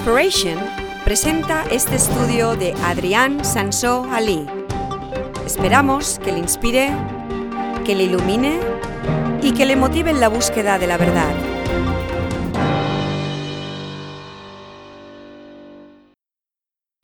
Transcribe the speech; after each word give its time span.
Inspiration 0.00 0.58
presenta 1.04 1.62
este 1.70 1.96
estudio 1.96 2.56
de 2.56 2.72
Adrián 2.84 3.44
Sansó 3.44 4.04
Ali. 4.10 4.46
Esperamos 5.44 6.18
que 6.18 6.32
le 6.32 6.38
inspire, 6.38 6.88
que 7.84 7.94
le 7.94 8.04
ilumine 8.04 8.60
y 9.42 9.52
que 9.52 9.66
le 9.66 9.76
motive 9.76 10.10
en 10.10 10.18
la 10.18 10.28
búsqueda 10.28 10.78
de 10.78 10.86
la 10.86 10.96
verdad. 10.96 11.34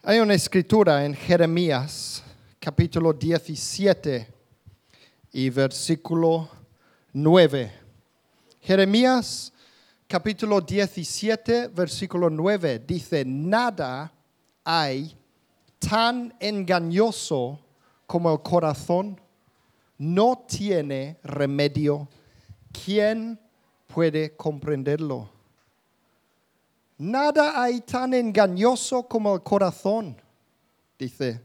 Hay 0.03 0.19
una 0.19 0.33
escritura 0.33 1.05
en 1.05 1.13
Jeremías, 1.13 2.25
capítulo 2.59 3.13
17 3.13 4.27
y 5.33 5.51
versículo 5.51 6.49
9. 7.13 7.73
Jeremías, 8.63 9.53
capítulo 10.09 10.61
17, 10.61 11.69
versículo 11.69 12.31
9, 12.31 12.85
dice, 12.87 13.25
nada 13.25 14.13
hay 14.65 15.17
tan 15.79 16.35
engañoso 16.39 17.59
como 18.07 18.33
el 18.33 18.41
corazón, 18.41 19.21
no 19.99 20.45
tiene 20.47 21.19
remedio. 21.25 22.09
¿Quién 22.85 23.41
puede 23.87 24.37
comprenderlo? 24.37 25.29
Nada 26.99 27.61
hay 27.61 27.81
tan 27.81 28.15
engañoso 28.15 29.09
como 29.09 29.35
el 29.35 29.43
corazón, 29.43 30.17
dice. 30.99 31.41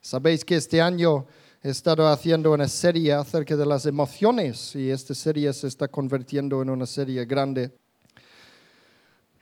Sabéis 0.00 0.44
que 0.44 0.56
este 0.56 0.80
año 0.80 1.26
he 1.66 1.70
estado 1.70 2.06
haciendo 2.06 2.52
una 2.52 2.68
serie 2.68 3.12
acerca 3.12 3.56
de 3.56 3.66
las 3.66 3.86
emociones 3.86 4.76
y 4.76 4.88
esta 4.88 5.16
serie 5.16 5.52
se 5.52 5.66
está 5.66 5.88
convirtiendo 5.88 6.62
en 6.62 6.70
una 6.70 6.86
serie 6.86 7.24
grande. 7.24 7.72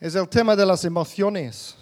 Es 0.00 0.14
el 0.14 0.26
tema 0.30 0.56
de 0.56 0.64
las 0.64 0.86
emociones. 0.86 1.76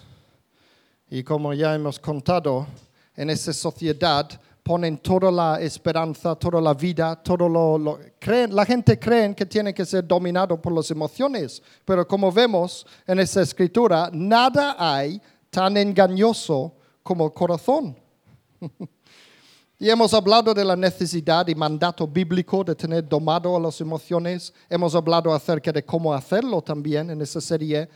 Y 1.08 1.22
como 1.22 1.54
ya 1.54 1.76
hemos 1.76 1.96
contado, 2.00 2.66
en 3.14 3.30
esta 3.30 3.52
sociedad 3.52 4.28
ponen 4.64 4.98
toda 4.98 5.30
la 5.30 5.60
esperanza, 5.60 6.34
toda 6.34 6.60
la 6.60 6.74
vida, 6.74 7.22
todo 7.22 7.48
lo, 7.48 8.00
creen, 8.18 8.52
la 8.52 8.66
gente 8.66 8.98
cree 8.98 9.36
que 9.36 9.46
tiene 9.46 9.72
que 9.72 9.86
ser 9.86 10.04
dominado 10.04 10.60
por 10.60 10.72
las 10.72 10.90
emociones, 10.90 11.62
pero 11.84 12.04
como 12.04 12.32
vemos 12.32 12.84
en 13.06 13.20
esta 13.20 13.42
escritura, 13.42 14.10
nada 14.12 14.74
hay 14.76 15.22
tan 15.50 15.76
engañoso 15.76 16.74
como 17.00 17.26
el 17.26 17.32
corazón. 17.32 17.96
y 19.82 19.90
hemos 19.90 20.14
hablado 20.14 20.54
de 20.54 20.64
la 20.64 20.76
necesidad 20.76 21.48
y 21.48 21.56
mandato 21.56 22.06
bíblico 22.06 22.62
de 22.62 22.76
tener 22.76 23.08
domado 23.08 23.56
a 23.56 23.58
las 23.58 23.80
emociones. 23.80 24.54
Hemos 24.70 24.94
hablado 24.94 25.34
acerca 25.34 25.72
de 25.72 25.84
cómo 25.84 26.14
hacerlo 26.14 26.62
también 26.62 27.10
en 27.10 27.20
esta 27.20 27.40
serie. 27.40 27.88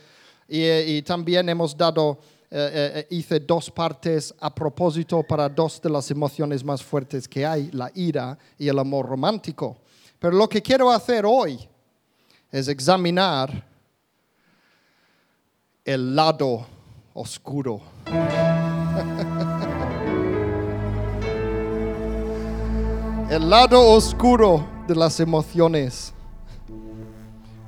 y 0.49 1.01
también 1.03 1.47
hemos 1.47 1.77
dado 1.77 2.19
eh, 2.51 2.91
eh, 2.93 3.07
hice 3.09 3.39
dos 3.39 3.71
partes 3.71 4.35
a 4.37 4.53
propósito 4.53 5.23
para 5.23 5.47
dos 5.47 5.81
de 5.81 5.89
las 5.89 6.11
emociones 6.11 6.61
más 6.61 6.83
fuertes 6.83 7.25
que 7.25 7.45
hay, 7.45 7.71
la 7.71 7.89
ira 7.95 8.37
y 8.59 8.67
el 8.67 8.79
amor 8.79 9.05
romántico. 9.05 9.77
Pero 10.19 10.35
lo 10.35 10.49
que 10.49 10.61
quiero 10.61 10.91
hacer 10.91 11.25
hoy 11.25 11.57
es 12.51 12.67
examinar 12.67 13.65
el 15.85 16.13
lado 16.13 16.67
oscuro. 17.13 17.79
el 23.29 23.49
lado 23.49 23.81
oscuro 23.89 24.65
de 24.87 24.95
las 24.95 25.19
emociones. 25.19 26.13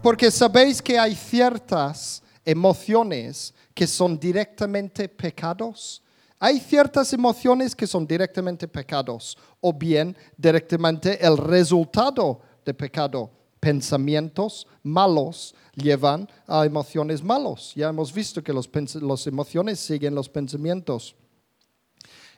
Porque 0.01 0.31
sabéis 0.31 0.81
que 0.81 0.97
hay 0.97 1.13
ciertas 1.13 2.23
emociones 2.45 3.53
que 3.73 3.85
son 3.85 4.17
directamente 4.17 5.09
pecados. 5.09 6.01
Hay 6.39 6.61
ciertas 6.61 7.11
emociones 7.11 7.75
que 7.75 7.85
son 7.85 8.07
directamente 8.07 8.69
pecados 8.69 9.37
o 9.59 9.73
bien 9.73 10.15
directamente 10.37 11.25
el 11.25 11.35
resultado 11.37 12.39
de 12.65 12.73
pecado. 12.73 13.29
Pensamientos 13.59 14.65
malos 14.81 15.53
llevan 15.75 16.29
a 16.47 16.65
emociones 16.65 17.21
malos. 17.21 17.73
Ya 17.75 17.89
hemos 17.89 18.13
visto 18.13 18.41
que 18.41 18.53
las 18.53 19.27
emociones 19.27 19.81
siguen 19.81 20.15
los 20.15 20.29
pensamientos. 20.29 21.13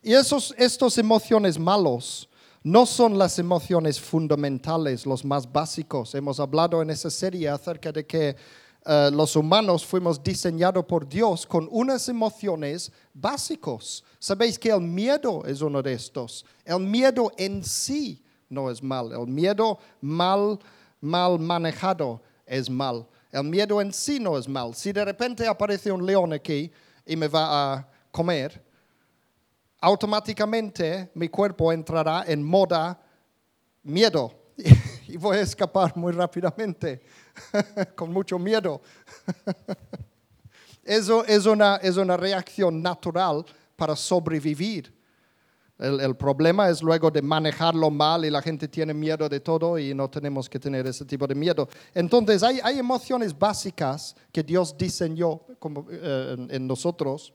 Y 0.01 0.13
esos, 0.13 0.55
estos 0.57 0.97
emociones 0.97 1.59
malos 1.59 2.27
no 2.63 2.85
son 2.85 3.17
las 3.17 3.39
emociones 3.39 3.99
fundamentales, 3.99 5.05
los 5.05 5.25
más 5.25 5.51
básicos. 5.51 6.13
Hemos 6.13 6.39
hablado 6.39 6.81
en 6.81 6.91
esa 6.91 7.09
serie 7.09 7.49
acerca 7.49 7.91
de 7.91 8.05
que 8.05 8.35
eh, 8.85 9.09
los 9.11 9.35
humanos 9.35 9.85
fuimos 9.85 10.23
diseñados 10.23 10.85
por 10.85 11.07
Dios 11.07 11.45
con 11.45 11.67
unas 11.71 12.07
emociones 12.07 12.91
básicos. 13.13 14.03
Sabéis 14.19 14.59
que 14.59 14.69
el 14.69 14.81
miedo 14.81 15.43
es 15.45 15.61
uno 15.61 15.81
de 15.81 15.93
estos. 15.93 16.45
El 16.63 16.81
miedo 16.81 17.31
en 17.37 17.63
sí 17.63 18.23
no 18.47 18.69
es 18.69 18.83
mal. 18.83 19.11
El 19.11 19.27
miedo 19.27 19.79
mal, 19.99 20.59
mal 20.99 21.39
manejado 21.39 22.21
es 22.45 22.69
mal. 22.69 23.07
El 23.31 23.45
miedo 23.45 23.81
en 23.81 23.91
sí 23.91 24.19
no 24.19 24.37
es 24.37 24.47
mal. 24.47 24.75
Si 24.75 24.91
de 24.91 25.03
repente 25.03 25.47
aparece 25.47 25.91
un 25.91 26.05
león 26.05 26.33
aquí 26.33 26.71
y 27.05 27.15
me 27.15 27.27
va 27.27 27.73
a 27.73 27.89
comer, 28.11 28.63
automáticamente 29.81 31.11
mi 31.15 31.27
cuerpo 31.27 31.73
entrará 31.73 32.23
en 32.27 32.43
moda 32.43 33.01
miedo 33.83 34.31
y 35.07 35.17
voy 35.17 35.37
a 35.37 35.41
escapar 35.41 35.97
muy 35.97 36.13
rápidamente, 36.13 37.01
con 37.95 38.13
mucho 38.13 38.37
miedo. 38.37 38.81
Eso 40.83 41.25
es 41.25 41.45
una, 41.45 41.77
es 41.77 41.97
una 41.97 42.15
reacción 42.15 42.81
natural 42.81 43.45
para 43.75 43.95
sobrevivir. 43.95 44.93
El, 45.77 46.15
problema 46.15 46.69
es 46.69 46.83
luego 46.83 47.09
de 47.09 47.23
manejarlo 47.23 47.89
mal 47.89 48.23
y 48.23 48.29
la 48.29 48.39
gente 48.39 48.67
tiene 48.67 48.93
miedo 48.93 49.27
de 49.27 49.39
todo 49.39 49.79
y 49.79 49.95
no 49.95 50.07
tenemos 50.11 50.47
que 50.47 50.59
tener 50.59 50.85
ese 50.85 51.05
tipo 51.05 51.25
de 51.25 51.33
miedo. 51.33 51.67
Entonces 51.95 52.43
hay, 52.43 52.59
hay 52.63 52.77
emociones 52.77 53.37
básicas 53.37 54.15
que 54.31 54.43
Dios 54.43 54.77
diseñó 54.77 55.41
como, 55.57 55.87
eh, 55.89 56.35
en 56.49 56.67
nosotros 56.67 57.33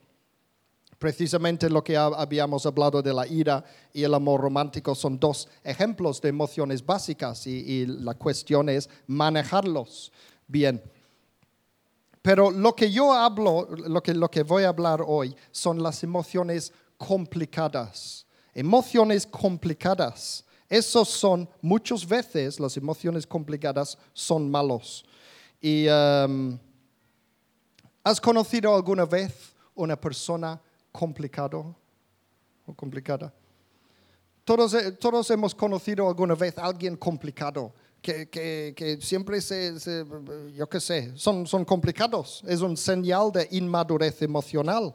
Precisamente 0.98 1.68
lo 1.68 1.84
que 1.84 1.96
habíamos 1.96 2.64
hablado 2.64 3.02
de 3.02 3.12
la 3.12 3.26
ira 3.26 3.62
y 3.92 4.02
el 4.02 4.14
amor 4.14 4.40
romántico 4.40 4.94
son 4.94 5.18
dos 5.18 5.46
ejemplos 5.62 6.20
de 6.22 6.30
emociones 6.30 6.84
básicas 6.84 7.46
y, 7.46 7.84
la 7.86 8.14
cuestión 8.14 8.68
es 8.70 8.88
manejarlos 9.06 10.10
bien. 10.46 10.82
Pero 12.22 12.50
lo 12.50 12.74
que 12.74 12.90
yo 12.90 13.12
hablo, 13.12 13.68
lo 13.70 14.02
que, 14.02 14.14
lo 14.14 14.30
que 14.30 14.42
voy 14.42 14.64
a 14.64 14.68
hablar 14.68 15.02
hoy 15.06 15.36
son 15.50 15.82
las 15.82 16.02
emociones 16.02 16.72
complicadas. 16.96 18.26
Emociones 18.54 19.26
complicadas. 19.26 20.44
Esos 20.68 21.08
son, 21.08 21.48
muchas 21.60 22.06
veces 22.06 22.58
las 22.58 22.76
emociones 22.76 23.26
complicadas 23.26 23.98
son 24.14 24.50
malos. 24.50 25.04
¿Y 25.60 25.86
um, 25.88 26.58
has 28.02 28.20
conocido 28.20 28.74
alguna 28.74 29.04
vez 29.04 29.54
una 29.74 30.00
persona 30.00 30.60
complicado 30.96 31.76
o 32.66 32.74
complicada. 32.74 33.32
Todos, 34.44 34.74
eh, 34.74 34.92
todos 34.92 35.30
hemos 35.30 35.54
conocido 35.54 36.08
alguna 36.08 36.34
vez 36.34 36.56
a 36.56 36.64
alguien 36.64 36.96
complicado, 36.96 37.72
que, 38.00 38.28
que, 38.28 38.72
que 38.76 39.00
siempre 39.00 39.40
se, 39.40 39.74
yo 40.54 40.68
qué 40.68 40.80
sé, 40.80 41.12
son, 41.16 41.46
son 41.46 41.64
complicados. 41.64 42.42
Es 42.46 42.60
un 42.60 42.76
señal 42.76 43.30
de 43.32 43.48
inmadurez 43.50 44.22
emocional. 44.22 44.94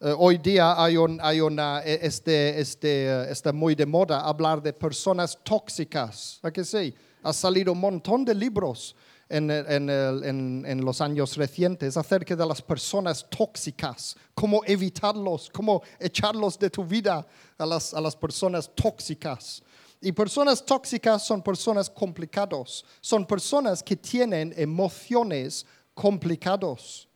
Eh, 0.00 0.14
hoy 0.18 0.38
día 0.38 0.74
hay, 0.82 0.96
un, 0.96 1.20
hay 1.22 1.40
una, 1.40 1.80
eh, 1.84 2.00
este, 2.02 2.60
este, 2.60 3.30
está 3.30 3.52
muy 3.52 3.74
de 3.74 3.86
moda 3.86 4.20
hablar 4.20 4.60
de 4.60 4.72
personas 4.72 5.38
tóxicas. 5.44 6.40
¿A 6.42 6.50
qué 6.50 6.64
sí? 6.64 6.92
Ha 7.22 7.32
salido 7.32 7.72
un 7.72 7.80
montón 7.80 8.24
de 8.24 8.34
libros 8.34 8.96
en, 9.32 10.84
los 10.84 11.00
años 11.00 11.36
recientes 11.36 11.96
acerca 11.96 12.36
de 12.36 12.46
las 12.46 12.60
personas 12.60 13.26
tóxicas, 13.28 14.16
cómo 14.34 14.62
evitarlos, 14.66 15.48
cómo 15.50 15.82
echarlos 15.98 16.58
de 16.58 16.68
tu 16.68 16.84
vida 16.84 17.26
a 17.56 17.66
las, 17.66 17.94
a 17.94 18.00
las 18.00 18.14
personas 18.14 18.70
tóxicas. 18.74 19.62
Y 20.00 20.12
personas 20.12 20.64
tóxicas 20.64 21.24
son 21.24 21.42
personas 21.42 21.88
complicadas, 21.88 22.84
son 23.00 23.24
personas 23.24 23.82
que 23.82 23.96
tienen 23.96 24.52
emociones 24.56 25.64
complicadas. 25.94 27.06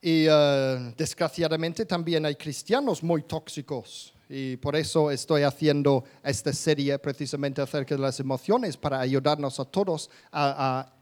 Y 0.00 0.28
uh, 0.28 0.92
desgraciadamente 0.96 1.84
también 1.84 2.24
hay 2.24 2.36
cristianos 2.36 3.02
muy 3.02 3.22
tóxicos. 3.22 4.15
Y 4.28 4.56
por 4.56 4.74
eso 4.74 5.10
estoy 5.10 5.42
haciendo 5.42 6.04
esta 6.22 6.52
serie 6.52 6.98
precisamente 6.98 7.62
acerca 7.62 7.94
de 7.94 8.00
las 8.00 8.18
emociones, 8.18 8.76
para 8.76 9.00
ayudarnos 9.00 9.60
a 9.60 9.64
todos 9.64 10.10
a, 10.32 10.92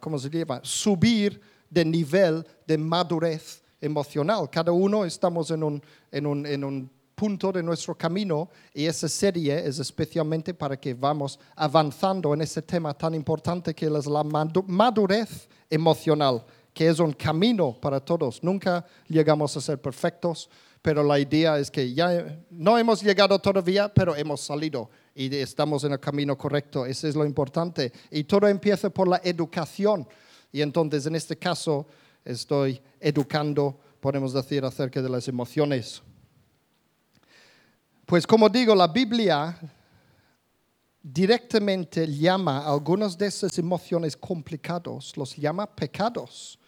¿cómo 0.00 0.18
se 0.18 0.28
llama? 0.28 0.60
Subir 0.62 1.40
de 1.68 1.84
nivel 1.84 2.46
de 2.66 2.76
madurez 2.76 3.62
emocional. 3.80 4.50
Cada 4.50 4.72
uno 4.72 5.04
estamos 5.04 5.50
en 5.50 5.62
un, 5.62 5.82
en 6.10 6.26
un, 6.26 6.46
en 6.46 6.64
un 6.64 6.90
punto 7.20 7.52
de 7.52 7.62
nuestro 7.62 7.94
camino 7.94 8.48
y 8.72 8.86
esa 8.86 9.06
serie 9.06 9.66
es 9.66 9.78
especialmente 9.78 10.54
para 10.54 10.78
que 10.78 10.94
vamos 10.94 11.38
avanzando 11.54 12.32
en 12.32 12.40
ese 12.40 12.62
tema 12.62 12.94
tan 12.94 13.14
importante 13.14 13.74
que 13.74 13.86
es 13.86 14.06
la 14.06 14.24
madurez 14.24 15.46
emocional, 15.68 16.42
que 16.72 16.88
es 16.88 16.98
un 16.98 17.12
camino 17.12 17.76
para 17.78 18.00
todos. 18.00 18.42
Nunca 18.42 18.86
llegamos 19.06 19.54
a 19.54 19.60
ser 19.60 19.78
perfectos, 19.78 20.48
pero 20.82 21.02
la 21.02 21.18
idea 21.18 21.58
es 21.58 21.70
que 21.70 21.92
ya 21.92 22.38
no 22.50 22.78
hemos 22.78 23.02
llegado 23.02 23.38
todavía, 23.38 23.92
pero 23.92 24.16
hemos 24.16 24.40
salido 24.40 24.90
y 25.14 25.34
estamos 25.36 25.84
en 25.84 25.92
el 25.92 26.00
camino 26.00 26.38
correcto. 26.38 26.86
Eso 26.86 27.06
es 27.06 27.14
lo 27.14 27.26
importante. 27.26 27.92
Y 28.10 28.24
todo 28.24 28.48
empieza 28.48 28.88
por 28.88 29.06
la 29.06 29.20
educación. 29.22 30.08
Y 30.50 30.62
entonces 30.62 31.04
en 31.06 31.16
este 31.16 31.36
caso 31.36 31.86
estoy 32.24 32.80
educando, 32.98 33.78
podemos 34.00 34.32
decir, 34.32 34.64
acerca 34.64 35.02
de 35.02 35.08
las 35.10 35.28
emociones. 35.28 36.02
Pues 38.06 38.26
como 38.26 38.48
digo, 38.48 38.74
la 38.74 38.88
Biblia 38.88 39.58
directamente 41.02 42.06
llama 42.06 42.58
a 42.58 42.72
algunas 42.72 43.16
de 43.16 43.26
esas 43.26 43.58
emociones 43.58 44.16
complicados, 44.16 45.16
los 45.16 45.36
llama 45.36 45.66
pecados. 45.66 46.58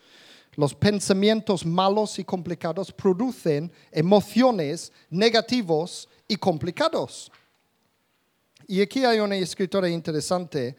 Los 0.54 0.74
pensamientos 0.74 1.64
malos 1.64 2.18
y 2.18 2.24
complicados 2.24 2.92
producen 2.92 3.72
emociones 3.90 4.92
negativos 5.08 6.08
y 6.28 6.36
complicados. 6.36 7.32
Y 8.66 8.80
aquí 8.82 9.04
hay 9.04 9.18
una 9.20 9.36
escritora 9.36 9.88
interesante 9.88 10.76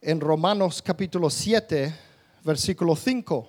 en 0.00 0.20
Romanos 0.20 0.80
capítulo 0.80 1.28
7, 1.28 1.94
versículo 2.44 2.94
5, 2.94 3.48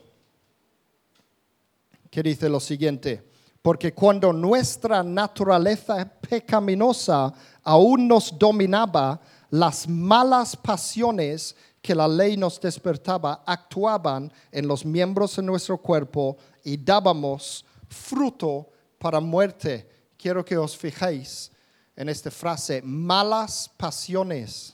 que 2.09 2.23
dice 2.23 2.49
lo 2.49 2.59
siguiente. 2.59 3.23
Porque 3.61 3.93
cuando 3.93 4.33
nuestra 4.33 5.03
naturaleza 5.03 6.05
pecaminosa 6.05 7.33
aún 7.63 8.07
nos 8.07 8.37
dominaba, 8.37 9.21
las 9.51 9.87
malas 9.87 10.57
pasiones 10.57 11.55
que 11.83 11.93
la 11.93 12.07
ley 12.07 12.37
nos 12.37 12.61
despertaba 12.61 13.43
actuaban 13.45 14.31
en 14.53 14.69
los 14.69 14.85
miembros 14.85 15.35
de 15.35 15.43
nuestro 15.43 15.77
cuerpo 15.77 16.37
y 16.63 16.77
dábamos 16.77 17.65
fruto 17.89 18.69
para 18.97 19.19
muerte. 19.19 19.89
Quiero 20.17 20.45
que 20.45 20.57
os 20.57 20.77
fijéis 20.77 21.51
en 21.93 22.07
esta 22.07 22.31
frase, 22.31 22.81
malas 22.81 23.69
pasiones, 23.75 24.73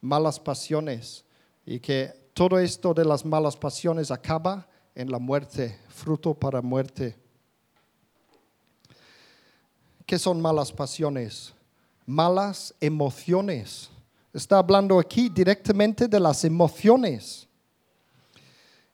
malas 0.00 0.40
pasiones, 0.40 1.24
y 1.64 1.78
que 1.78 2.12
todo 2.34 2.58
esto 2.58 2.92
de 2.92 3.04
las 3.04 3.24
malas 3.24 3.56
pasiones 3.56 4.10
acaba 4.10 4.66
en 4.96 5.12
la 5.12 5.20
muerte, 5.20 5.78
fruto 5.88 6.34
para 6.34 6.60
muerte. 6.60 7.16
¿Qué 10.04 10.18
son 10.18 10.40
malas 10.40 10.72
pasiones? 10.72 11.54
Malas 12.04 12.74
emociones. 12.80 13.93
Está 14.34 14.58
hablando 14.58 14.98
aquí 14.98 15.28
directamente 15.28 16.08
de 16.08 16.18
las 16.18 16.42
emociones. 16.42 17.46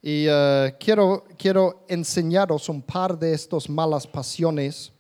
Y 0.03 0.27
eh, 0.29 0.77
quiero, 0.79 1.25
quiero 1.39 1.87
enseñaros 1.89 2.69
un 2.69 2.83
par 2.83 3.19
de 3.19 3.33
estas 3.33 3.67
malas 3.67 4.07
pasiones. 4.07 4.93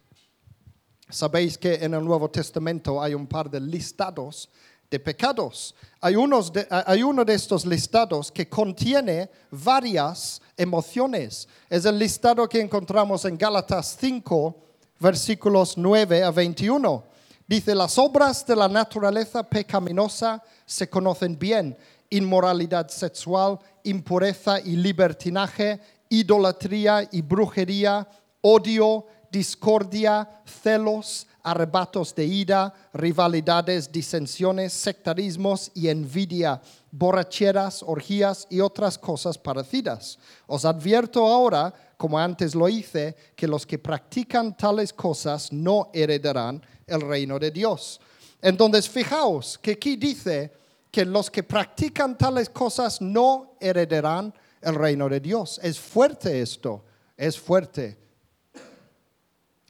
Sabéis 1.11 1.59
que 1.59 1.75
en 1.75 1.93
el 1.93 2.03
Nuevo 2.03 2.31
Testamento 2.31 3.03
hay 3.03 3.13
un 3.13 3.27
par 3.27 3.51
de 3.51 3.61
listados 3.61 4.49
de 4.91 4.99
pecados. 4.99 5.75
Hay, 6.01 6.17
unos 6.17 6.51
hay 6.71 7.03
uno 7.03 7.23
de 7.23 7.35
estos 7.35 7.67
listados 7.67 8.33
que 8.33 8.49
contiene 8.49 9.29
varias 9.51 10.41
emociones. 10.57 11.49
Es 11.69 11.85
el 11.85 11.99
listado 11.99 12.49
que 12.49 12.63
encontramos 12.63 13.27
en 13.27 13.37
Gálatas 13.37 13.95
5, 14.01 14.57
versículos 15.01 15.77
9 15.77 16.25
a 16.25 16.31
21. 16.31 17.10
Dice, 17.51 17.75
las 17.75 17.99
obras 17.99 18.47
de 18.47 18.55
la 18.55 18.69
naturaleza 18.69 19.43
pecaminosa 19.43 20.41
se 20.65 20.89
conocen 20.89 21.37
bien. 21.37 21.77
Inmoralidad 22.09 22.87
sexual, 22.87 23.59
impureza 23.83 24.61
y 24.61 24.77
libertinaje, 24.77 25.81
idolatría 26.09 27.09
y 27.11 27.23
brujería, 27.23 28.07
odio, 28.41 29.05
discordia, 29.33 30.43
celos, 30.45 31.27
arrebatos 31.43 32.15
de 32.15 32.25
ira, 32.25 32.73
rivalidades, 32.93 33.91
disensiones, 33.91 34.73
sectarismos 34.73 35.73
y 35.75 35.89
envidia, 35.89 36.63
borracheras, 36.93 37.83
orgías 37.83 38.47
y 38.49 38.61
otras 38.61 38.97
cosas 38.97 39.37
parecidas. 39.37 40.21
Os 40.47 40.65
advierto 40.65 41.27
ahora 41.27 41.75
como 41.97 42.19
antes 42.19 42.55
lo 42.55 42.67
hice, 42.67 43.15
que 43.37 43.47
los 43.47 43.67
que 43.67 43.79
practican 43.79 44.57
tales 44.57 44.91
cosas 44.91 45.53
no 45.53 45.91
heredarán 45.93 46.63
el 46.91 47.01
reino 47.01 47.39
de 47.39 47.51
Dios. 47.51 48.01
Entonces, 48.43 48.89
fijaos 48.89 49.59
que 49.59 49.73
aquí 49.73 49.97
dice 49.97 50.53
que 50.91 51.05
los 51.05 51.31
que 51.31 51.43
practican 51.43 52.19
tales 52.19 52.51
cosas 52.51 53.01
no 53.01 53.57
heredarán 53.61 54.35
el 54.61 54.75
reino 54.75 55.09
de 55.09 55.21
Dios. 55.21 55.61
Es 55.63 55.79
fuerte 55.79 56.41
esto, 56.41 56.85
es 57.17 57.39
fuerte. 57.39 57.97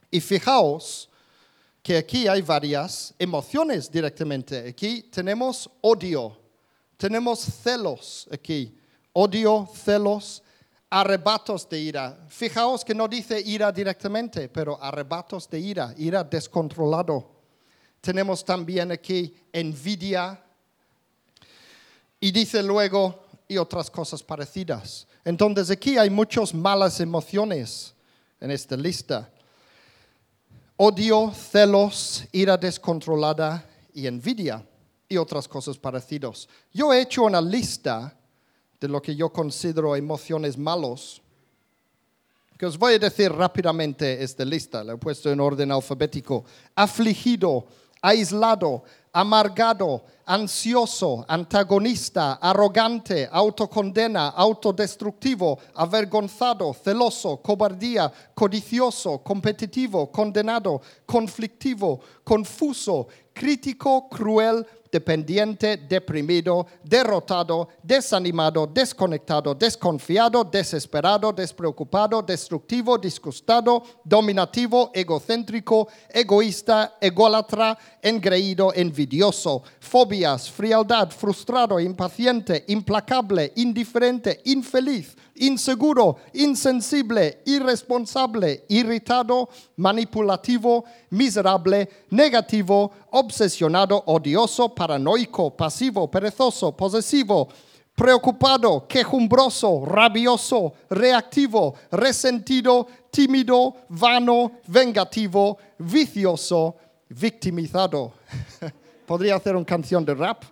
Y 0.09 0.19
fijaos 0.19 1.09
que 1.81 1.97
aquí 1.97 2.27
hay 2.27 2.41
varias 2.41 3.13
emociones 3.17 3.89
directamente. 3.91 4.69
Aquí 4.69 5.03
tenemos 5.03 5.69
odio, 5.81 6.37
tenemos 6.97 7.39
celos 7.39 8.27
aquí, 8.31 8.77
odio, 9.13 9.67
celos, 9.73 10.43
arrebatos 10.91 11.67
de 11.69 11.79
ira. 11.79 12.19
Fijaos 12.27 12.83
que 12.83 12.93
no 12.93 13.07
dice 13.07 13.39
ira 13.39 13.71
directamente, 13.71 14.49
pero 14.49 14.77
arrebatos 14.83 15.49
de 15.49 15.59
ira, 15.59 15.95
ira 15.97 16.23
descontrolado. 16.23 17.31
Tenemos 18.01 18.43
también 18.43 18.91
aquí 18.91 19.33
envidia 19.53 20.43
y 22.19 22.31
dice 22.31 22.61
luego 22.61 23.23
y 23.47 23.57
otras 23.57 23.89
cosas 23.89 24.21
parecidas. 24.21 25.07
Entonces 25.23 25.71
aquí 25.71 25.97
hay 25.97 26.09
muchas 26.09 26.53
malas 26.53 26.99
emociones 26.99 27.93
en 28.41 28.51
esta 28.51 28.75
lista. 28.75 29.31
Odio, 30.75 31.31
celos, 31.31 32.25
ira 32.33 32.57
descontrolada 32.57 33.63
y 33.93 34.07
envidia 34.07 34.65
y 35.07 35.15
otras 35.15 35.47
cosas 35.47 35.77
parecidas. 35.77 36.49
Yo 36.73 36.91
he 36.91 37.01
hecho 37.01 37.23
una 37.23 37.39
lista 37.39 38.17
de 38.81 38.87
lo 38.87 39.01
que 39.01 39.15
yo 39.15 39.29
considero 39.29 39.95
emociones 39.95 40.57
malos, 40.57 41.21
que 42.57 42.65
os 42.65 42.77
voy 42.77 42.95
a 42.95 42.99
decir 42.99 43.31
rápidamente 43.31 44.21
esta 44.23 44.43
lista, 44.43 44.83
la 44.83 44.93
he 44.93 44.97
puesto 44.97 45.31
en 45.31 45.39
orden 45.39 45.71
alfabético. 45.71 46.43
Afligido, 46.75 47.65
aislado, 48.01 48.83
amargado, 49.13 50.03
ansioso, 50.25 51.25
antagonista, 51.27 52.33
arrogante, 52.33 53.27
autocondena, 53.31 54.29
autodestructivo, 54.29 55.59
avergonzado, 55.75 56.73
celoso, 56.73 57.37
cobardía, 57.37 58.11
codicioso, 58.33 59.19
competitivo, 59.19 60.11
condenado, 60.11 60.81
conflictivo, 61.05 61.99
confuso, 62.23 63.07
crítico, 63.33 64.07
cruel, 64.09 64.65
dependiente, 64.91 65.77
deprimido, 65.77 66.67
derrotado, 66.83 67.69
desanimado, 67.81 68.67
desconectado, 68.67 69.55
desconfiado, 69.55 70.43
desesperado, 70.43 71.31
despreocupado, 71.31 72.21
destructivo, 72.21 72.97
disgustado, 72.97 73.83
dominativo, 74.03 74.91
egocéntrico, 74.93 75.87
egoísta, 76.09 76.97
ególatra, 76.99 77.77
engreído, 78.01 78.73
envidioso, 78.75 79.63
fobias, 79.79 80.49
frialdad, 80.49 81.09
frustrado, 81.11 81.79
impaciente, 81.79 82.65
implacable, 82.67 83.53
indiferente, 83.55 84.41
infeliz, 84.45 85.15
inseguro, 85.41 86.17
insensible, 86.33 87.41
irresponsable, 87.45 88.63
irritado, 88.69 89.49
manipulativo, 89.77 90.85
miserable, 91.09 91.89
negativo, 92.11 92.91
obsesionado, 93.11 94.03
odioso, 94.05 94.69
paranoico, 94.69 95.51
pasivo, 95.51 96.07
perezoso, 96.07 96.71
posesivo, 96.71 97.49
preocupado, 97.95 98.87
quejumbroso, 98.87 99.83
rabioso, 99.85 100.73
reactivo, 100.89 101.75
resentido, 101.91 102.87
tímido, 103.09 103.75
vano, 103.89 104.51
vengativo, 104.67 105.57
vicioso, 105.79 106.75
victimizado. 107.09 108.13
Podría 109.07 109.35
hacer 109.35 109.55
una 109.55 109.65
canción 109.65 110.05
de 110.05 110.13
rap 110.13 110.43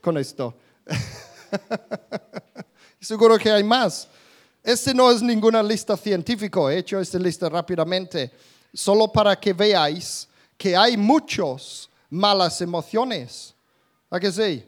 con 0.00 0.16
esto. 0.16 0.54
Seguro 3.00 3.36
que 3.36 3.50
hay 3.50 3.64
más. 3.64 4.08
Este 4.68 4.92
no 4.92 5.10
es 5.10 5.22
ninguna 5.22 5.62
lista 5.62 5.96
científica, 5.96 6.60
he 6.70 6.76
hecho 6.76 7.00
esta 7.00 7.18
lista 7.18 7.48
rápidamente, 7.48 8.30
solo 8.74 9.10
para 9.10 9.34
que 9.34 9.54
veáis 9.54 10.28
que 10.58 10.76
hay 10.76 10.94
muchas 10.94 11.88
malas 12.10 12.60
emociones. 12.60 13.54
¿A 14.10 14.20
que 14.20 14.30
sí? 14.30 14.62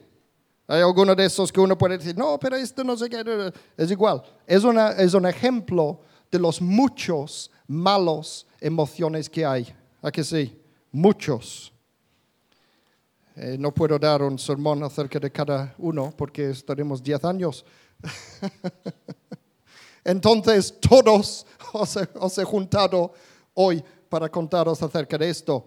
Hay 0.65 0.81
algunos 0.81 1.15
de 1.15 1.25
esos 1.25 1.51
que 1.51 1.59
uno 1.59 1.77
puede 1.77 1.99
decir, 1.99 2.17
no, 2.17 2.39
pero 2.39 2.55
esto 2.55 2.83
no 2.83 2.97
sé 2.97 3.11
qué, 3.11 3.53
es 3.77 3.91
igual. 3.91 4.23
Es, 4.47 4.63
es 4.97 5.13
un 5.13 5.27
ejemplo 5.27 5.99
de 6.31 6.39
los 6.39 6.59
muchos 6.59 7.51
malos 7.67 8.47
emociones 8.59 9.29
que 9.29 9.45
hay. 9.45 9.71
¿A 10.01 10.11
que 10.11 10.23
sí? 10.23 10.59
Muchos. 10.91 11.71
Eh, 13.35 13.55
no 13.59 13.71
puedo 13.71 13.99
dar 13.99 14.23
un 14.23 14.39
sermón 14.39 14.81
acerca 14.81 15.19
de 15.19 15.31
cada 15.31 15.75
uno 15.77 16.11
porque 16.17 16.49
estaremos 16.49 17.03
10 17.03 17.23
años. 17.23 17.63
Entonces 20.03 20.73
todos 20.79 21.45
os 21.73 22.37
he, 22.37 22.43
juntado 22.43 23.13
hoy 23.53 23.83
para 24.09 24.29
contaros 24.29 24.81
acerca 24.81 25.17
de 25.17 25.29
esto. 25.29 25.65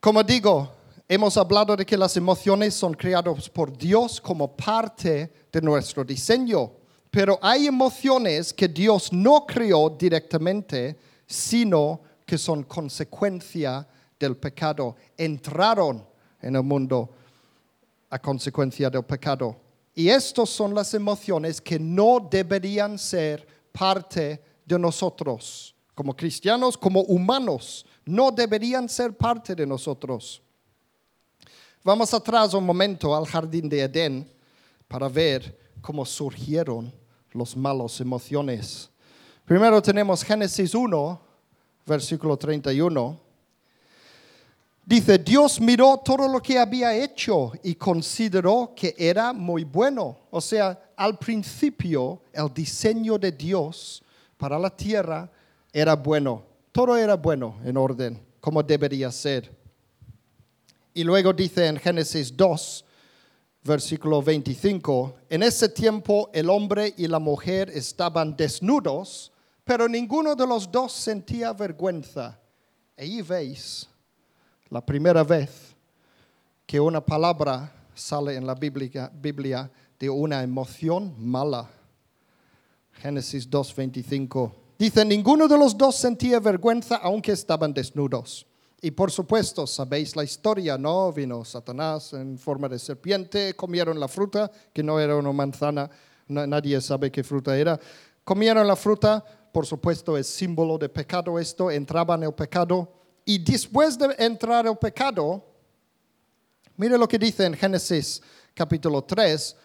Como 0.00 0.22
digo, 0.22 0.70
hemos 1.08 1.36
hablado 1.36 1.76
de 1.76 1.86
que 1.86 1.96
las 1.96 2.16
emociones 2.16 2.74
son 2.74 2.94
creadas 2.94 3.48
por 3.48 3.76
Dios 3.76 4.20
como 4.20 4.54
parte 4.54 5.32
de 5.52 5.60
nuestro 5.60 6.04
diseño, 6.04 6.72
pero 7.10 7.38
hay 7.40 7.66
emociones 7.66 8.52
que 8.52 8.68
Dios 8.68 9.12
no 9.12 9.46
creó 9.46 9.90
directamente, 9.90 10.98
sino 11.26 12.00
que 12.26 12.36
son 12.36 12.64
consecuencia 12.64 13.86
del 14.18 14.36
pecado, 14.36 14.96
entraron 15.16 16.06
en 16.40 16.56
el 16.56 16.62
mundo 16.62 17.10
a 18.10 18.18
consecuencia 18.18 18.90
del 18.90 19.04
pecado. 19.04 19.63
Y 19.94 20.08
estas 20.08 20.50
son 20.50 20.74
las 20.74 20.92
emociones 20.94 21.60
que 21.60 21.78
no 21.78 22.26
deberían 22.30 22.98
ser 22.98 23.46
parte 23.70 24.42
de 24.64 24.78
nosotros, 24.78 25.74
como 25.94 26.16
cristianos, 26.16 26.76
como 26.76 27.02
humanos, 27.02 27.86
no 28.04 28.30
deberían 28.30 28.88
ser 28.88 29.16
parte 29.16 29.54
de 29.54 29.66
nosotros. 29.66 30.42
Vamos 31.82 32.12
atrás 32.14 32.54
un 32.54 32.64
momento 32.64 33.14
al 33.14 33.26
jardín 33.26 33.68
de 33.68 33.82
Edén 33.82 34.28
para 34.88 35.08
ver 35.08 35.58
cómo 35.80 36.04
surgieron 36.04 36.92
los 37.30 37.56
malos 37.56 38.00
emociones. 38.00 38.90
Primero 39.44 39.82
tenemos 39.82 40.24
Génesis 40.24 40.74
1, 40.74 41.20
versículo 41.84 42.36
31. 42.36 43.23
Dice, 44.86 45.16
Dios 45.16 45.62
miró 45.62 45.96
todo 46.04 46.28
lo 46.28 46.42
que 46.42 46.58
había 46.58 46.94
hecho 46.94 47.52
y 47.62 47.74
consideró 47.74 48.74
que 48.76 48.94
era 48.98 49.32
muy 49.32 49.64
bueno. 49.64 50.18
O 50.30 50.42
sea, 50.42 50.92
al 50.94 51.18
principio 51.18 52.20
el 52.32 52.52
diseño 52.52 53.16
de 53.16 53.32
Dios 53.32 54.02
para 54.36 54.58
la 54.58 54.68
tierra 54.68 55.30
era 55.72 55.96
bueno. 55.96 56.44
Todo 56.70 56.98
era 56.98 57.16
bueno, 57.16 57.56
en 57.64 57.78
orden, 57.78 58.20
como 58.40 58.62
debería 58.62 59.10
ser. 59.10 59.50
Y 60.92 61.02
luego 61.02 61.32
dice 61.32 61.66
en 61.66 61.78
Génesis 61.78 62.36
2, 62.36 62.84
versículo 63.62 64.20
25, 64.20 65.14
en 65.30 65.44
ese 65.44 65.70
tiempo 65.70 66.28
el 66.34 66.50
hombre 66.50 66.92
y 66.98 67.08
la 67.08 67.18
mujer 67.18 67.70
estaban 67.70 68.36
desnudos, 68.36 69.32
pero 69.64 69.88
ninguno 69.88 70.34
de 70.34 70.46
los 70.46 70.70
dos 70.70 70.92
sentía 70.92 71.54
vergüenza. 71.54 72.38
Ahí 72.98 73.22
veis 73.22 73.88
la 74.70 74.84
primera 74.84 75.22
vez 75.22 75.74
que 76.66 76.80
una 76.80 77.04
palabra 77.04 77.72
sale 77.94 78.36
en 78.36 78.46
la 78.46 78.54
Biblia, 78.54 79.70
de 79.98 80.10
una 80.10 80.42
emoción 80.42 81.14
mala. 81.18 81.70
Génesis 82.92 83.48
2.25. 83.48 84.52
Dice, 84.78 85.04
ninguno 85.04 85.46
de 85.46 85.56
los 85.56 85.76
dos 85.76 85.96
sentía 85.96 86.40
vergüenza 86.40 86.96
aunque 86.96 87.32
estaban 87.32 87.72
desnudos. 87.72 88.46
Y 88.80 88.90
por 88.90 89.10
supuesto, 89.10 89.66
sabéis 89.66 90.14
la 90.14 90.24
historia, 90.24 90.76
¿no? 90.76 91.12
Vino 91.12 91.44
Satanás 91.44 92.12
en 92.12 92.36
forma 92.38 92.68
de 92.68 92.78
serpiente, 92.78 93.54
comieron 93.54 93.98
la 93.98 94.08
fruta, 94.08 94.50
que 94.72 94.82
no 94.82 95.00
era 95.00 95.16
una 95.16 95.32
manzana, 95.32 95.88
nadie 96.28 96.80
sabe 96.80 97.10
qué 97.10 97.24
fruta 97.24 97.56
era. 97.56 97.78
Comieron 98.24 98.66
la 98.66 98.76
fruta, 98.76 99.24
por 99.52 99.64
supuesto 99.64 100.18
es 100.18 100.26
símbolo 100.26 100.76
de 100.76 100.88
pecado 100.88 101.38
esto, 101.38 101.70
entraban 101.70 102.22
en 102.22 102.28
el 102.28 102.34
pecado 102.34 103.03
y 103.24 103.38
después 103.38 103.98
de 103.98 104.14
entrar 104.18 104.66
el 104.66 104.76
pecado, 104.76 105.42
mire 106.76 106.98
lo 106.98 107.08
que 107.08 107.18
dice 107.18 107.46
en 107.46 107.54
Génesis 107.54 108.20
capítulo 108.52 109.02
3, 109.02 109.56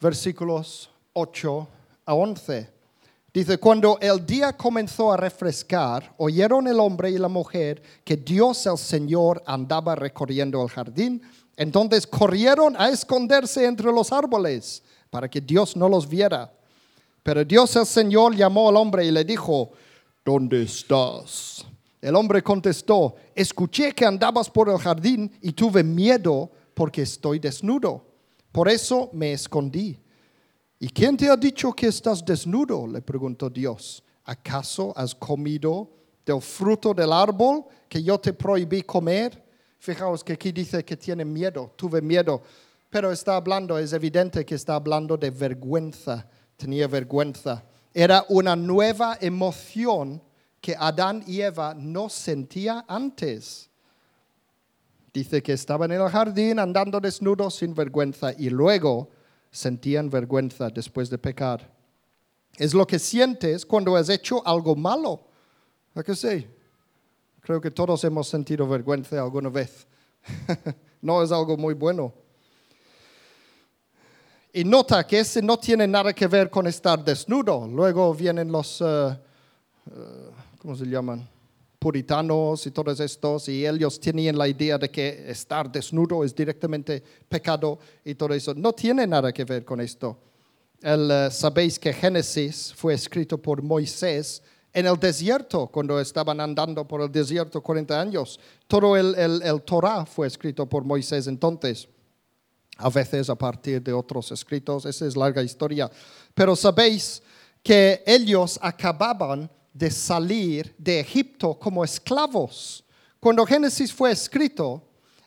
versículos 0.00 0.90
8 1.12 1.68
a 2.06 2.14
11. 2.14 2.74
Dice, 3.32 3.58
cuando 3.58 3.98
el 4.00 4.24
día 4.24 4.56
comenzó 4.56 5.12
a 5.12 5.16
refrescar, 5.16 6.14
oyeron 6.18 6.68
el 6.68 6.78
hombre 6.78 7.10
y 7.10 7.18
la 7.18 7.28
mujer 7.28 7.82
que 8.04 8.16
Dios 8.16 8.64
el 8.66 8.78
Señor 8.78 9.42
andaba 9.44 9.96
recorriendo 9.96 10.62
el 10.62 10.68
jardín. 10.68 11.20
Entonces 11.56 12.06
corrieron 12.06 12.76
a 12.76 12.88
esconderse 12.88 13.64
entre 13.64 13.92
los 13.92 14.12
árboles 14.12 14.82
para 15.10 15.28
que 15.28 15.40
Dios 15.40 15.76
no 15.76 15.88
los 15.88 16.08
viera. 16.08 16.52
Pero 17.24 17.44
Dios 17.44 17.74
el 17.74 17.86
Señor 17.86 18.36
llamó 18.36 18.68
al 18.68 18.76
hombre 18.76 19.04
y 19.04 19.10
le 19.10 19.24
dijo, 19.24 19.70
¿dónde 20.24 20.62
estás? 20.62 21.64
El 22.04 22.16
hombre 22.16 22.42
contestó, 22.42 23.14
escuché 23.34 23.92
que 23.92 24.04
andabas 24.04 24.50
por 24.50 24.68
el 24.68 24.76
jardín 24.76 25.32
y 25.40 25.52
tuve 25.52 25.82
miedo 25.82 26.50
porque 26.74 27.00
estoy 27.00 27.38
desnudo. 27.38 28.04
Por 28.52 28.68
eso 28.68 29.08
me 29.14 29.32
escondí. 29.32 29.98
¿Y 30.78 30.90
quién 30.90 31.16
te 31.16 31.30
ha 31.30 31.36
dicho 31.38 31.72
que 31.72 31.86
estás 31.86 32.22
desnudo? 32.22 32.86
le 32.86 33.00
preguntó 33.00 33.48
Dios. 33.48 34.04
¿Acaso 34.22 34.92
has 34.94 35.14
comido 35.14 35.88
del 36.26 36.42
fruto 36.42 36.92
del 36.92 37.10
árbol 37.10 37.64
que 37.88 38.02
yo 38.02 38.20
te 38.20 38.34
prohibí 38.34 38.82
comer? 38.82 39.42
Fijaos 39.78 40.22
que 40.22 40.34
aquí 40.34 40.52
dice 40.52 40.84
que 40.84 40.98
tiene 40.98 41.24
miedo, 41.24 41.72
tuve 41.74 42.02
miedo, 42.02 42.42
pero 42.90 43.12
está 43.12 43.36
hablando, 43.36 43.78
es 43.78 43.94
evidente 43.94 44.44
que 44.44 44.56
está 44.56 44.74
hablando 44.74 45.16
de 45.16 45.30
vergüenza, 45.30 46.28
tenía 46.58 46.86
vergüenza. 46.86 47.64
Era 47.94 48.26
una 48.28 48.54
nueva 48.54 49.16
emoción 49.22 50.20
que 50.64 50.74
Adán 50.78 51.22
y 51.26 51.42
Eva 51.42 51.74
no 51.76 52.08
sentían 52.08 52.86
antes. 52.88 53.68
Dice 55.12 55.42
que 55.42 55.52
estaban 55.52 55.92
en 55.92 56.00
el 56.00 56.08
jardín 56.08 56.58
andando 56.58 56.98
desnudos 57.00 57.56
sin 57.56 57.74
vergüenza 57.74 58.32
y 58.32 58.48
luego 58.48 59.10
sentían 59.50 60.08
vergüenza 60.08 60.70
después 60.70 61.10
de 61.10 61.18
pecar. 61.18 61.70
Es 62.56 62.72
lo 62.72 62.86
que 62.86 62.98
sientes 62.98 63.66
cuando 63.66 63.94
has 63.94 64.08
hecho 64.08 64.40
algo 64.46 64.74
malo. 64.74 65.26
¿A 65.94 66.02
qué 66.02 66.16
sí? 66.16 66.46
Creo 67.42 67.60
que 67.60 67.70
todos 67.70 68.02
hemos 68.04 68.26
sentido 68.26 68.66
vergüenza 68.66 69.20
alguna 69.20 69.50
vez. 69.50 69.86
no 71.02 71.22
es 71.22 71.30
algo 71.30 71.58
muy 71.58 71.74
bueno. 71.74 72.10
Y 74.50 74.64
nota 74.64 75.06
que 75.06 75.20
ese 75.20 75.42
no 75.42 75.58
tiene 75.58 75.86
nada 75.86 76.14
que 76.14 76.26
ver 76.26 76.48
con 76.48 76.66
estar 76.66 77.04
desnudo. 77.04 77.68
Luego 77.68 78.14
vienen 78.14 78.50
los... 78.50 78.80
Eh, 78.80 79.18
eh, 79.90 80.23
¿cómo 80.64 80.74
se 80.74 80.86
llaman? 80.86 81.28
Puritanos 81.78 82.66
y 82.66 82.70
todos 82.70 82.98
estos, 82.98 83.50
y 83.50 83.66
ellos 83.66 84.00
tenían 84.00 84.38
la 84.38 84.48
idea 84.48 84.78
de 84.78 84.90
que 84.90 85.30
estar 85.30 85.70
desnudo 85.70 86.24
es 86.24 86.34
directamente 86.34 87.02
pecado 87.28 87.78
y 88.02 88.14
todo 88.14 88.32
eso. 88.32 88.54
No 88.54 88.72
tiene 88.72 89.06
nada 89.06 89.30
que 89.30 89.44
ver 89.44 89.62
con 89.62 89.82
esto. 89.82 90.16
El, 90.80 91.10
eh, 91.10 91.28
Sabéis 91.30 91.78
que 91.78 91.92
Génesis 91.92 92.72
fue 92.74 92.94
escrito 92.94 93.36
por 93.36 93.60
Moisés 93.60 94.42
en 94.72 94.86
el 94.86 94.98
desierto, 94.98 95.66
cuando 95.66 96.00
estaban 96.00 96.40
andando 96.40 96.88
por 96.88 97.02
el 97.02 97.12
desierto 97.12 97.62
40 97.62 98.00
años. 98.00 98.40
Todo 98.66 98.96
el, 98.96 99.14
el, 99.16 99.42
el 99.42 99.60
Torah 99.64 100.06
fue 100.06 100.28
escrito 100.28 100.66
por 100.66 100.82
Moisés 100.82 101.26
entonces 101.26 101.86
a 102.78 102.88
veces 102.88 103.28
a 103.28 103.34
partir 103.34 103.82
de 103.82 103.92
otros 103.92 104.32
escritos, 104.32 104.86
esa 104.86 105.06
es 105.06 105.14
larga 105.14 105.42
historia. 105.42 105.90
Pero 106.34 106.56
sabéis 106.56 107.22
que 107.62 108.02
ellos 108.06 108.58
acababan 108.62 109.50
de 109.74 109.90
salir 109.90 110.74
de 110.78 111.00
Egipto 111.00 111.58
como 111.58 111.84
esclavos. 111.84 112.84
Cuando 113.18 113.44
Génesis 113.44 113.92
fue 113.92 114.12
escrito, 114.12 114.82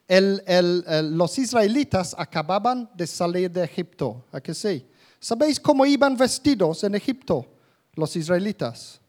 los 0.08 1.38
israelitas 1.38 2.16
acababan 2.18 2.90
de 2.96 3.06
salir 3.06 3.52
de 3.52 3.66
Egipto. 3.66 4.24
¿A 4.32 4.40
que 4.40 4.54
sí? 4.54 4.88
¿Sabéis 5.20 5.60
cómo 5.60 5.86
iban 5.86 6.16
vestidos 6.16 6.84
en 6.86 6.96
Egipto 6.96 7.46
los 7.94 8.16
israelitas? 8.16 9.02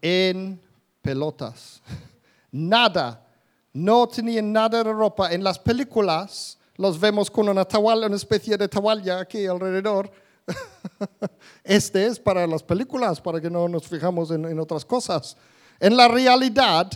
En 0.00 0.58
pelotas. 1.02 1.82
Nada. 2.50 3.28
No 3.74 4.06
tenían 4.06 4.52
nada 4.52 4.84
de 4.84 4.92
ropa. 4.92 5.32
En 5.32 5.42
las 5.42 5.58
películas 5.58 6.58
los 6.76 7.00
vemos 7.00 7.30
con 7.30 7.48
una 7.48 7.64
toalla, 7.64 8.06
una 8.06 8.16
especie 8.16 8.58
de 8.58 8.68
toalla 8.68 9.20
aquí 9.20 9.46
alrededor 9.46 10.10
Este 11.64 12.06
es 12.06 12.18
para 12.18 12.46
las 12.46 12.62
películas, 12.62 13.20
para 13.20 13.40
que 13.40 13.50
no 13.50 13.68
nos 13.68 13.86
fijamos 13.86 14.30
en, 14.30 14.58
otras 14.58 14.84
cosas. 14.84 15.36
En 15.78 15.96
la 15.96 16.08
realidad, 16.08 16.90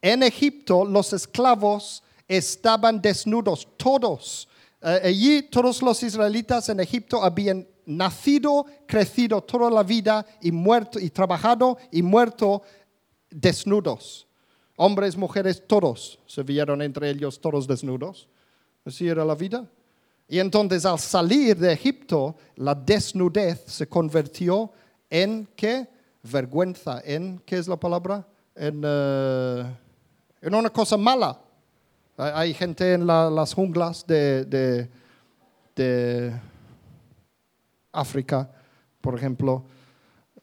en 0.00 0.22
Egipto 0.22 0.84
los 0.84 1.12
esclavos 1.12 2.02
estaban 2.28 3.00
desnudos, 3.00 3.66
todos. 3.76 4.48
Eh, 4.82 5.00
allí 5.04 5.42
todos 5.42 5.82
los 5.82 6.02
israelitas 6.02 6.68
en 6.68 6.80
Egipto 6.80 7.22
habían 7.22 7.66
nacido, 7.86 8.66
crecido 8.86 9.42
toda 9.42 9.70
la 9.70 9.82
vida 9.82 10.24
y 10.40 10.52
muerto 10.52 10.98
y 10.98 11.10
trabajado 11.10 11.78
y 11.90 12.02
muerto 12.02 12.62
desnudos. 13.30 14.26
Hombres, 14.76 15.16
mujeres, 15.16 15.62
todos 15.66 16.18
se 16.26 16.42
vieron 16.42 16.80
entre 16.80 17.10
ellos 17.10 17.40
todos 17.40 17.66
desnudos. 17.66 18.28
Así 18.84 19.08
era 19.08 19.24
la 19.24 19.34
vida. 19.34 19.68
Y 20.32 20.38
entonces 20.38 20.86
al 20.86 21.00
salir 21.00 21.58
de 21.58 21.72
Egipto, 21.72 22.36
la 22.54 22.72
desnudez 22.74 23.64
se 23.66 23.88
convirtió 23.88 24.70
en 25.10 25.48
qué? 25.56 25.88
Vergüenza. 26.22 27.02
¿En 27.04 27.40
qué 27.44 27.58
es 27.58 27.66
la 27.66 27.76
palabra? 27.76 28.24
en, 28.54 28.80
eh, 28.84 29.64
en 30.42 30.54
una 30.54 30.70
cosa 30.70 30.96
mala. 30.96 31.40
Hay, 32.16 32.52
gente 32.54 32.92
en 32.94 33.06
la- 33.06 33.30
las 33.30 33.54
junglas 33.54 34.06
de, 34.06 34.44
de- 34.44 34.90
de 35.74 36.32
África, 37.90 38.50
por 39.00 39.16
ejemplo, 39.16 39.64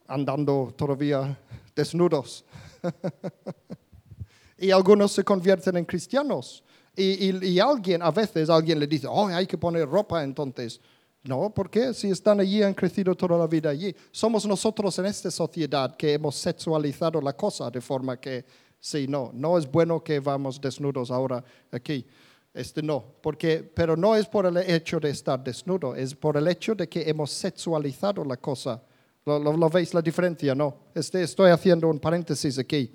andando 0.08 0.74
todavía 0.75 1.38
desnudos. 1.75 2.44
y 4.58 4.72
algunos 4.72 5.12
se 5.12 5.24
convierten 5.24 5.77
en 5.77 5.86
cristianos. 5.86 6.63
Y, 6.97 7.29
y- 7.29 7.47
y 7.49 7.59
alguien, 7.59 8.01
a 8.01 8.09
veces 8.11 8.49
alguien 8.49 8.79
le 8.79 8.87
dice, 8.87 9.05
oh, 9.07 9.27
hay 9.27 9.45
que 9.45 9.57
poner 9.57 9.87
ropa 9.87 10.23
entonces. 10.23 10.81
No, 11.23 11.49
¿por 11.53 11.69
qué? 11.69 11.93
Si 11.93 12.09
están 12.09 12.39
allí, 12.39 12.63
han 12.63 12.73
crecido 12.73 13.13
toda 13.15 13.37
la 13.37 13.45
vida 13.47 13.69
allí. 13.69 13.95
Somos 14.11 14.45
nosotros 14.45 14.97
en 14.99 15.05
esta 15.05 15.29
sociedad 15.29 15.95
que 15.95 16.13
hemos 16.13 16.35
sexualizado 16.35 17.21
la 17.21 17.33
cosa 17.33 17.69
de 17.69 17.81
forma 17.81 18.19
que, 18.19 18.43
sí, 18.79 19.07
no, 19.07 19.31
no 19.33 19.57
es 19.57 19.69
bueno 19.69 20.03
que 20.03 20.19
vamos 20.19 20.59
desnudos 20.59 21.11
ahora 21.11 21.43
aquí. 21.71 22.05
Este 22.53 22.81
no, 22.81 23.03
porque, 23.21 23.57
pero 23.75 23.95
no 23.95 24.15
es 24.15 24.25
por 24.25 24.47
el 24.47 24.57
hecho 24.57 24.99
de 24.99 25.11
estar 25.11 25.43
desnudo, 25.43 25.95
es 25.95 26.15
por 26.15 26.37
el 26.37 26.47
hecho 26.47 26.73
de 26.73 26.89
que 26.89 27.07
hemos 27.07 27.29
sexualizado 27.31 28.23
la 28.25 28.37
cosa. 28.37 28.81
¿Lo, 29.25 29.37
lo- 29.37 29.55
lo 29.55 29.69
veis 29.69 29.93
la 29.93 30.01
diferencia? 30.01 30.55
No, 30.55 30.75
este, 30.95 31.21
estoy 31.21 31.51
haciendo 31.51 31.87
un 31.89 31.99
paréntesis 31.99 32.57
aquí. 32.57 32.91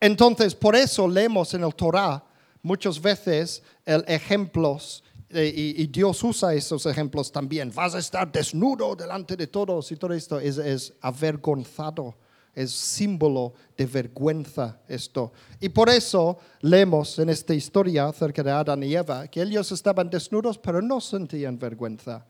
Entonces, 0.00 0.54
por 0.54 0.74
eso 0.76 1.06
leemos 1.08 1.52
en 1.54 1.64
el 1.64 1.74
Torah 1.74 2.24
muchas 2.62 3.00
veces 3.00 3.62
el 3.84 4.04
ejemplos 4.06 5.02
eh, 5.30 5.74
y, 5.76 5.86
Dios 5.88 6.22
usa 6.24 6.54
esos 6.54 6.86
ejemplos 6.86 7.30
también. 7.30 7.70
Vas 7.74 7.94
a 7.94 7.98
estar 7.98 8.32
desnudo 8.32 8.96
delante 8.96 9.36
de 9.36 9.46
todos 9.46 9.92
y 9.92 9.96
todo 9.96 10.14
esto 10.14 10.40
es, 10.40 10.94
avergonzado, 11.02 12.14
es 12.54 12.70
símbolo 12.70 13.52
de 13.76 13.84
vergüenza 13.84 14.80
esto. 14.88 15.32
Y 15.60 15.68
por 15.68 15.90
eso 15.90 16.38
leemos 16.62 17.18
en 17.18 17.28
esta 17.28 17.52
historia 17.52 18.06
acerca 18.06 18.42
de 18.42 18.50
Adán 18.50 18.82
y 18.82 18.94
Eva 18.94 19.28
que 19.28 19.42
ellos 19.42 19.70
estaban 19.70 20.08
desnudos 20.08 20.58
pero 20.58 20.80
no 20.80 21.00
sentían 21.00 21.58
vergüenza. 21.58 22.24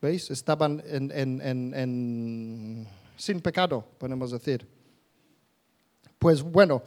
¿Veis? 0.00 0.30
Estaban 0.30 0.82
en- 0.86 2.86
sin 3.16 3.40
pecado, 3.40 3.84
podemos 3.98 4.30
decir. 4.30 4.66
Pues 6.18 6.42
bueno, 6.42 6.82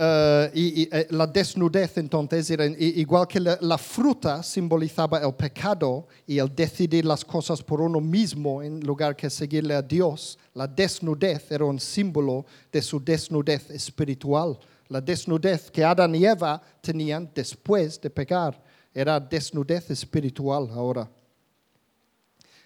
eh, 0.00 0.50
y, 0.54 0.88
eh, 0.94 1.08
la 1.10 1.26
desnudez 1.26 1.98
entonces 1.98 2.48
era 2.50 2.66
igual 2.66 3.26
que 3.26 3.40
la, 3.40 3.58
la 3.60 3.76
fruta 3.76 4.44
simbolizaba 4.44 5.18
el 5.18 5.34
pecado 5.34 6.06
y 6.24 6.38
el 6.38 6.54
decidir 6.54 7.04
las 7.04 7.24
cosas 7.24 7.60
por 7.60 7.80
uno 7.80 8.00
mismo 8.00 8.62
en 8.62 8.78
lugar 8.80 9.16
que 9.16 9.28
seguirle 9.28 9.74
a 9.74 9.82
Dios. 9.82 10.38
La 10.54 10.68
desnudez 10.68 11.50
era 11.50 11.64
un 11.64 11.80
símbolo 11.80 12.46
de 12.70 12.80
su 12.80 13.02
desnudez 13.02 13.70
espiritual. 13.70 14.56
La 14.88 15.00
desnudez 15.00 15.68
que 15.70 15.84
Adán 15.84 16.14
y 16.14 16.24
Eva 16.24 16.62
tenían 16.80 17.28
después 17.34 18.00
de 18.00 18.08
pecar 18.08 18.62
era 18.94 19.18
desnudez 19.18 19.90
espiritual 19.90 20.68
ahora. 20.72 21.10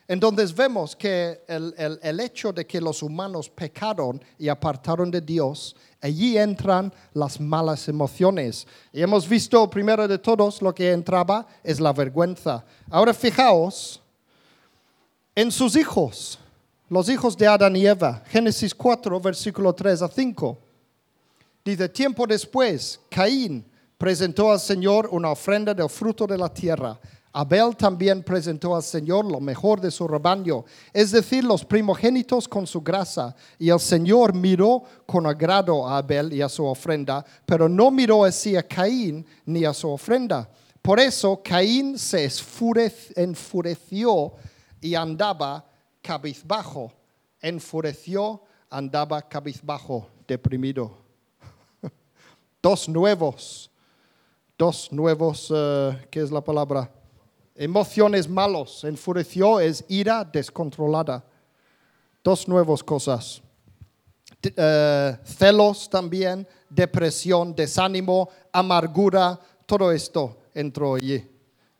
Entonces 0.08 0.54
vemos 0.54 0.94
que 0.96 1.42
el, 1.46 1.74
el- 2.02 2.20
hecho 2.20 2.52
de 2.52 2.66
que 2.66 2.80
los 2.80 3.02
humanos 3.02 3.48
pecaron 3.48 4.22
y 4.38 4.48
apartaron 4.48 5.10
de 5.10 5.20
Dios, 5.20 5.74
allí 6.00 6.36
entran 6.36 6.92
las 7.14 7.40
malas 7.40 7.88
emociones. 7.88 8.66
Y 8.92 9.00
hemos 9.00 9.28
visto 9.28 9.70
primero 9.70 10.06
de 10.08 10.18
todos 10.18 10.60
lo 10.60 10.74
que 10.74 10.90
entraba 10.90 11.46
es 11.62 11.78
la 11.80 11.92
vergüenza. 11.92 12.64
Ahora 12.90 13.14
fijaos 13.14 14.02
en 15.34 15.50
sus 15.50 15.76
hijos, 15.76 16.38
los 16.88 17.08
hijos 17.08 17.36
de 17.36 17.46
Adán 17.46 17.74
y 17.76 17.86
Eva. 17.86 18.22
Génesis 18.26 18.74
4, 18.74 19.18
versículo 19.20 19.72
3 19.72 20.02
a 20.02 20.08
5. 20.08 20.58
Dice, 21.64 21.88
tiempo 21.88 22.26
después, 22.26 23.00
Caín 23.08 23.64
presentó 23.96 24.50
al 24.50 24.58
Señor 24.60 25.08
una 25.12 25.30
ofrenda 25.30 25.72
del 25.72 25.88
fruto 25.88 26.26
de 26.26 26.36
la 26.36 26.52
tierra. 26.52 26.98
Abel 27.34 27.74
también 27.76 28.22
presentó 28.22 28.76
al 28.76 28.82
Señor 28.82 29.24
lo 29.24 29.40
mejor 29.40 29.80
de 29.80 29.90
su 29.90 30.06
rebaño, 30.06 30.66
es 30.92 31.12
decir, 31.12 31.42
los 31.42 31.64
primogénitos 31.64 32.46
con 32.46 32.66
su 32.66 32.82
grasa. 32.82 33.34
Y 33.58 33.70
el 33.70 33.80
Señor 33.80 34.34
miró 34.34 34.82
con 35.06 35.26
agrado 35.26 35.88
a 35.88 35.96
Abel 35.98 36.32
y 36.34 36.42
a 36.42 36.48
su 36.50 36.64
ofrenda, 36.66 37.24
pero 37.46 37.70
no 37.70 37.90
miró 37.90 38.24
así 38.24 38.54
a 38.54 38.62
Caín 38.62 39.24
ni 39.46 39.64
a 39.64 39.72
su 39.72 39.88
ofrenda. 39.88 40.50
Por 40.82 41.00
eso 41.00 41.40
Caín 41.42 41.98
se 41.98 42.28
enfureció 43.16 44.34
y 44.80 44.94
andaba 44.94 45.64
cabizbajo. 46.02 46.92
Enfureció, 47.40 48.42
andaba 48.68 49.22
cabizbajo, 49.22 50.08
deprimido 50.28 50.98
dos 52.62 52.88
nuevos, 52.88 53.70
dos 54.58 54.92
nuevos, 54.92 55.50
eh, 55.54 56.06
¿qué 56.10 56.20
es 56.20 56.30
la 56.30 56.42
palabra? 56.42 56.90
Emociones 57.54 58.28
malos. 58.28 58.84
Enfureció 58.84 59.60
es 59.60 59.84
ira 59.88 60.24
descontrolada. 60.24 61.24
Dos 62.24 62.48
nuevas 62.48 62.82
cosas. 62.82 63.42
Eh, 64.42 65.18
celos 65.24 65.88
también, 65.88 66.46
depresión, 66.68 67.54
desánimo, 67.54 68.28
amargura, 68.52 69.38
todo 69.66 69.92
esto 69.92 70.38
entró 70.52 70.96
allí. 70.96 71.24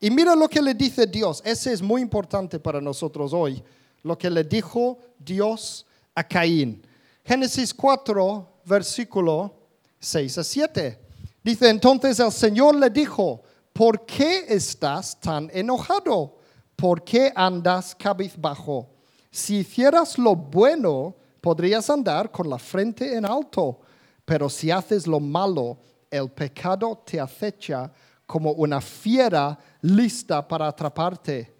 Y 0.00 0.10
mira 0.10 0.34
lo 0.36 0.48
que 0.48 0.62
le 0.62 0.74
dice 0.74 1.06
Dios. 1.06 1.42
Ese 1.44 1.72
es 1.72 1.82
muy 1.82 2.02
importante 2.02 2.58
para 2.58 2.80
nosotros 2.80 3.32
hoy. 3.32 3.62
Lo 4.02 4.16
que 4.16 4.30
le 4.30 4.44
dijo 4.44 4.98
Dios 5.18 5.86
a 6.14 6.22
Caín. 6.26 6.84
Génesis 7.24 7.72
4, 7.72 8.60
versículo 8.64 9.54
6 10.00 10.38
a 10.38 10.44
7. 10.44 10.98
Dice, 11.42 11.68
entonces 11.68 12.18
el 12.20 12.32
Señor 12.32 12.74
le 12.76 12.90
dijo, 12.90 13.42
¿por 13.72 14.04
qué 14.04 14.44
estás 14.48 15.18
tan 15.18 15.50
enojado? 15.52 16.38
¿Por 16.76 17.02
qué 17.04 17.32
andas 17.34 17.94
cabizbajo? 17.94 18.88
Si 19.30 19.58
hicieras 19.58 20.18
lo 20.18 20.34
bueno, 20.34 21.14
podrías 21.40 21.88
andar 21.90 22.30
con 22.30 22.48
la 22.48 22.58
frente 22.58 23.16
en 23.16 23.24
alto, 23.24 23.80
pero 24.24 24.48
si 24.48 24.70
haces 24.70 25.06
lo 25.06 25.20
malo, 25.20 25.78
el 26.10 26.30
pecado 26.30 27.02
te 27.04 27.20
acecha 27.20 27.90
como 28.26 28.52
una 28.52 28.80
fiera 28.80 29.58
lista 29.82 30.46
para 30.46 30.68
atraparte. 30.68 31.52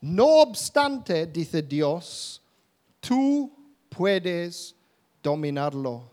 No 0.00 0.26
obstante, 0.42 1.26
dice 1.26 1.62
Dios, 1.62 2.42
tú 3.00 3.50
puedes 3.88 4.74
dominarlo. 5.22 6.10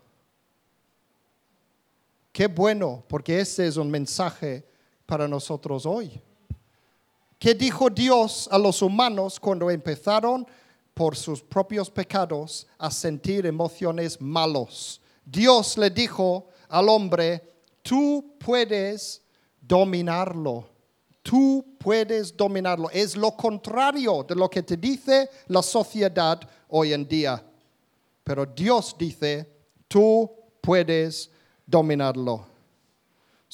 Qué 2.32 2.46
bueno, 2.48 3.04
porque 3.06 3.40
ese 3.40 3.66
es 3.66 3.76
un 3.76 3.90
mensaje 3.90 4.64
para 5.06 5.28
nosotros 5.28 5.86
hoy. 5.86 6.20
¿Qué 7.38 7.54
dijo 7.54 7.90
Dios 7.90 8.48
a 8.50 8.58
los 8.58 8.80
humanos 8.80 9.38
cuando 9.38 9.70
empezaron 9.70 10.46
por 10.94 11.16
sus 11.16 11.42
propios 11.42 11.90
pecados 11.90 12.66
a 12.78 12.90
sentir 12.90 13.44
emociones 13.44 14.20
malos? 14.20 15.00
Dios 15.24 15.76
le 15.76 15.90
dijo 15.90 16.48
al 16.68 16.88
hombre, 16.88 17.42
tú 17.82 18.36
puedes 18.38 19.22
dominarlo. 19.60 20.68
Tú 21.22 21.64
puedes 21.78 22.36
dominarlo. 22.36 22.90
Es 22.90 23.16
lo 23.16 23.34
contrario 23.36 24.22
de 24.28 24.34
lo 24.34 24.48
que 24.50 24.62
te 24.62 24.76
dice 24.76 25.30
la 25.48 25.62
sociedad 25.62 26.40
hoy 26.68 26.92
en 26.92 27.08
día. 27.08 27.42
Pero 28.22 28.44
Dios 28.46 28.94
dice, 28.98 29.50
tú 29.88 30.30
puedes 30.60 31.30
dominarlo. 31.66 32.53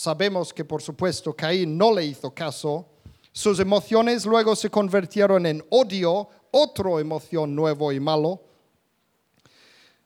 Sabemos 0.00 0.54
que 0.54 0.64
por 0.64 0.80
supuesto 0.80 1.34
Caín 1.34 1.76
no 1.76 1.92
le 1.92 2.06
hizo 2.06 2.32
caso. 2.32 2.86
Sus 3.32 3.60
emociones 3.60 4.24
luego 4.24 4.56
se 4.56 4.70
convirtieron 4.70 5.44
en 5.44 5.62
odio, 5.68 6.26
otra 6.50 6.98
emoción 6.98 7.54
nuevo 7.54 7.92
y 7.92 8.00
malo. 8.00 8.40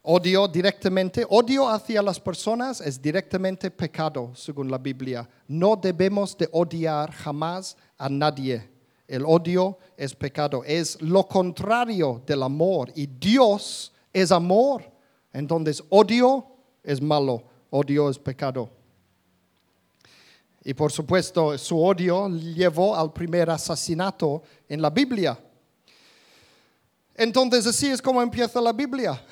Odio 0.03 0.49
directamente, 0.49 1.25
odio 1.29 1.69
hacia 1.69 2.03
las 2.03 2.19
personas 2.19 2.81
es 2.81 3.01
directamente 3.01 3.71
pecado, 3.71 4.33
según 4.35 4.69
la 4.69 4.79
Biblia. 4.79 5.29
No 5.47 5.77
debemos 5.77 6.37
de 6.37 6.49
odiar 6.51 7.13
jamás 7.13 7.77
a 7.97 8.09
nadie. 8.09 8.69
El 9.07 9.25
odio 9.25 9.79
es 9.97 10.13
pecado, 10.13 10.65
es 10.65 11.01
lo 11.03 11.29
contrario 11.29 12.21
del 12.27 12.43
amor. 12.43 12.91
Y 12.97 13.07
Dios 13.07 13.93
es 14.13 14.33
amor. 14.33 14.91
Entonces, 15.33 15.85
odio 15.89 16.45
es 16.83 17.01
malo, 17.01 17.45
odio 17.71 18.11
es 18.11 18.19
pecado. 18.19 18.83
Y 20.65 20.73
por 20.73 20.91
supuesto, 20.91 21.59
su 21.59 21.79
odio 21.79 22.29
llevó 22.29 22.97
al 22.97 23.13
primer 23.13 23.51
asesinato 23.51 24.43
en 24.67 24.81
la 24.81 24.89
Biblia. 24.89 25.39
Entonces, 27.15 27.67
así 27.67 27.89
es 27.89 28.01
como 28.01 28.23
empieza 28.23 28.61
la 28.63 28.73
Biblia, 28.73 29.23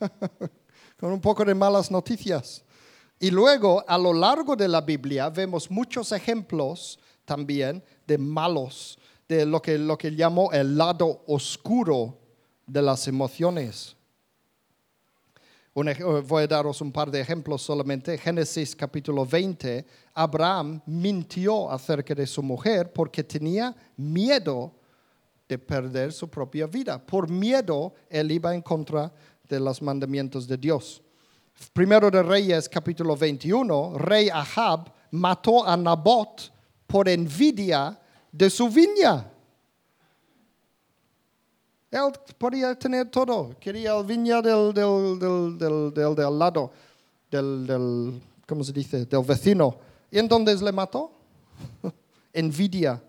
con 0.98 1.12
un 1.12 1.20
poco 1.20 1.44
de 1.44 1.54
malas 1.54 1.90
noticias. 1.90 2.64
Y 3.20 3.30
luego, 3.30 3.84
a 3.86 3.98
lo 3.98 4.14
largo 4.14 4.56
de 4.56 4.66
la 4.66 4.80
Biblia, 4.80 5.28
vemos 5.28 5.70
muchos 5.70 6.12
ejemplos 6.12 6.98
también 7.26 7.84
de 8.06 8.16
malos, 8.16 8.98
de 9.28 9.44
lo 9.44 9.60
que, 9.60 9.78
lo 9.78 9.98
que 9.98 10.10
llamo 10.10 10.50
el 10.50 10.76
lado 10.76 11.22
oscuro 11.26 12.18
de 12.66 12.82
las 12.82 13.06
emociones. 13.06 13.96
Eh, 15.76 16.22
voy 16.28 16.44
a 16.44 16.46
daros 16.46 16.80
un 16.80 16.92
par 16.92 17.10
de 17.10 17.20
ejemplos 17.20 17.62
solamente. 17.62 18.16
Génesis 18.16 18.76
capítulo 18.76 19.26
20, 19.26 19.84
Abraham 20.14 20.80
mintió 20.86 21.68
acerca 21.68 22.14
de 22.14 22.28
su 22.28 22.44
mujer 22.44 22.92
porque 22.92 23.24
tenía 23.24 23.74
miedo 23.96 24.72
de 25.48 25.58
perder 25.58 26.12
su 26.12 26.30
propia 26.30 26.68
vida. 26.68 27.04
Por 27.04 27.28
miedo, 27.28 27.92
él 28.08 28.30
iba 28.30 28.54
en 28.54 28.62
contra 28.62 29.12
de 29.48 29.58
los 29.58 29.82
mandamientos 29.82 30.46
de 30.46 30.56
Dios. 30.56 31.02
Primero 31.72 32.08
de 32.08 32.22
Reyes, 32.22 32.68
capítulo 32.68 33.16
21, 33.16 33.98
rey 33.98 34.28
Ahab 34.28 34.92
mató 35.10 35.66
a 35.66 35.76
Nabot 35.76 36.52
por 36.86 37.08
envidia 37.08 37.98
de 38.30 38.48
su 38.48 38.68
viña. 38.68 39.28
Él 41.94 42.10
podía 42.36 42.76
tener 42.76 43.08
todo. 43.08 43.54
Quería 43.60 43.96
el 43.96 44.04
viña 44.04 44.42
del, 44.42 44.74
del, 44.74 45.16
del, 45.16 45.94
del, 45.94 46.14
del, 46.16 46.38
lado, 46.40 46.72
del, 47.30 47.64
del, 47.68 48.20
¿cómo 48.48 48.64
se 48.64 48.72
dice? 48.72 49.06
Del 49.06 49.22
vecino. 49.22 49.76
¿Y 50.10 50.18
entonces 50.18 50.60
le 50.60 50.72
mató? 50.72 51.12
Envidia. 52.32 53.00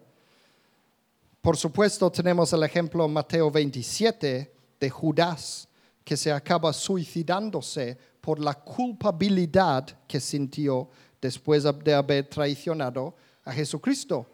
Por 1.41 1.57
supuesto, 1.57 2.11
tenemos 2.11 2.53
el 2.53 2.61
ejemplo 2.61 3.05
en 3.05 3.13
Mateo 3.13 3.49
27 3.49 4.53
de 4.79 4.89
Judas, 4.91 5.67
que 6.03 6.15
se 6.15 6.31
acaba 6.31 6.71
suicidándose 6.71 7.97
por 8.21 8.39
la 8.39 8.53
culpabilidad 8.53 9.87
que 10.07 10.19
sintió 10.19 10.89
después 11.19 11.63
de 11.83 11.93
haber 11.95 12.29
traicionado 12.29 13.15
a 13.43 13.51
Jesucristo. 13.51 14.27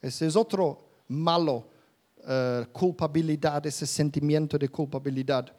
Ese 0.00 0.28
es 0.28 0.34
otro 0.34 0.78
malo 1.08 1.66
eh, 2.26 2.66
culpabilidad, 2.72 3.64
ese 3.66 3.86
sentimiento 3.86 4.58
de 4.58 4.68
culpabilidad. 4.68 5.52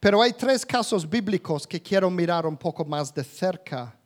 Pero 0.00 0.20
hay 0.20 0.32
tres 0.32 0.66
casos 0.66 1.08
bíblicos 1.08 1.66
que 1.66 1.80
quiero 1.80 2.10
mirar 2.10 2.46
un 2.46 2.56
poco 2.56 2.84
más 2.84 3.14
de 3.14 3.24
cerca, 3.24 3.96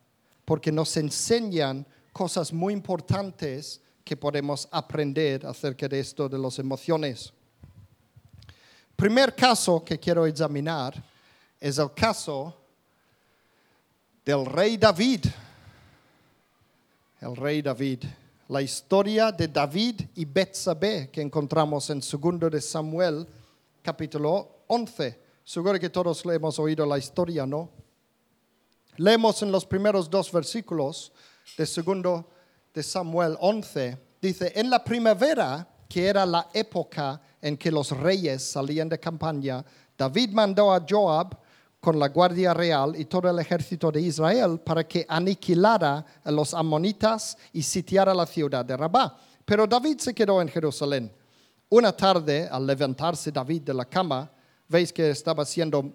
porque 0.45 0.71
nos 0.71 0.95
enseñan 0.97 1.85
cosas 2.13 2.53
muy 2.53 2.73
importantes 2.73 3.81
que 4.03 4.15
podemos 4.15 4.67
aprender 4.71 5.45
acerca 5.45 5.87
de 5.87 5.99
esto 5.99 6.27
de 6.27 6.39
las 6.39 6.57
emociones. 6.57 7.33
Primer 8.95 9.35
caso 9.35 9.83
que 9.83 9.99
quiero 9.99 10.25
examinar 10.25 11.01
es 11.59 11.77
el 11.77 11.93
caso 11.93 12.55
del 14.25 14.45
rey 14.45 14.77
David. 14.77 15.25
El 17.21 17.35
rey 17.35 17.61
David. 17.61 18.03
La 18.49 18.63
historia 18.63 19.31
de 19.31 19.47
David 19.47 20.01
y 20.15 20.25
Betsabé 20.25 21.11
que 21.11 21.21
encontramos 21.21 21.87
en 21.91 21.99
2 21.99 22.51
de 22.51 22.59
Samuel, 22.59 23.27
capítulo 23.83 24.63
11. 24.65 25.19
Seguro 25.43 25.79
que 25.79 25.91
todos 25.91 26.25
le 26.25 26.33
hemos 26.33 26.57
oído 26.57 26.83
la 26.87 26.97
historia, 26.97 27.45
¿no? 27.45 27.69
Leemos 28.97 29.43
en 29.43 29.51
los 29.51 29.67
primeros 29.67 30.09
dos 30.09 30.31
versículos 30.31 31.11
de 31.59 31.63
2 31.63 32.25
de 32.73 32.81
Samuel 32.81 33.37
11. 33.39 33.99
Dice, 34.19 34.51
en 34.55 34.71
la 34.71 34.83
primavera, 34.83 35.67
que 35.87 36.07
era 36.07 36.25
la 36.25 36.49
época 36.51 37.21
en 37.39 37.55
que 37.55 37.69
los 37.69 37.91
reyes 37.91 38.41
salían 38.41 38.89
de 38.89 38.99
campaña, 38.99 39.63
David 39.95 40.31
mandó 40.31 40.73
a 40.73 40.83
Joab 40.89 41.37
con 41.79 41.97
la 41.97 42.09
guardia 42.09 42.53
real 42.53 42.95
y 42.97 43.05
todo 43.05 43.29
el 43.29 43.39
ejército 43.39 43.91
de 43.91 44.01
Israel 44.01 44.59
para 44.59 44.85
que 44.85 45.05
aniquilara 45.07 46.05
a 46.23 46.31
los 46.31 46.53
amonitas 46.53 47.37
y 47.53 47.61
sitiara 47.61 48.13
la 48.13 48.25
ciudad 48.25 48.65
de 48.65 48.75
Rabá. 48.75 49.17
Pero 49.45 49.65
David 49.65 49.99
se 49.99 50.13
quedó 50.13 50.41
en 50.41 50.49
Jerusalén. 50.49 51.11
Una 51.69 51.91
tarde, 51.95 52.47
al 52.51 52.65
levantarse 52.65 53.31
David 53.31 53.61
de 53.61 53.73
la 53.73 53.85
cama, 53.85 54.29
veis 54.67 54.91
que 54.91 55.09
estaba 55.09 55.45
siendo 55.45 55.91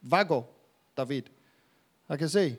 vago 0.00 0.48
David. 0.96 1.26
¿A 2.08 2.16
que 2.16 2.28
sí? 2.28 2.58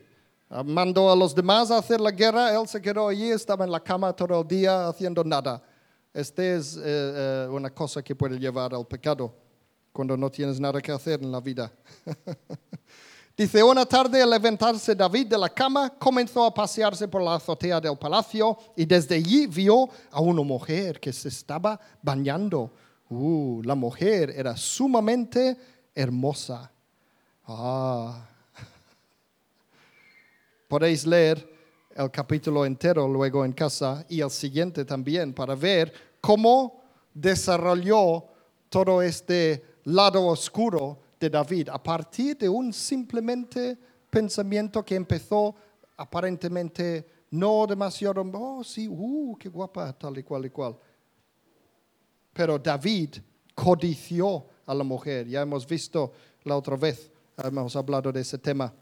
Mandó 0.64 1.12
a 1.12 1.16
los 1.16 1.34
demás 1.34 1.72
a 1.72 1.80
hacer 1.80 2.00
la 2.00 2.12
guerra, 2.12 2.56
él 2.56 2.68
se 2.68 2.82
quedó 2.82 3.08
allí, 3.08 3.30
estaba 3.30 3.66
en 3.66 3.72
la 3.72 3.80
cama 3.80 4.14
todo 4.14 4.42
el 4.42 4.48
día 4.48 4.88
haciendo 4.88 5.24
nada. 5.24 5.62
Esta 6.14 6.44
es 6.44 6.78
eh, 6.78 6.82
eh, 6.86 7.48
una 7.50 7.72
cosa 7.72 8.04
que 8.04 8.16
puede 8.16 8.38
llevar 8.38 8.74
al 8.74 8.86
pecado 8.86 9.34
cuando 9.94 10.18
no 10.18 10.30
tienes 10.30 10.60
nada 10.60 10.82
que 10.82 10.92
hacer 10.92 11.22
en 11.22 11.32
la 11.32 11.40
vida. 11.40 11.72
Dice, 13.38 13.64
una 13.64 13.86
tarde 13.86 14.22
al 14.22 14.30
levantarse 14.30 14.94
David 14.94 15.28
de 15.28 15.38
la 15.38 15.50
cama, 15.50 15.94
comenzó 15.98 16.46
a 16.46 16.54
pasearse 16.54 17.08
por 17.08 17.22
la 17.22 17.36
azotea 17.36 17.80
del 17.80 17.98
palacio 17.98 18.58
y 18.76 18.86
desde 18.86 19.16
allí 19.16 19.48
vio 19.48 19.88
a 20.12 20.20
una 20.20 20.44
mujer 20.44 21.00
que 21.00 21.14
se 21.14 21.30
estaba 21.30 21.80
bañando. 22.02 22.72
Uh, 23.10 23.62
la 23.64 23.76
mujer 23.76 24.34
era 24.36 24.58
sumamente 24.58 25.58
hermosa. 25.96 26.70
Ah. 27.48 28.26
Podéis 30.68 31.06
leer 31.06 31.54
el 31.96 32.12
capítulo 32.12 32.66
entero 32.66 33.08
luego 33.08 33.46
en 33.46 33.54
casa 33.54 34.06
y 34.10 34.22
el 34.22 34.32
siguiente 34.32 34.86
también 34.86 35.34
para 35.34 35.56
ver 35.56 35.94
cómo 36.22 36.82
desarrolló 37.14 38.26
todo 38.70 39.02
este 39.02 39.73
lado 39.86 40.26
oscuro 40.28 41.00
de 41.20 41.30
David 41.30 41.70
a 41.70 41.82
partir 41.82 42.38
de 42.38 42.50
un 42.50 42.74
simplemente 42.74 43.78
pensamiento 44.10 44.84
que 44.84 44.96
empezó 44.96 45.56
aparentemente 45.98 47.08
no 47.32 47.66
demasiado, 47.66 48.24
oh 48.34 48.64
sí, 48.64 48.88
uh, 48.88 49.36
qué 49.40 49.50
guapa, 49.50 49.92
tal 49.94 50.18
y 50.18 50.24
cual 50.24 50.46
y 50.46 50.50
cual. 50.50 50.78
Pero 52.32 52.60
David 52.60 53.16
codició 53.56 54.46
a 54.66 54.74
la 54.74 54.84
mujer, 54.84 55.28
ya 55.28 55.42
hemos 55.42 55.66
visto 55.66 56.12
la 56.44 56.56
otra 56.56 56.76
vez, 56.76 57.12
hemos 57.44 57.76
hablado 57.76 58.12
de 58.12 58.22
ese 58.22 58.38
tema. 58.38 58.74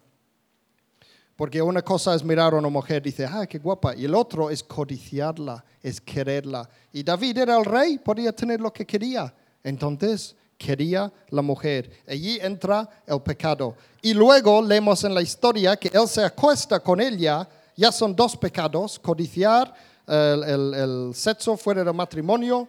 Porque 1.35 1.61
una 1.61 1.81
cosa 1.81 2.13
es 2.13 2.23
mirar 2.23 2.53
a 2.53 2.57
una 2.57 2.69
mujer 2.69 3.01
y 3.01 3.09
dice, 3.09 3.25
ah, 3.25 3.47
qué 3.47 3.57
guapa. 3.57 3.95
Y 3.95 4.05
el 4.05 4.13
otro 4.13 4.49
es 4.49 4.61
codiciarla, 4.61 5.63
es 5.81 5.99
quererla. 5.99 6.69
Y 6.91 7.03
David 7.03 7.39
era 7.39 7.57
el 7.57 7.65
rey, 7.65 7.97
podía 7.97 8.31
tener 8.31 8.59
lo 8.61 8.71
que 8.71 8.85
quería. 8.85 9.33
Entonces 9.63 10.35
quería 10.61 11.11
la 11.29 11.41
mujer. 11.41 11.89
Allí 12.07 12.37
entra 12.39 12.87
el 13.07 13.19
pecado. 13.21 13.75
Y 14.01 14.13
luego 14.13 14.61
leemos 14.61 15.03
en 15.03 15.13
la 15.13 15.21
historia 15.21 15.75
que 15.75 15.89
él 15.91 16.07
se 16.07 16.23
acuesta 16.23 16.79
con 16.79 17.01
ella. 17.01 17.47
Ya 17.75 17.91
son 17.91 18.15
dos 18.15 18.37
pecados, 18.37 18.99
codiciar, 18.99 19.73
el, 20.07 21.11
sexo 21.15 21.57
fuera 21.57 21.83
del 21.83 21.93
matrimonio. 21.93 22.67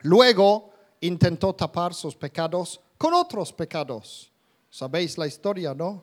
Luego 0.00 0.70
intentó 1.00 1.52
tapar 1.54 1.92
sus 1.92 2.14
pecados 2.14 2.80
con 2.96 3.12
otros 3.12 3.52
pecados. 3.52 4.30
Sabéis 4.70 5.18
la 5.18 5.26
historia, 5.26 5.74
¿no? 5.74 6.02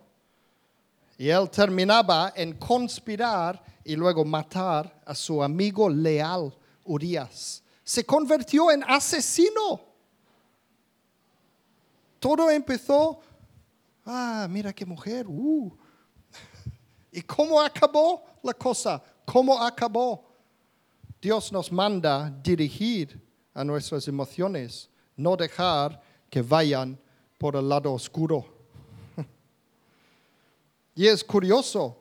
Y 1.18 1.30
él 1.30 1.50
terminaba 1.50 2.34
en 2.36 2.54
conspirar 2.54 3.64
y 3.84 3.96
luego 3.96 4.24
matar 4.24 5.02
a 5.06 5.16
su 5.16 5.42
amigo 5.42 5.90
leal, 5.90 6.54
Urias. 6.84 7.64
Se 7.84 8.06
convirtió 8.06 8.70
en 8.70 8.84
asesino. 8.84 9.87
Todo 12.20 12.50
empezó, 12.50 13.20
ah, 14.06 14.48
mira 14.50 14.74
qué 14.74 14.86
mujer, 14.86 15.28
uh. 15.28 15.78
¿Y 17.12 17.22
cómo 17.22 17.62
acabó 17.62 18.24
la 18.44 18.54
cosa? 18.54 19.02
¿Cómo 19.26 19.62
acabó? 19.62 20.26
Dios 21.22 21.52
nos 21.52 21.72
manda 21.72 22.30
dirigir 22.44 23.20
a 23.54 23.64
nuestras 23.64 24.08
emociones, 24.08 24.90
no 25.16 25.36
dejar 25.36 26.00
que 26.30 26.42
vayan 26.42 27.00
por 27.38 27.56
el 27.56 27.68
lado 27.68 27.94
oscuro. 27.94 28.46
Y 30.96 31.06
es 31.06 31.24
curioso, 31.24 31.96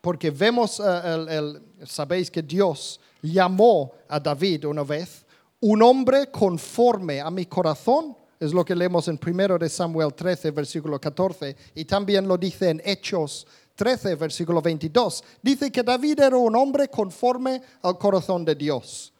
porque 0.00 0.30
vemos, 0.30 0.80
el, 0.80 1.60
sabéis 1.84 2.30
que 2.30 2.40
Dios 2.40 3.00
llamó 3.20 3.92
a 4.08 4.20
David 4.20 4.66
una 4.66 4.84
vez, 4.84 5.26
un 5.60 5.82
hombre 5.82 6.30
conforme 6.30 7.20
a 7.20 7.30
mi 7.30 7.46
corazón, 7.46 8.16
es 8.40 8.54
lo 8.54 8.64
que 8.64 8.74
leemos 8.74 9.06
en 9.06 9.20
1 9.24 9.58
de 9.58 9.68
Samuel 9.68 10.14
13, 10.14 10.50
versículo 10.50 10.98
14, 10.98 11.54
y 11.74 11.84
también 11.84 12.26
lo 12.26 12.38
dice 12.38 12.70
en 12.70 12.82
Hechos 12.84 13.46
13, 13.76 14.14
versículo 14.14 14.62
22. 14.62 15.22
Dice 15.42 15.70
que 15.70 15.82
David 15.82 16.20
era 16.20 16.36
un 16.36 16.56
hombre 16.56 16.88
conforme 16.88 17.60
al 17.82 17.98
corazón 17.98 18.44
de 18.44 18.54
Dios. 18.54 19.12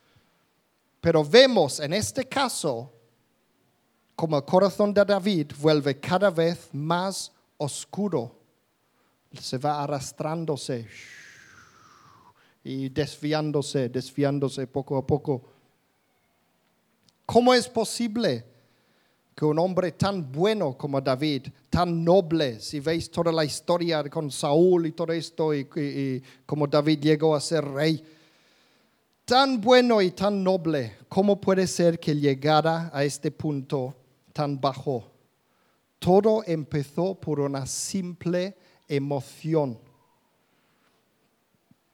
Pero 1.00 1.22
vemos 1.22 1.80
en 1.80 1.92
este 1.92 2.26
caso 2.26 2.92
como 4.16 4.38
el 4.38 4.44
corazón 4.44 4.92
de 4.92 5.04
David 5.04 5.52
vuelve 5.60 6.00
cada 6.00 6.30
vez 6.30 6.68
más 6.72 7.30
oscuro 7.56 8.40
se 9.38 9.58
va 9.58 9.82
arrastrándose 9.82 10.88
y 12.64 12.88
desviándose, 12.88 13.88
desviándose 13.88 14.66
poco 14.66 14.96
a 14.96 15.06
poco. 15.06 15.42
¿Cómo 17.26 17.54
es 17.54 17.68
posible 17.68 18.44
que 19.40 19.46
un 19.46 19.58
hombre 19.58 19.92
tan 19.92 20.30
bueno 20.30 20.76
como 20.76 21.00
David, 21.00 21.46
tan 21.70 22.04
noble, 22.04 22.60
si 22.60 22.78
veis 22.78 23.10
toda 23.10 23.32
la 23.32 23.42
historia 23.42 24.04
con 24.10 24.30
Saúl 24.30 24.84
y 24.84 24.92
todo 24.92 25.14
esto, 25.14 25.54
y, 25.54 25.66
y, 25.76 26.22
como 26.44 26.66
David 26.66 27.00
llegó 27.00 27.34
a 27.34 27.40
ser 27.40 27.64
rey, 27.64 28.04
tan 29.24 29.58
bueno 29.58 30.02
y 30.02 30.10
tan 30.10 30.44
noble, 30.44 30.98
¿cómo 31.08 31.40
puede 31.40 31.66
ser 31.66 31.98
que 31.98 32.14
llegara 32.14 32.90
a 32.92 33.02
este 33.02 33.30
punto 33.30 33.94
tan 34.34 34.60
bajo? 34.60 35.06
Todo 35.98 36.42
empezó 36.44 37.14
por 37.14 37.40
una 37.40 37.64
simple 37.64 38.54
emoción. 38.86 39.78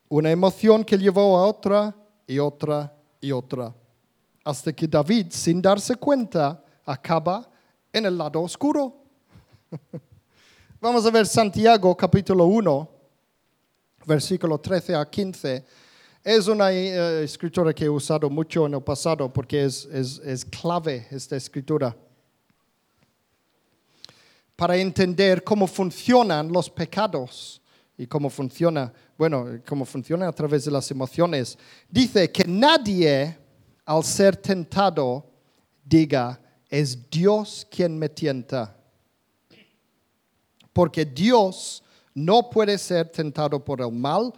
Una 0.08 0.32
emoción 0.32 0.82
que 0.82 0.98
llevó 0.98 1.38
a 1.38 1.46
otra 1.46 1.94
y 2.26 2.40
otra 2.40 2.92
y 3.20 3.30
otra. 3.30 3.72
Hasta 4.42 4.72
que 4.72 4.88
David, 4.88 5.26
sin 5.30 5.62
darse 5.62 5.94
cuenta, 5.94 6.64
acaba 6.86 7.50
en 7.92 8.06
el 8.06 8.16
lado 8.16 8.40
oscuro. 8.40 8.94
Vamos 10.80 11.04
a 11.04 11.10
ver 11.10 11.26
Santiago 11.26 11.96
capítulo 11.96 12.44
1, 12.46 12.90
versículo 14.06 14.58
13 14.58 14.94
a 14.94 15.10
15. 15.10 15.64
Es 16.22 16.46
una 16.46 16.72
eh, 16.72 17.24
escritura 17.24 17.74
que 17.74 17.84
he 17.84 17.88
usado 17.88 18.30
mucho 18.30 18.66
en 18.66 18.74
el 18.74 18.82
pasado 18.82 19.32
porque 19.32 19.64
es, 19.64 20.46
clave 20.50 21.06
esta 21.10 21.36
escritura 21.36 21.96
para 24.54 24.76
entender 24.76 25.44
cómo 25.44 25.66
funcionan 25.66 26.50
los 26.50 26.70
pecados 26.70 27.60
y 27.98 28.06
cómo 28.06 28.30
funciona, 28.30 28.92
bueno, 29.18 29.60
cómo 29.66 29.84
funciona 29.84 30.28
a 30.28 30.32
través 30.32 30.64
de 30.64 30.70
las 30.70 30.90
emociones. 30.90 31.58
Dice 31.88 32.30
que 32.30 32.44
nadie 32.44 33.36
al 33.84 34.02
ser 34.02 34.36
tentado 34.36 35.26
diga, 35.84 36.40
es 36.68 37.10
Dios 37.10 37.66
quien 37.70 37.98
me 37.98 38.08
tienta. 38.08 38.76
Porque 40.72 41.04
Dios 41.04 41.82
no 42.14 42.50
puede 42.50 42.78
ser 42.78 43.08
tentado 43.10 43.62
por 43.64 43.80
el 43.80 43.92
mal, 43.92 44.32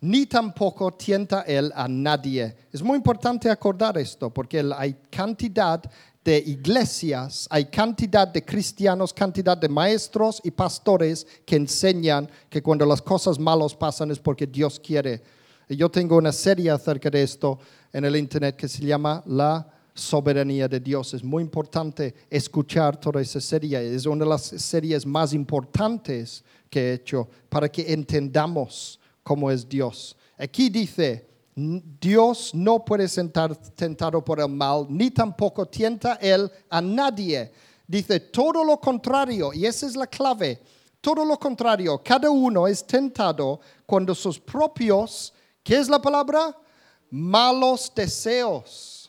ni 0.00 0.26
tampoco 0.26 0.92
tienta 0.92 1.42
él 1.42 1.72
a 1.74 1.86
nadie. 1.86 2.56
Es 2.72 2.82
muy 2.82 2.96
importante 2.96 3.48
acordar 3.48 3.96
esto, 3.98 4.30
porque 4.30 4.64
hay 4.76 4.94
cantidad 5.10 5.82
de 6.24 6.38
iglesias, 6.38 7.46
hay 7.50 7.66
cantidad 7.66 8.28
de 8.28 8.44
cristianos, 8.44 9.12
cantidad 9.12 9.56
de 9.56 9.68
maestros 9.68 10.40
y 10.44 10.50
pastores 10.50 11.26
que 11.44 11.56
enseñan 11.56 12.28
que 12.48 12.62
cuando 12.62 12.86
las 12.86 13.02
cosas 13.02 13.38
malas 13.38 13.74
pasan 13.74 14.10
es 14.10 14.18
porque 14.18 14.46
Dios 14.46 14.78
quiere. 14.78 15.22
Yo 15.68 15.90
tengo 15.90 16.16
una 16.16 16.32
serie 16.32 16.70
acerca 16.70 17.10
de 17.10 17.22
esto 17.22 17.58
en 17.92 18.04
el 18.04 18.16
internet 18.16 18.56
que 18.56 18.68
se 18.68 18.84
llama 18.84 19.22
La 19.26 19.66
soberanía 19.94 20.68
de 20.68 20.80
Dios. 20.80 21.14
Es 21.14 21.22
muy 21.22 21.42
importante 21.42 22.14
escuchar 22.30 22.98
toda 22.98 23.20
esa 23.20 23.40
serie. 23.40 23.94
Es 23.94 24.06
una 24.06 24.24
de 24.24 24.30
las 24.30 24.42
series 24.42 25.04
más 25.04 25.32
importantes 25.32 26.44
que 26.70 26.80
he 26.80 26.94
hecho 26.94 27.28
para 27.48 27.68
que 27.68 27.92
entendamos 27.92 28.98
cómo 29.22 29.50
es 29.50 29.68
Dios. 29.68 30.16
Aquí 30.38 30.68
dice, 30.68 31.28
Dios 31.54 32.54
no 32.54 32.84
puede 32.84 33.06
ser 33.08 33.30
tentado 33.74 34.24
por 34.24 34.40
el 34.40 34.48
mal, 34.48 34.86
ni 34.88 35.10
tampoco 35.10 35.66
tienta 35.66 36.14
él 36.14 36.50
a 36.70 36.80
nadie. 36.80 37.52
Dice 37.86 38.20
todo 38.20 38.64
lo 38.64 38.80
contrario, 38.80 39.52
y 39.52 39.66
esa 39.66 39.86
es 39.86 39.94
la 39.94 40.06
clave. 40.06 40.60
Todo 41.00 41.24
lo 41.24 41.36
contrario, 41.38 42.00
cada 42.02 42.30
uno 42.30 42.66
es 42.66 42.86
tentado 42.86 43.60
cuando 43.84 44.14
sus 44.14 44.38
propios, 44.38 45.34
¿qué 45.62 45.76
es 45.76 45.88
la 45.88 46.00
palabra? 46.00 46.56
Malos 47.10 47.92
deseos. 47.94 49.01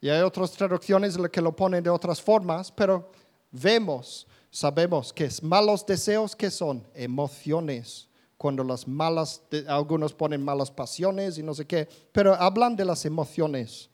Y 0.00 0.08
hay 0.08 0.22
otras 0.22 0.52
traducciones 0.52 1.16
que 1.32 1.40
lo 1.40 1.54
ponen 1.54 1.82
de 1.82 1.90
otras 1.90 2.22
formas, 2.22 2.70
pero 2.70 3.10
vemos, 3.50 4.26
sabemos 4.50 5.12
que 5.12 5.24
es 5.24 5.42
malos 5.42 5.84
deseos 5.84 6.36
que 6.36 6.50
son 6.50 6.86
emociones 6.94 8.08
cuando 8.38 8.62
las 8.62 8.86
malas, 8.86 9.42
algunos 9.66 10.14
ponen 10.14 10.44
malas 10.44 10.70
pasiones 10.70 11.36
y 11.38 11.42
no 11.42 11.52
sé 11.54 11.66
qué, 11.66 11.88
pero 12.12 12.34
hablan 12.34 12.76
de 12.76 12.84
las 12.84 13.04
emociones. 13.04 13.90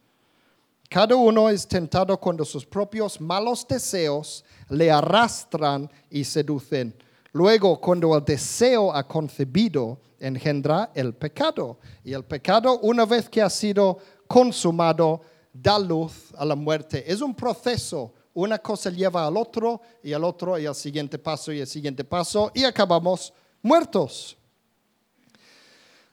Cada 0.90 1.16
uno 1.16 1.48
es 1.48 1.66
tentado 1.66 2.20
cuando 2.20 2.44
sus 2.44 2.66
propios 2.66 3.18
malos 3.18 3.66
deseos 3.66 4.44
le 4.68 4.90
arrastran 4.90 5.90
y 6.10 6.24
seducen. 6.24 6.94
Luego, 7.32 7.80
cuando 7.80 8.14
el 8.14 8.24
deseo 8.24 8.94
ha 8.94 9.08
concebido, 9.08 9.98
engendra 10.20 10.90
el 10.94 11.14
pecado. 11.14 11.78
Y 12.04 12.12
el 12.12 12.24
pecado, 12.24 12.78
una 12.80 13.06
vez 13.06 13.28
que 13.28 13.42
ha 13.42 13.50
sido 13.50 13.98
consumado, 14.28 15.22
da 15.54 15.78
luz 15.78 16.34
a 16.36 16.44
la 16.44 16.56
muerte. 16.56 17.04
Es 17.10 17.20
un 17.20 17.34
proceso. 17.34 18.12
Una 18.34 18.58
cosa 18.58 18.90
lleva 18.90 19.24
al 19.24 19.36
otro 19.36 19.80
y 20.02 20.12
al 20.12 20.24
otro 20.24 20.58
y 20.58 20.66
al 20.66 20.74
siguiente 20.74 21.18
paso 21.18 21.52
y 21.52 21.60
al 21.60 21.68
siguiente 21.68 22.02
paso 22.02 22.50
y 22.52 22.64
acabamos 22.64 23.32
muertos. 23.62 24.36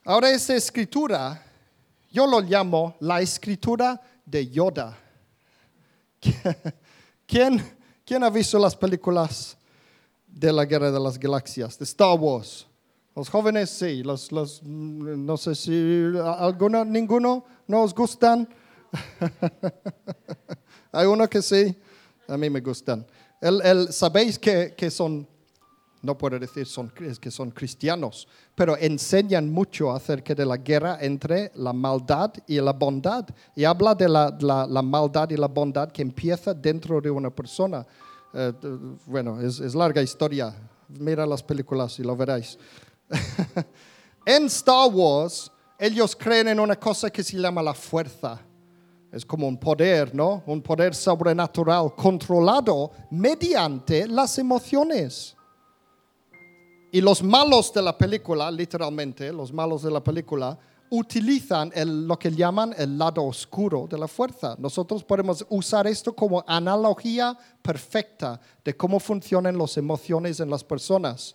Ahora 0.04 0.30
esta 0.30 0.54
escritura, 0.54 1.44
yo 2.10 2.26
lo 2.26 2.40
llamo 2.40 2.96
la 3.00 3.20
escritura 3.20 4.00
de 4.24 4.48
Yoda. 4.48 4.96
¿Quién, 7.26 7.76
¿Quién 8.04 8.22
ha 8.22 8.30
visto 8.30 8.58
las 8.58 8.76
películas 8.76 9.56
de 10.28 10.52
la 10.52 10.64
Guerra 10.64 10.92
de 10.92 11.00
las 11.00 11.18
Galaxias, 11.18 11.76
de 11.76 11.84
Star 11.84 12.16
Wars? 12.16 12.66
Los 13.16 13.28
jóvenes 13.28 13.68
sí, 13.70 14.04
los, 14.04 14.30
los, 14.30 14.62
no 14.62 15.36
sé 15.36 15.56
si 15.56 16.12
alguno, 16.24 16.84
ninguno 16.84 17.44
no 17.66 17.82
os 17.82 17.92
gustan. 17.92 18.48
Hay 20.92 21.06
uno 21.06 21.28
que 21.28 21.42
sí, 21.42 21.76
a 22.28 22.36
mí 22.36 22.50
me 22.50 22.60
gustan. 22.60 23.06
El, 23.40 23.92
¿Sabéis 23.92 24.38
que, 24.38 24.74
que 24.76 24.90
son 24.90 25.26
no 26.02 26.18
puedo 26.18 26.38
decir 26.38 26.66
son, 26.66 26.90
que 26.90 27.30
son 27.30 27.52
cristianos, 27.52 28.26
pero 28.54 28.76
enseñan 28.76 29.48
mucho 29.48 29.92
acerca 29.92 30.34
de 30.34 30.44
la 30.44 30.56
guerra 30.56 30.98
entre 31.00 31.52
la 31.54 31.72
maldad 31.72 32.32
y 32.46 32.60
la 32.60 32.72
bondad. 32.72 33.24
Y 33.54 33.64
habla 33.64 33.94
de 33.94 34.08
la, 34.08 34.82
maldad 34.82 35.30
y 35.30 35.36
la 35.36 35.46
bondad 35.46 35.92
que 35.92 36.02
empieza 36.02 36.52
dentro 36.52 37.00
de 37.00 37.10
una 37.10 37.30
persona. 37.30 37.86
Eh, 38.34 38.52
bueno, 39.06 39.40
es, 39.40 39.60
es, 39.60 39.74
larga 39.74 40.02
historia. 40.02 40.54
Mira 40.88 41.24
las 41.24 41.42
películas 41.42 41.98
y 42.00 42.02
lo 42.02 42.16
veréis. 42.16 42.58
en 44.26 44.46
Star 44.46 44.90
Wars, 44.90 45.52
ellos 45.78 46.16
creen 46.16 46.48
en 46.48 46.58
una 46.58 46.74
cosa 46.74 47.10
que 47.10 47.22
se 47.22 47.38
llama 47.38 47.62
la 47.62 47.74
fuerza. 47.74 48.40
Es 49.12 49.26
como 49.26 49.46
un 49.46 49.58
poder, 49.58 50.14
¿no? 50.14 50.42
Un 50.46 50.62
poder 50.62 50.94
sobrenatural 50.94 51.94
controlado 51.94 52.90
mediante 53.10 54.08
las 54.08 54.38
emociones. 54.38 55.36
Y 56.90 57.00
los 57.00 57.22
malos 57.22 57.72
de 57.72 57.82
la 57.82 57.96
película, 57.96 58.50
literalmente, 58.50 59.32
los 59.32 59.52
malos 59.52 59.82
de 59.82 59.90
la 59.90 60.02
película, 60.02 60.58
utilizan 60.90 61.72
lo 62.06 62.18
que 62.18 62.30
llaman 62.30 62.74
el 62.76 62.98
lado 62.98 63.24
oscuro 63.24 63.86
de 63.88 63.96
la 63.96 64.06
fuerza. 64.06 64.56
Nosotros 64.58 65.02
podemos 65.02 65.44
usar 65.48 65.86
esto 65.86 66.14
como 66.14 66.44
analogía 66.46 67.36
perfecta 67.62 68.38
de 68.62 68.76
cómo 68.76 69.00
funcionan 69.00 69.56
las 69.56 69.78
emociones 69.78 70.40
en 70.40 70.50
las 70.50 70.62
personas. 70.62 71.34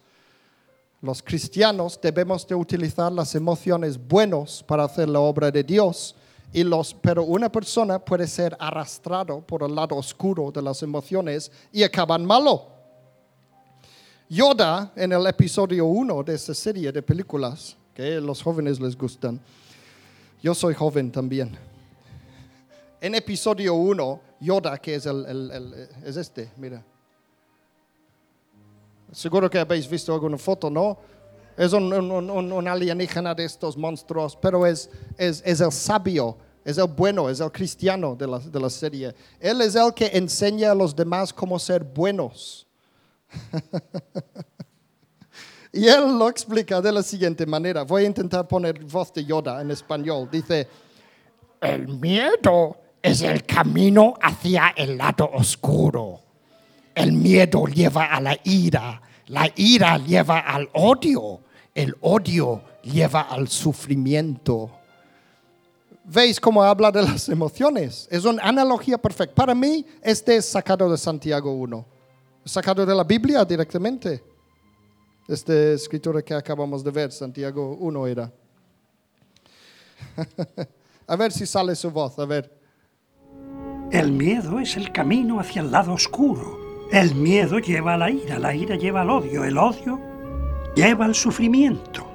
Los 1.01 1.23
cristianos 1.23 1.99
debemos 2.01 2.47
de 2.47 2.53
utilizar 2.53 3.11
las 3.11 3.33
emociones 3.33 3.97
buenas 3.97 4.63
para 4.63 4.83
hacer 4.83 5.09
la 5.09 5.19
obra 5.19 5.49
de 5.49 5.63
Dios, 5.63 6.15
y 6.53 6.63
los, 6.63 6.93
pero 6.93 7.23
una 7.23 7.51
persona 7.51 7.99
puede 7.99 8.27
ser 8.27 8.55
arrastrado 8.59 9.41
por 9.41 9.63
el 9.63 9.75
lado 9.75 9.95
oscuro 9.95 10.51
de 10.51 10.61
las 10.61 10.81
emociones 10.81 11.51
y 11.71 11.83
acaban 11.83 12.25
malo. 12.25 12.67
Yoda 14.29 14.91
en 14.95 15.11
el 15.11 15.25
episodio 15.27 15.85
1 15.85 16.23
de 16.23 16.35
esta 16.35 16.53
serie 16.53 16.91
de 16.91 17.01
películas, 17.01 17.75
que 17.93 18.19
los 18.19 18.41
jóvenes 18.41 18.79
les 18.79 18.97
gustan. 18.97 19.39
Yo 20.41 20.53
soy 20.53 20.73
joven 20.73 21.11
también. 21.11 21.57
En 22.99 23.15
episodio 23.15 23.75
1, 23.75 24.21
Yoda, 24.39 24.77
que 24.77 24.95
es, 24.95 25.05
el, 25.05 25.89
es 26.03 26.17
este, 26.17 26.51
mira. 26.57 26.83
Seguro 29.11 29.49
que 29.49 29.59
habéis 29.59 29.89
visto 29.89 30.13
alguna 30.13 30.37
foto, 30.37 30.69
¿no? 30.69 30.97
Es 31.57 31.73
un, 31.73 32.67
alienígena 32.67 33.33
de 33.33 33.45
estos 33.45 33.75
monstruos, 33.75 34.37
pero 34.39 34.67
es, 34.67 34.91
el 35.17 35.71
sabio, 35.71 36.37
es 36.63 36.77
el 36.77 36.87
bueno, 36.87 37.29
es 37.29 37.39
el 37.39 37.51
cristiano 37.51 38.15
de 38.15 38.27
la, 38.27 38.37
de 38.37 38.59
la 38.59 38.69
serie. 38.69 39.15
Él 39.39 39.61
es 39.61 39.73
el 39.73 39.91
que 39.91 40.11
enseña 40.13 40.71
a 40.71 40.75
los 40.75 40.95
demás 40.95 41.33
cómo 41.33 41.57
ser 41.57 41.83
buenos. 41.83 42.67
y 45.73 45.87
él 45.87 46.17
lo 46.17 46.29
explica 46.29 46.79
de 46.79 46.91
la 46.91 47.01
siguiente 47.01 47.47
manera. 47.47 47.83
Voy 47.83 48.03
a 48.03 48.07
intentar 48.07 48.47
poner 48.47 48.83
voz 48.85 49.11
de 49.11 49.25
Yoda 49.25 49.59
en 49.59 49.71
español. 49.71 50.29
Dice, 50.31 50.67
el 51.59 51.87
miedo 51.87 52.77
es 53.01 53.23
el 53.23 53.43
camino 53.45 54.13
hacia 54.21 54.73
el 54.75 54.95
lado 54.95 55.27
oscuro. 55.33 56.21
El 56.93 57.13
miedo 57.13 57.65
lleva 57.65 58.05
a 58.05 58.21
la 58.21 58.37
ira. 58.43 59.01
La 59.27 59.51
ira 59.55 59.97
lleva 59.97 60.39
al 60.39 60.69
odio. 60.73 61.41
El 61.77 61.95
odio 62.01 62.63
lleva 62.81 63.21
al 63.21 63.47
sufrimiento. 63.47 64.71
¿Veis 66.03 66.39
cómo 66.39 66.63
habla 66.63 66.91
de 66.91 67.03
las 67.03 67.29
emociones? 67.29 68.07
Es 68.09 68.25
una 68.25 68.41
analogía 68.41 68.97
perfecta. 68.97 69.35
Para 69.35 69.53
mí, 69.53 69.85
este 70.01 70.37
es 70.37 70.45
sacado 70.45 70.89
de 70.89 70.97
Santiago 70.97 71.51
1 71.51 71.97
sacado 72.47 72.85
de 72.85 72.95
la 72.95 73.03
Biblia 73.03 73.43
directamente. 73.45 74.23
Esta 75.27 75.53
escritura 75.73 76.21
que 76.21 76.33
acabamos 76.33 76.83
de 76.83 76.91
ver, 76.91 77.11
Santiago 77.11 77.75
1 77.79 78.07
era. 78.07 78.31
a 81.07 81.15
ver 81.15 81.31
si 81.31 81.45
sale 81.45 81.75
su 81.75 81.91
voz, 81.91 82.17
a 82.17 82.25
ver. 82.25 82.51
El 83.91 84.11
miedo 84.11 84.59
es 84.59 84.77
el 84.77 84.91
camino 84.91 85.39
hacia 85.39 85.61
el 85.61 85.71
lado 85.71 85.93
oscuro. 85.93 86.87
El 86.91 87.13
miedo 87.15 87.59
lleva 87.59 87.95
a 87.95 87.97
la 87.97 88.09
ira, 88.09 88.39
la 88.39 88.55
ira 88.55 88.77
lleva 88.77 89.01
al 89.01 89.09
odio, 89.09 89.43
el 89.43 89.57
odio 89.57 90.06
lleva 90.77 91.05
al 91.05 91.15
sufrimiento. 91.15 92.05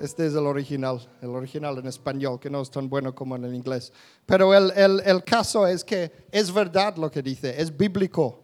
Este 0.00 0.26
es 0.26 0.34
el 0.34 0.46
original, 0.46 1.00
el 1.22 1.30
original 1.30 1.78
en 1.78 1.86
español, 1.86 2.38
que 2.38 2.50
no 2.50 2.60
es 2.60 2.70
tan 2.70 2.88
bueno 2.88 3.14
como 3.14 3.34
en 3.34 3.44
el 3.44 3.54
inglés. 3.54 3.92
Pero 4.24 4.54
el, 4.54 4.70
el- 4.76 5.00
el 5.04 5.24
caso 5.24 5.66
es 5.66 5.82
que 5.82 6.12
es 6.30 6.52
verdad 6.52 6.96
lo 6.96 7.10
que 7.10 7.22
dice, 7.22 7.60
es 7.60 7.74
bíblico. 7.76 8.40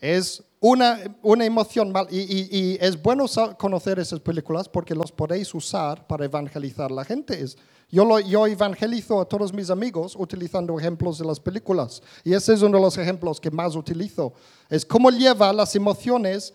Es 0.00 0.42
una, 0.60 0.98
una 1.22 1.46
emoción 1.46 1.92
mal. 1.92 2.06
Y, 2.10 2.18
y- 2.20 2.48
y 2.50 2.78
es 2.80 3.00
bueno 3.00 3.24
conocer 3.58 3.98
esas 4.00 4.20
películas 4.20 4.68
porque 4.68 4.94
los 4.94 5.10
podéis 5.12 5.54
usar 5.54 6.06
para 6.06 6.24
evangelizar 6.26 6.90
a 6.90 6.94
la 6.94 7.04
gente. 7.04 7.40
Es- 7.40 7.56
yo, 7.90 8.04
lo, 8.04 8.18
yo 8.20 8.46
evangelizo 8.46 9.20
a 9.20 9.24
todos 9.24 9.52
mis 9.52 9.70
amigos 9.70 10.16
utilizando 10.18 10.78
ejemplos 10.78 11.18
de 11.18 11.24
las 11.24 11.38
películas. 11.38 12.02
Y 12.24 12.32
ese 12.32 12.54
es 12.54 12.62
uno 12.62 12.78
de 12.78 12.84
los 12.84 12.98
ejemplos 12.98 13.40
que 13.40 13.50
más 13.50 13.76
utilizo. 13.76 14.32
Es 14.68 14.84
cómo 14.84 15.10
lleva 15.10 15.52
las 15.52 15.74
emociones 15.76 16.52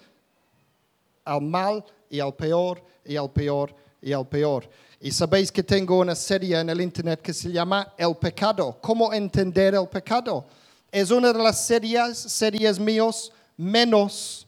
al 1.24 1.42
mal 1.42 1.84
y 2.10 2.20
al 2.20 2.34
peor 2.34 2.84
y 3.06 3.16
al 3.16 3.32
peor 3.32 3.74
y 4.02 4.12
al 4.14 4.28
peor. 4.28 4.70
Y 5.00 5.12
sabéis 5.12 5.52
que 5.52 5.64
tengo 5.64 6.00
una 6.00 6.16
serie 6.16 6.60
en 6.60 6.70
el 6.70 6.82
internet 6.82 7.22
que 7.22 7.34
se 7.34 7.52
llama 7.52 7.94
El 7.98 8.16
pecado. 8.16 8.78
¿Cómo 8.82 9.12
entender 9.14 9.74
el 9.74 9.88
pecado? 9.88 10.46
Es 10.92 11.10
una 11.10 11.32
de 11.34 11.42
las 11.42 11.66
series, 11.66 12.18
series 12.18 12.80
míos 12.80 13.32
menos 13.58 14.46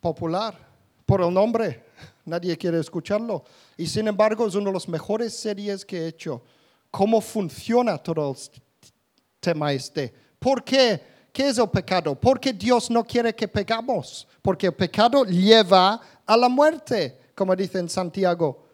popular 0.00 0.58
por 1.04 1.20
el 1.20 1.32
nombre. 1.32 1.84
Nadie 2.24 2.56
quiere 2.56 2.80
escucharlo. 2.80 3.44
Y 3.76 3.86
sin 3.86 4.08
embargo 4.08 4.46
es 4.46 4.54
una 4.54 4.66
de 4.66 4.72
las 4.72 4.88
mejores 4.88 5.34
series 5.34 5.84
que 5.84 5.98
he 5.98 6.08
hecho. 6.08 6.42
¿Cómo 6.90 7.20
funciona 7.20 7.98
todo 7.98 8.30
el 8.30 8.36
tema 9.40 9.72
este. 9.72 10.12
¿Por 10.38 10.64
qué? 10.64 11.02
¿Qué 11.32 11.48
es 11.48 11.58
el 11.58 11.68
pecado? 11.68 12.14
Porque 12.14 12.52
Dios 12.52 12.90
no 12.90 13.04
quiere 13.04 13.34
que 13.34 13.46
pegamos. 13.46 14.26
Porque 14.40 14.68
el 14.68 14.74
pecado 14.74 15.24
lleva 15.24 16.00
a 16.24 16.36
la 16.36 16.48
muerte, 16.48 17.32
como 17.34 17.54
dice 17.54 17.78
en 17.78 17.88
Santiago. 17.88 18.64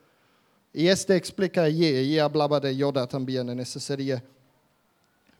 Y 0.73 0.87
este 0.87 1.17
explica 1.17 1.65
allí, 1.65 1.87
y 1.87 2.19
hablaba 2.19 2.61
de 2.61 2.75
Yoda 2.77 3.07
también 3.07 3.51
en 3.51 3.59
esa 3.59 3.81
serie. 3.81 4.23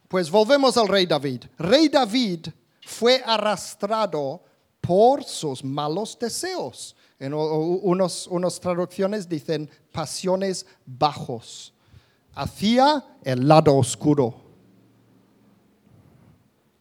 Pues 0.09 0.31
volvemos 0.31 0.77
al 0.77 0.89
rey 0.89 1.07
David. 1.07 1.45
Rey 1.57 1.89
David 1.89 2.49
fue 2.85 3.23
arrastrado 3.25 4.43
por 4.81 5.23
sus 5.23 5.65
malos 5.65 6.19
deseos. 6.19 6.95
En 7.23 7.35
unos, 7.35 8.27
unas 8.27 8.59
traducciones 8.59 9.29
dicen 9.29 9.71
pasiones 9.93 10.67
bajos. 10.85 11.73
Hacia 12.35 13.05
el 13.23 13.47
lado 13.47 13.77
oscuro. 13.77 14.35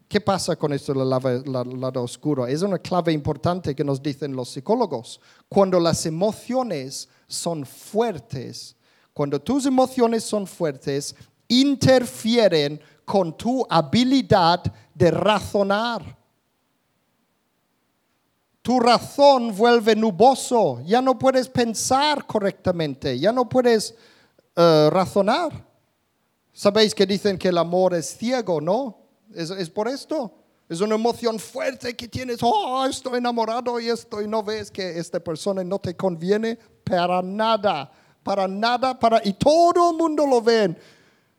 ¿Qué 0.07 0.19
pasa 0.19 0.55
con 0.55 0.73
esto 0.73 0.95
del 0.95 1.07
lado 1.07 2.01
oscuro? 2.01 2.47
Es 2.47 2.63
una 2.63 2.79
clave 2.79 3.13
importante 3.13 3.75
que 3.75 3.83
nos 3.83 4.01
dicen 4.01 4.35
los 4.35 4.49
psicólogos. 4.49 5.21
Cuando 5.47 5.79
las 5.79 6.07
emociones 6.07 7.07
son 7.27 7.63
fuertes, 7.63 8.75
cuando 9.13 9.39
tus 9.39 9.67
emociones 9.67 10.23
son 10.23 10.47
fuertes, 10.47 11.15
interfieren 11.49 12.81
con 13.05 13.37
tu 13.37 13.63
habilidad 13.69 14.63
de 14.95 15.11
razonar. 15.11 16.17
Tu 18.61 18.79
razón 18.79 19.55
vuelve 19.55 19.95
nuboso, 19.95 20.81
ya 20.85 21.01
no 21.01 21.17
puedes 21.17 21.49
pensar 21.49 22.27
correctamente, 22.27 23.17
ya 23.17 23.31
no 23.31 23.49
puedes 23.49 23.95
eh, 24.55 24.89
razonar. 24.91 25.65
Sabéis 26.53 26.93
que 26.93 27.07
dicen 27.07 27.39
que 27.39 27.47
el 27.47 27.57
amor 27.57 27.95
es 27.95 28.15
ciego, 28.15 28.61
¿no? 28.61 28.97
Es, 29.33 29.69
por 29.69 29.87
esto. 29.87 30.35
Es 30.69 30.79
una 30.79 30.95
emoción 30.95 31.39
fuerte 31.39 31.95
que 31.95 32.07
tienes, 32.07 32.37
oh, 32.43 32.85
estoy 32.85 33.17
enamorado 33.17 33.79
y 33.79 33.89
esto, 33.89 34.21
y 34.21 34.27
no 34.27 34.43
ves 34.43 34.69
que 34.69 34.99
esta 34.99 35.19
persona 35.19 35.63
no 35.63 35.79
te 35.79 35.95
conviene 35.95 36.57
para 36.83 37.21
nada, 37.21 37.91
para 38.21 38.47
nada, 38.47 38.97
para, 38.97 39.21
y 39.23 39.33
todo 39.33 39.91
el 39.91 39.97
mundo 39.97 40.25
lo 40.27 40.39
ven. 40.41 40.77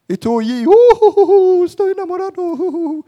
Y 0.09 0.17
tú 0.17 0.41
allí, 0.41 0.67
"Uh, 0.67 1.65
estoy 1.65 1.93
enamorado. 1.93 3.05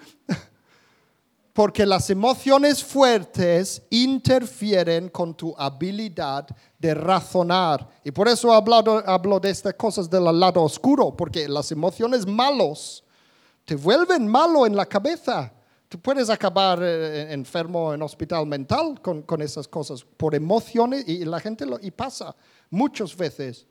Uh". 1.55 1.61
Porque 1.61 1.87
las 1.87 2.11
emociones 2.11 2.83
fuertes 2.83 3.81
interfieren 3.91 5.09
con 5.09 5.35
tu 5.35 5.55
habilidad 5.57 6.47
de 6.79 6.95
razonar. 6.95 7.89
Y 8.05 8.11
por 8.11 8.29
eso 8.29 8.53
hablado, 8.53 9.03
hablo 9.07 9.41
de 9.41 9.51
estas 9.51 9.75
cosas 9.75 10.11
del 10.11 10.25
lado 10.25 10.63
oscuro, 10.63 11.17
porque 11.17 11.49
las 11.49 11.71
emociones 11.73 12.27
malos 12.27 13.05
te 13.65 13.77
vuelven 13.77 14.27
malo 14.27 14.67
en 14.67 14.77
la 14.77 14.85
cabeza. 14.85 15.53
Tú 15.89 16.01
puedes 16.01 16.29
acabar 16.29 16.81
eh, 16.83 17.33
enfermo 17.33 17.95
en 17.95 18.03
hospital 18.03 18.47
mental 18.47 19.01
con, 19.01 19.23
con 19.23 19.41
esas 19.41 19.69
cosas 19.69 20.05
por 20.05 20.35
emociones 20.35 21.09
y 21.09 21.25
la 21.25 21.39
gente 21.39 21.65
lo 21.65 21.79
y 21.81 21.91
pasa 21.91 22.35
muchas 22.69 23.17
veces 23.17 23.67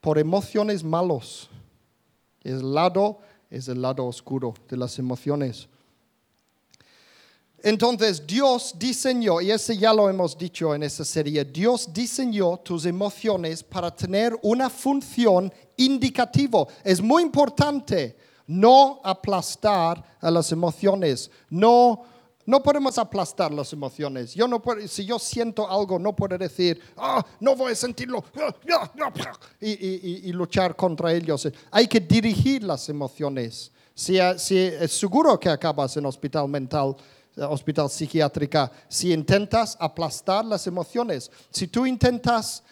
por 0.00 0.18
emociones 0.18 0.82
malos. 0.82 1.50
El 2.42 2.74
lado 2.74 3.18
es 3.50 3.68
el 3.68 3.82
lado 3.82 4.06
oscuro 4.06 4.54
de 4.68 4.76
las 4.76 4.98
emociones. 4.98 5.68
Entonces 7.62 8.26
Dios 8.26 8.74
diseñó, 8.76 9.40
y 9.40 9.50
ese 9.52 9.76
ya 9.78 9.94
lo 9.94 10.10
hemos 10.10 10.36
dicho 10.36 10.74
en 10.74 10.82
esta 10.82 11.04
serie, 11.04 11.44
Dios 11.44 11.88
diseñó 11.92 12.56
tus 12.58 12.84
emociones 12.86 13.62
para 13.62 13.94
tener 13.94 14.36
una 14.42 14.68
función 14.68 15.52
indicativa. 15.76 16.66
Es 16.82 17.00
muy 17.00 17.22
importante 17.22 18.16
no 18.48 19.00
aplastar 19.04 20.02
a 20.20 20.30
las 20.30 20.50
emociones. 20.50 21.30
No, 21.48 22.02
no 22.44 22.60
podemos 22.60 22.98
aplastar 22.98 23.52
las 23.52 23.72
emociones. 23.72 24.34
Yo 24.34 24.48
no 24.48 24.60
puedo, 24.60 24.86
si 24.88 25.04
yo 25.04 25.20
siento 25.20 25.70
algo, 25.70 26.00
no 26.00 26.14
puedo 26.16 26.36
decir, 26.36 26.80
ah, 26.96 27.24
no 27.38 27.54
voy 27.54 27.72
a 27.72 27.76
sentirlo 27.76 28.24
y, 29.60 29.70
y- 29.70 30.00
y- 30.02 30.28
y 30.28 30.32
luchar 30.32 30.74
contra 30.74 31.12
ellos. 31.12 31.48
Hay 31.70 31.86
que 31.86 32.00
dirigir 32.00 32.64
las 32.64 32.88
emociones. 32.88 33.70
Si, 33.94 34.18
si 34.38 34.58
es 34.58 34.90
seguro 34.92 35.38
que 35.38 35.48
acabas 35.48 35.96
en 35.96 36.06
hospital 36.06 36.48
mental, 36.48 36.96
hospital 37.36 37.88
psiquiátrica, 37.88 38.70
si 38.88 39.12
intentas 39.12 39.76
aplastar 39.80 40.44
las 40.44 40.66
emociones, 40.66 41.30
si 41.50 41.66
tú 41.68 41.86
intentas 41.86 42.62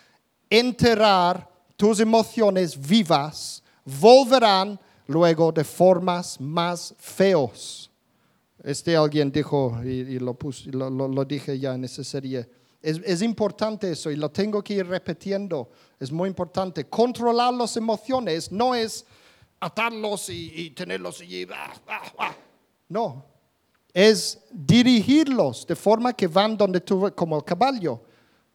enterrar 0.48 1.48
tus 1.76 2.00
emociones 2.00 2.78
vivas, 2.78 3.62
volverán 3.84 4.78
luego 5.06 5.50
de 5.52 5.64
formas 5.64 6.38
más 6.40 6.94
feos. 6.98 7.90
Este 8.62 8.94
alguien 8.96 9.32
dijo, 9.32 9.80
y, 9.82 9.88
y 9.88 10.18
lo, 10.18 10.36
lo, 10.72 10.90
lo- 10.90 11.08
lo 11.08 11.24
dije 11.24 11.58
ya 11.58 11.74
en 11.74 11.84
esa 11.84 12.04
serie, 12.04 12.46
es, 12.82 13.00
es 13.04 13.22
importante 13.22 13.90
eso 13.92 14.10
y 14.10 14.16
lo 14.16 14.30
tengo 14.30 14.62
que 14.62 14.74
ir 14.74 14.86
repitiendo, 14.86 15.70
es 15.98 16.12
muy 16.12 16.28
importante. 16.28 16.84
Controlar 16.86 17.52
las 17.54 17.76
emociones 17.76 18.52
no 18.52 18.74
es 18.74 19.06
atarlos 19.60 20.28
y, 20.28 20.52
y 20.54 20.70
tenerlos 20.70 21.20
allí. 21.20 21.46
ah, 21.52 21.72
ah, 21.88 22.02
ah. 22.18 22.34
No, 22.88 23.24
es 23.92 24.38
dirigirlos 24.50 25.66
de 25.66 25.76
forma 25.76 26.12
que 26.12 26.26
van 26.26 26.56
donde 26.56 26.80
tú, 26.80 27.12
como 27.14 27.36
el 27.36 27.44
caballo. 27.44 28.02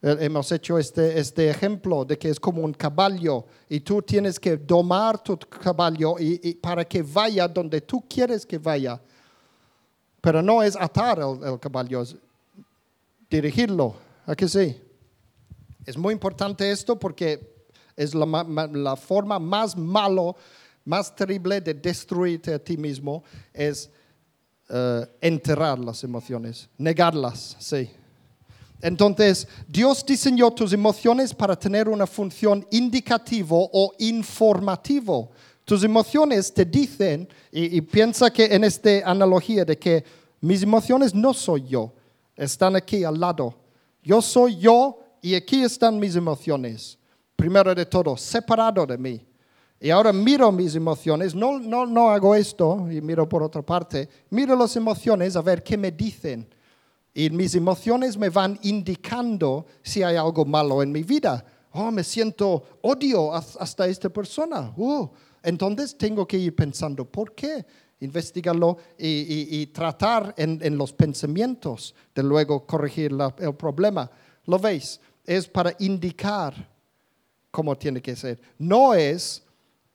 Eh, 0.02 0.16
Hemos 0.20 0.50
hecho 0.52 0.78
este, 0.78 1.18
este 1.18 1.50
ejemplo 1.50 2.04
de 2.04 2.18
que 2.18 2.30
es 2.30 2.40
como 2.40 2.62
un 2.62 2.72
caballo 2.72 3.44
y 3.68 3.80
tú 3.80 4.02
tienes 4.02 4.38
que 4.38 4.56
domar 4.56 5.22
tu 5.22 5.38
caballo 5.38 6.16
y, 6.18 6.54
para 6.54 6.84
que 6.84 7.02
vaya 7.02 7.48
donde 7.48 7.80
tú 7.80 8.04
quieres 8.08 8.44
que 8.46 8.58
vaya. 8.58 9.00
Pero 10.20 10.42
no 10.42 10.62
es 10.62 10.76
atar 10.76 11.18
el, 11.18 11.52
el 11.52 11.60
caballo, 11.60 12.02
es 12.02 12.16
dirigirlo. 13.30 13.94
¿A 14.26 14.34
que 14.34 14.48
sí? 14.48 14.76
Es 15.84 15.96
muy 15.96 16.12
importante 16.12 16.68
esto 16.70 16.98
porque 16.98 17.54
es 17.96 18.14
la, 18.14 18.26
la 18.72 18.96
forma 18.96 19.38
más 19.38 19.76
malo, 19.76 20.36
más 20.84 21.14
terrible 21.14 21.60
de 21.60 21.74
destruirte 21.74 22.52
a 22.52 22.58
ti 22.58 22.76
mismo, 22.76 23.24
es 23.52 23.90
eh, 24.68 25.06
enterrar 25.20 25.78
las 25.78 26.02
emociones, 26.04 26.68
negarlas, 26.78 27.56
sí. 27.58 27.88
Entonces, 28.82 29.48
Dios 29.66 30.04
diseñó 30.04 30.50
tus 30.50 30.72
emociones 30.72 31.32
para 31.32 31.56
tener 31.56 31.88
una 31.88 32.06
función 32.06 32.66
indicativo 32.70 33.70
o 33.72 33.92
informativo. 33.98 35.30
Tus 35.64 35.82
emociones 35.82 36.52
te 36.52 36.64
dicen, 36.64 37.28
y, 37.50 37.76
y 37.76 37.80
piensa 37.80 38.30
que 38.30 38.44
en 38.46 38.64
esta 38.64 38.90
analogía 39.10 39.64
de 39.64 39.78
que 39.78 40.04
mis 40.40 40.62
emociones 40.62 41.14
no 41.14 41.32
soy 41.32 41.66
yo, 41.68 41.92
están 42.36 42.76
aquí 42.76 43.02
al 43.02 43.18
lado. 43.18 43.54
Yo 44.02 44.20
soy 44.20 44.56
yo 44.58 44.98
y 45.22 45.34
aquí 45.34 45.62
están 45.62 45.98
mis 45.98 46.14
emociones. 46.14 46.98
Primero 47.34 47.74
de 47.74 47.86
todo, 47.86 48.16
separado 48.16 48.86
de 48.86 48.98
mí. 48.98 49.26
Y 49.80 49.90
ahora 49.90 50.12
miro 50.12 50.50
mis 50.52 50.74
emociones, 50.74 51.34
no, 51.34 51.58
no, 51.58 51.84
no 51.86 52.10
hago 52.10 52.34
esto 52.34 52.90
y 52.90 53.00
miro 53.00 53.28
por 53.28 53.42
otra 53.42 53.60
parte, 53.62 54.08
miro 54.30 54.56
las 54.56 54.74
emociones 54.76 55.36
a 55.36 55.42
ver 55.42 55.62
qué 55.62 55.76
me 55.76 55.90
dicen. 55.92 56.48
Y 57.12 57.30
mis 57.30 57.54
emociones 57.54 58.16
me 58.16 58.28
van 58.30 58.58
indicando 58.62 59.66
si 59.82 60.02
hay 60.02 60.16
algo 60.16 60.44
malo 60.44 60.82
en 60.82 60.92
mi 60.92 61.02
vida. 61.02 61.44
Oh, 61.72 61.90
me 61.90 62.02
siento 62.04 62.62
odio 62.82 63.34
has- 63.34 63.56
hasta 63.60 63.86
esta 63.86 64.08
persona. 64.08 64.72
Uh, 64.76 65.08
Entonces 65.42 65.96
tengo 65.96 66.26
que 66.26 66.38
ir 66.38 66.54
pensando, 66.54 67.04
¿por 67.04 67.34
qué? 67.34 67.64
Investigarlo 68.00 68.76
y, 68.98 69.06
y- 69.06 69.48
y 69.60 69.66
tratar 69.68 70.34
en, 70.36 70.58
en 70.62 70.76
los 70.76 70.92
pensamientos 70.92 71.94
de 72.14 72.22
luego 72.22 72.66
corregir 72.66 73.12
la- 73.12 73.34
el 73.38 73.54
problema. 73.54 74.10
¿Lo 74.46 74.58
veis? 74.58 75.00
Es 75.24 75.46
para 75.48 75.74
indicar 75.78 76.68
cómo 77.50 77.76
tiene 77.76 78.02
que 78.02 78.16
ser. 78.16 78.40
No 78.58 78.92
es 78.94 79.42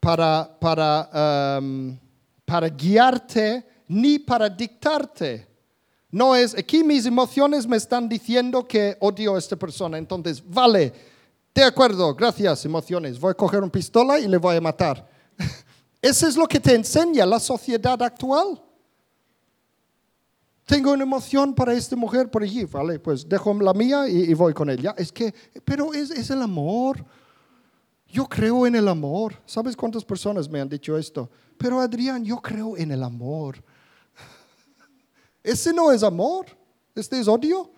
para, 0.02 0.58
para, 0.60 1.60
um, 1.62 1.98
para 2.44 2.68
guiarte 2.68 3.64
ni 3.88 4.20
para 4.20 4.50
dictarte. 4.50 5.48
No 6.10 6.36
es, 6.36 6.58
aquí 6.58 6.84
mis 6.84 7.06
emociones 7.06 7.66
me 7.68 7.78
están 7.78 8.10
diciendo 8.10 8.68
que 8.68 8.98
odio 9.00 9.36
a 9.36 9.40
esta 9.40 9.56
persona. 9.56 9.98
Entonces, 9.98 10.44
vale, 10.46 10.92
de 11.54 11.64
acuerdo, 11.64 12.14
gracias 12.16 12.66
emociones. 12.66 13.20
Voy 13.20 13.32
a 13.32 13.36
coger 13.36 13.60
una 13.60 13.72
pistola 13.72 14.20
y 14.20 14.28
le 14.28 14.38
voy 14.38 14.58
a 14.58 14.62
matar. 14.62 15.08
Eso 16.02 16.28
es 16.28 16.36
lo 16.36 16.48
que 16.48 16.60
te 16.60 16.74
enseña 16.74 17.26
la 17.26 17.40
sociedad 17.40 18.02
actual. 18.02 18.62
Tengo 20.66 20.94
una 20.94 21.04
emoción 21.04 21.54
para 21.54 21.74
esta 21.74 21.96
mujer 21.96 22.32
por 22.32 22.44
allí, 22.44 22.64
vale, 22.66 22.98
pues 22.98 23.28
dejo 23.28 23.54
la 23.54 23.74
mía 23.74 24.08
y, 24.08 24.32
y 24.32 24.34
voy 24.34 24.54
con 24.54 24.70
ella. 24.70 24.96
Es 24.98 25.12
que, 25.12 25.34
pero 25.64 25.94
es, 25.94 26.10
es 26.10 26.30
el 26.32 26.42
amor. 26.42 27.06
Yo 28.12 28.28
creo 28.28 28.68
en 28.68 28.76
el 28.76 28.88
amor. 28.90 29.36
¿Sabes 29.46 29.76
cuántas 29.76 30.04
personas 30.04 30.50
me 30.50 30.60
han 30.60 30.68
dicho 30.68 30.98
esto? 30.98 31.30
Pero 31.58 31.80
Adrián, 31.80 32.26
yo 32.26 32.38
creo 32.38 32.76
en 32.76 32.92
el 32.92 33.04
amor. 33.04 33.64
Ese 35.44 35.72
no 35.72 35.92
es 35.92 36.04
amor, 36.04 36.46
este 36.94 37.20
es 37.20 37.28
odio. 37.28 37.72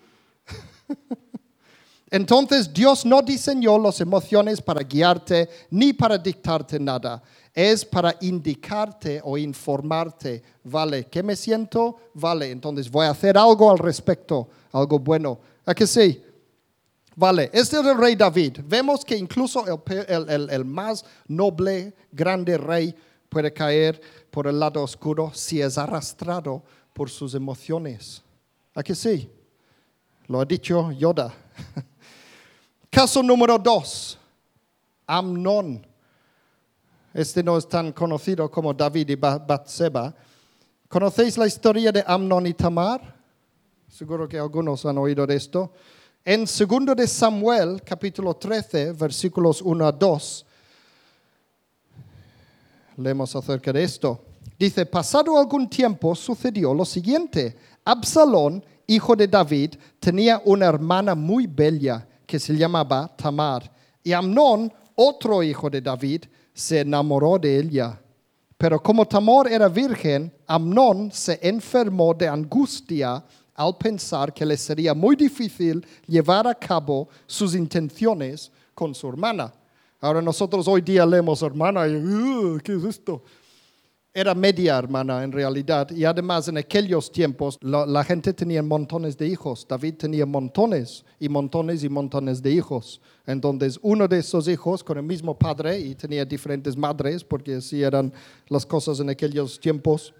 Entonces 2.10 2.72
Dios 2.72 3.06
no 3.06 3.22
diseñó 3.22 3.78
las 3.78 4.00
emociones 4.00 4.60
para 4.60 4.82
guiarte 4.82 5.48
ni 5.70 5.92
para 5.92 6.18
dictarte 6.18 6.80
nada. 6.80 7.22
Es 7.52 7.84
para 7.84 8.16
indicarte 8.20 9.20
o 9.22 9.38
informarte. 9.38 10.42
Vale, 10.64 11.06
¿qué 11.06 11.22
me 11.22 11.36
siento? 11.36 11.96
Vale, 12.12 12.50
entonces 12.50 12.90
voy 12.90 13.06
a 13.06 13.10
hacer 13.10 13.38
algo 13.38 13.70
al 13.70 13.78
respecto, 13.78 14.48
algo 14.72 14.98
bueno. 14.98 15.38
¿A 15.64 15.74
que 15.74 15.86
sí? 15.86 16.20
Vale, 17.16 17.50
este 17.52 17.78
es 17.78 17.86
el 17.86 17.96
rey 17.96 18.16
David. 18.16 18.58
Vemos 18.64 19.04
que 19.04 19.16
incluso 19.16 19.64
el, 19.66 20.04
el- 20.08 20.30
el- 20.30 20.50
el 20.50 20.64
más 20.64 21.04
noble, 21.28 21.94
grande 22.10 22.58
rey 22.58 22.94
puede 23.28 23.52
caer 23.52 24.00
por 24.30 24.46
el 24.48 24.58
lado 24.58 24.82
oscuro 24.82 25.30
si 25.32 25.60
es 25.60 25.78
arrastrado 25.78 26.62
por 26.92 27.08
sus 27.10 27.34
emociones. 27.34 28.22
¿A 28.74 28.82
que 28.82 28.94
sí? 28.94 29.30
Lo 30.26 30.40
ha 30.40 30.44
dicho 30.44 30.90
Yoda. 30.92 31.32
Caso 32.90 33.22
número 33.22 33.58
dos. 33.58 34.18
Amnón. 35.06 35.86
Este 37.12 37.42
no 37.42 37.56
es 37.58 37.68
tan 37.68 37.92
conocido 37.92 38.50
como 38.50 38.72
David 38.74 39.10
y 39.10 39.14
Ba- 39.14 39.38
Batseba. 39.38 40.14
¿Conocéis 40.88 41.36
la 41.38 41.46
historia 41.46 41.92
de 41.92 42.02
Amnón 42.06 42.46
y 42.46 42.54
Tamar? 42.54 43.14
Seguro 43.88 44.28
que 44.28 44.38
algunos 44.38 44.84
han 44.86 44.98
oído 44.98 45.26
de 45.26 45.36
esto. 45.36 45.72
En 46.26 46.46
2 46.46 46.96
de 46.96 47.06
Samuel, 47.06 47.82
capítulo 47.84 48.32
13, 48.32 48.92
versículos 48.92 49.60
1 49.60 49.86
a 49.86 49.92
2, 49.92 50.46
leemos 52.96 53.36
acerca 53.36 53.70
de 53.70 53.82
esto. 53.82 54.24
Dice, 54.58 54.86
pasado 54.86 55.36
algún 55.36 55.68
tiempo 55.68 56.14
sucedió 56.14 56.72
lo 56.72 56.86
siguiente. 56.86 57.54
Absalón, 57.84 58.64
hijo 58.86 59.14
de 59.14 59.28
David, 59.28 59.74
tenía 60.00 60.40
una 60.46 60.64
hermana 60.64 61.14
muy 61.14 61.46
bella 61.46 62.08
que 62.24 62.38
se 62.38 62.56
llamaba 62.56 63.14
Tamar. 63.14 63.70
Y 64.02 64.14
Amnón, 64.14 64.72
otro 64.94 65.42
hijo 65.42 65.68
de 65.68 65.82
David, 65.82 66.24
se 66.54 66.80
enamoró 66.80 67.38
de 67.38 67.58
ella. 67.58 68.00
Pero 68.56 68.82
como 68.82 69.06
Tamar 69.06 69.46
era 69.48 69.68
virgen, 69.68 70.32
Amnón 70.46 71.12
se 71.12 71.38
enfermó 71.42 72.14
de 72.14 72.28
angustia 72.28 73.22
al 73.54 73.76
pensar 73.76 74.32
que 74.32 74.44
le 74.44 74.56
sería 74.56 74.94
muy 74.94 75.16
difícil 75.16 75.86
llevar 76.06 76.46
a 76.46 76.54
cabo 76.54 77.08
sus 77.26 77.54
intenciones 77.54 78.50
con 78.74 78.94
su 78.94 79.08
hermana. 79.08 79.52
Ahora 80.00 80.20
nosotros 80.20 80.68
hoy 80.68 80.82
día 80.82 81.06
leemos 81.06 81.40
hermana 81.42 81.86
y, 81.88 81.96
"Uh, 81.96 82.58
¿qué 82.62 82.74
es 82.74 82.84
esto? 82.84 83.22
Era 84.16 84.32
media 84.32 84.78
hermana 84.78 85.24
en 85.24 85.32
realidad 85.32 85.90
y 85.90 86.04
además 86.04 86.46
en 86.46 86.56
aquellos 86.56 87.10
tiempos 87.10 87.58
la, 87.60 87.84
la 87.84 88.04
gente 88.04 88.32
tenía 88.32 88.62
montones 88.62 89.16
de 89.16 89.26
hijos. 89.26 89.66
David 89.68 89.94
tenía 89.94 90.24
montones 90.24 91.04
y 91.18 91.28
montones 91.28 91.82
y 91.82 91.88
montones 91.88 92.40
de 92.40 92.52
hijos. 92.52 93.00
Entonces 93.26 93.76
uno 93.82 94.06
de 94.06 94.18
esos 94.18 94.46
hijos 94.46 94.84
con 94.84 94.98
el 94.98 95.04
mismo 95.04 95.36
padre 95.36 95.80
y 95.80 95.96
tenía 95.96 96.24
diferentes 96.24 96.76
madres 96.76 97.24
porque 97.24 97.56
así 97.56 97.82
eran 97.82 98.12
las 98.48 98.64
cosas 98.64 99.00
en 99.00 99.10
aquellos 99.10 99.58
tiempos. 99.58 100.14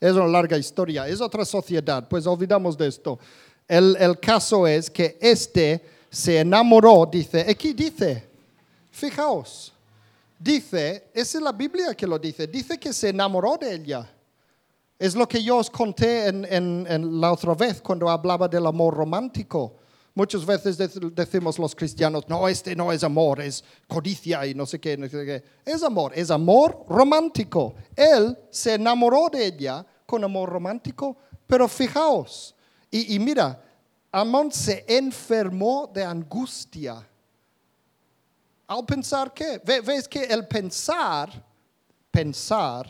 Es 0.00 0.12
una 0.12 0.26
larga 0.26 0.56
historia, 0.58 1.08
es 1.08 1.20
otra 1.20 1.44
sociedad, 1.44 2.06
pues 2.08 2.26
olvidamos 2.26 2.76
de 2.76 2.86
esto. 2.88 3.18
El, 3.66 3.96
el 3.98 4.18
caso 4.20 4.66
es 4.66 4.90
que 4.90 5.16
este 5.20 5.82
se 6.10 6.38
enamoró, 6.40 7.06
dice, 7.10 7.46
aquí 7.48 7.72
dice, 7.72 8.24
fijaos, 8.90 9.72
dice, 10.38 11.04
es 11.14 11.34
la 11.34 11.52
Biblia 11.52 11.94
que 11.94 12.06
lo 12.06 12.18
dice, 12.18 12.46
dice 12.46 12.78
que 12.78 12.92
se 12.92 13.08
enamoró 13.08 13.56
de 13.56 13.74
ella. 13.74 14.08
Es 14.98 15.14
lo 15.14 15.26
que 15.28 15.42
yo 15.42 15.58
os 15.58 15.68
conté 15.68 16.26
en- 16.28 16.46
en 16.88 17.20
la 17.20 17.32
otra 17.32 17.54
vez 17.54 17.80
cuando 17.82 18.08
hablaba 18.08 18.48
del 18.48 18.66
amor 18.66 18.94
romántico. 18.94 19.74
Muchas 20.16 20.46
veces 20.46 20.78
dec- 20.80 21.12
decimos 21.12 21.58
los 21.58 21.74
cristianos, 21.76 22.26
no, 22.26 22.48
este 22.48 22.74
no 22.74 22.90
es 22.90 23.04
amor, 23.04 23.38
es 23.42 23.62
codicia 23.86 24.46
y 24.46 24.54
no 24.54 24.64
sé 24.64 24.80
qué, 24.80 24.96
no 24.96 25.06
sé 25.10 25.26
qué. 25.26 25.44
Es 25.62 25.82
amor, 25.82 26.12
es 26.14 26.30
amor 26.30 26.86
romántico. 26.88 27.74
Él 27.94 28.34
se 28.50 28.74
enamoró 28.74 29.28
de 29.30 29.44
ella 29.44 29.84
con 30.06 30.24
amor 30.24 30.48
romántico, 30.48 31.18
pero 31.46 31.68
fijaos, 31.68 32.54
y, 32.90 33.18
mira, 33.18 33.62
Amón 34.10 34.50
se 34.50 34.86
enfermó 34.88 35.90
de 35.92 36.02
angustia. 36.02 37.06
Al 38.68 38.86
pensar 38.86 39.34
que, 39.34 39.58
ve- 39.62 39.82
ves 39.82 40.08
que 40.08 40.22
el 40.24 40.46
pensar, 40.48 41.30
pensar, 42.10 42.86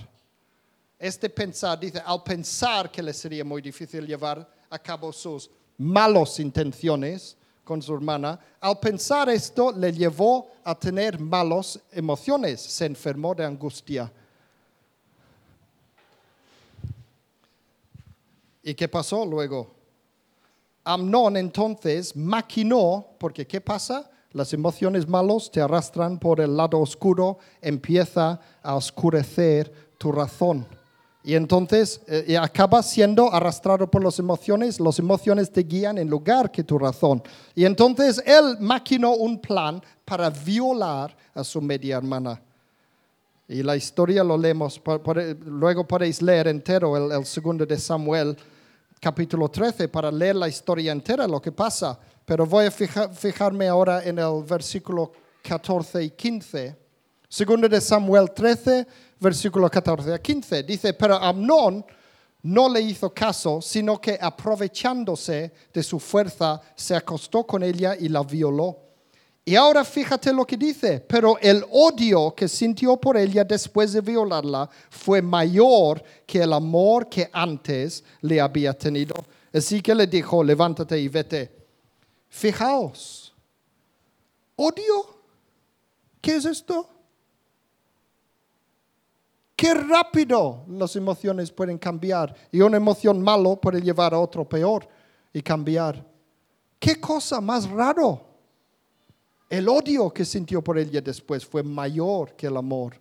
este 0.97 1.29
pensar, 1.29 1.81
dice, 1.81 2.01
al 2.07 2.23
pensar 2.23 2.93
que 2.93 3.03
le 3.03 3.13
sería 3.13 3.45
muy 3.45 3.61
difícil 3.61 4.07
llevar 4.07 4.49
a 4.71 4.79
cabo 4.79 5.13
sus 5.13 5.51
malas 5.79 6.41
intenciones 6.41 7.37
con 7.65 7.83
su 7.83 7.95
hermana, 7.95 8.39
al 8.61 8.79
pensar 8.79 9.29
esto 9.29 9.73
le 9.73 9.93
llevó 9.93 10.49
a 10.63 10.75
tener 10.79 11.19
malas 11.19 11.81
emociones, 11.91 12.61
se 12.61 12.87
enfermó 12.87 13.35
de 13.35 13.45
angustia. 13.45 14.13
¿Y 18.63 18.75
qué 18.75 18.89
pasó 18.89 19.25
luego? 19.27 19.75
Amnón 20.85 21.37
entonces 21.37 22.15
maquinó, 22.15 23.07
porque 23.19 23.47
¿qué 23.47 23.61
pasa? 23.61 24.09
Las 24.33 24.53
emociones 24.53 25.09
malas 25.09 25.51
te 25.51 25.61
arrastran 25.61 26.19
por 26.19 26.41
el 26.41 26.57
lado 26.57 26.79
oscuro, 26.79 27.39
empieza 27.61 28.41
a 28.63 28.77
oscurecer 28.77 29.73
tu 29.99 30.13
razón. 30.13 30.67
Y 31.27 31.35
entonces 31.35 32.01
eh, 32.07 32.39
acabas 32.41 32.89
siendo 32.89 33.33
arrastrado 33.35 33.91
por 33.91 34.01
las 34.05 34.17
emociones, 34.21 34.79
las 34.79 34.97
emociones 35.01 35.51
te 35.51 35.63
guían 35.65 35.99
en 35.99 36.09
lugar 36.09 36.53
que 36.53 36.63
tu 36.63 36.79
razón. 36.79 37.21
Y 37.53 37.65
entonces 37.65 38.23
él 38.25 38.57
maquinó 38.61 39.13
un 39.17 39.41
plan 39.41 39.83
para 40.05 40.31
violar 40.31 41.17
a 41.35 41.43
su 41.43 41.61
media 41.61 41.97
hermana. 41.97 42.41
Y 43.49 43.61
la 43.65 43.75
historia 43.75 44.23
lo 44.23 44.39
leemos, 44.39 44.81
pode- 44.81 45.37
luego 45.45 45.85
podéis 45.85 46.23
leer 46.23 46.47
entero 46.47 46.97
el, 46.97 47.11
el 47.11 47.27
segundo 47.27 47.67
de 47.67 47.77
Samuel, 47.77 48.37
capítulo 49.01 49.49
13, 49.49 49.89
para 49.89 50.13
leer 50.13 50.37
la 50.37 50.49
historia 50.49 50.93
entera, 50.93 51.27
lo 51.27 51.43
que 51.43 51.51
pasa. 51.51 51.99
Pero 52.25 52.47
voy 52.47 52.67
a 52.67 52.71
fija- 52.71 53.09
fijarme 53.09 53.67
ahora 53.67 54.01
en 54.05 54.21
el 54.21 54.45
versículo 54.49 55.11
14 55.43 56.05
y 56.05 56.11
15. 56.11 56.77
Segundo 57.29 57.69
de 57.69 57.81
Samuel 57.81 58.31
13, 58.31 58.87
versículo 59.21 59.69
14 59.71 60.15
a 60.15 60.19
15. 60.19 60.63
Dice, 60.63 60.93
pero 60.95 61.17
Amnón 61.17 61.85
no 62.43 62.69
le 62.69 62.81
hizo 62.81 63.13
caso, 63.13 63.61
sino 63.61 64.01
que 64.01 64.19
aprovechándose 64.21 65.53
de 65.73 65.83
su 65.83 65.99
fuerza, 65.99 66.61
se 66.75 66.95
acostó 66.95 67.45
con 67.45 67.63
ella 67.63 67.97
y 67.97 68.09
la 68.09 68.23
violó. 68.23 68.79
Y 69.45 69.55
ahora 69.55 69.85
fíjate 69.85 70.33
lo 70.33 70.45
que 70.45 70.57
dice, 70.57 70.99
pero 71.01 71.39
el 71.41 71.65
odio 71.71 72.35
que 72.35 72.49
sintió 72.49 72.97
por 72.97 73.17
ella 73.17 73.45
después 73.45 73.93
de 73.93 74.01
violarla 74.01 74.69
fue 74.91 75.23
mayor 75.23 76.03
que 76.27 76.43
el 76.43 76.53
amor 76.53 77.09
que 77.09 77.31
antes 77.33 78.03
le 78.23 78.41
había 78.41 78.73
tenido. 78.75 79.15
Así 79.53 79.81
que 79.81 79.95
le 79.95 80.09
dijo, 80.09 80.43
levántate 80.43 80.99
y 80.99 81.07
vete. 81.07 81.53
Fijaos, 82.29 83.33
odio, 84.57 85.21
¿qué 86.21 86.37
es 86.37 86.45
esto? 86.45 86.96
Qué 89.57 89.73
rápido 89.73 90.65
las 90.69 90.95
emociones 90.97 91.51
pueden 91.51 91.79
cambiar 91.79 92.35
y 92.53 92.61
una 92.61 92.77
emoción 92.77 93.23
malo 93.23 93.57
puede 93.57 93.81
llevar 93.81 94.13
a 94.13 94.19
otro 94.21 94.47
peor 94.47 94.87
y 95.33 95.41
cambiar. 95.41 96.05
¿Qué 96.79 97.01
cosa 97.01 97.41
más 97.41 97.69
raro? 97.71 98.21
El 99.49 99.67
odio 99.69 100.11
que 100.13 100.25
sintió 100.27 100.63
por 100.63 100.77
ella 100.79 101.01
después 101.01 101.47
fue 101.47 101.63
mayor 101.63 102.35
que 102.35 102.49
el 102.49 102.57
amor. 102.59 103.01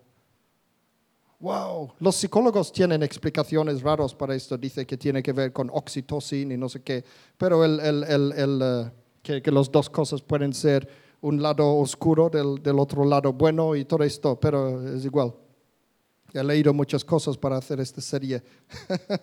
Wow, 1.42 1.92
los 2.00 2.16
psicólogos 2.16 2.72
tienen 2.72 3.04
explicaciones 3.04 3.82
raras 3.82 4.16
para 4.16 4.34
esto. 4.34 4.58
Dice 4.58 4.86
que 4.86 4.96
tiene 4.96 5.22
que 5.22 5.34
ver 5.34 5.52
con 5.52 5.70
oxitocina 5.74 6.54
y 6.54 6.58
no 6.58 6.70
sé 6.70 6.82
qué. 6.82 7.04
Pero 7.38 7.66
el, 7.66 7.80
el- 7.82 8.04
el- 8.34 8.60
eh, 8.64 8.92
que, 9.22 9.42
que 9.42 9.52
las 9.52 9.70
dos 9.70 9.90
cosas 9.90 10.22
pueden 10.22 10.54
ser 10.54 10.88
un 11.22 11.42
lado 11.42 11.76
oscuro 11.78 12.30
del, 12.30 12.64
del 12.64 12.80
otro 12.80 13.04
lado 13.04 13.34
bueno 13.34 13.76
y 13.76 13.84
todo 13.84 14.04
esto, 14.04 14.40
pero 14.40 14.88
es 14.96 15.04
igual. 15.04 15.34
He 16.36 16.44
leído 16.44 16.74
muchas 16.74 17.06
cosas 17.06 17.38
para 17.38 17.58
hacer 17.58 17.80
esta 17.80 18.02
serie. 18.02 18.44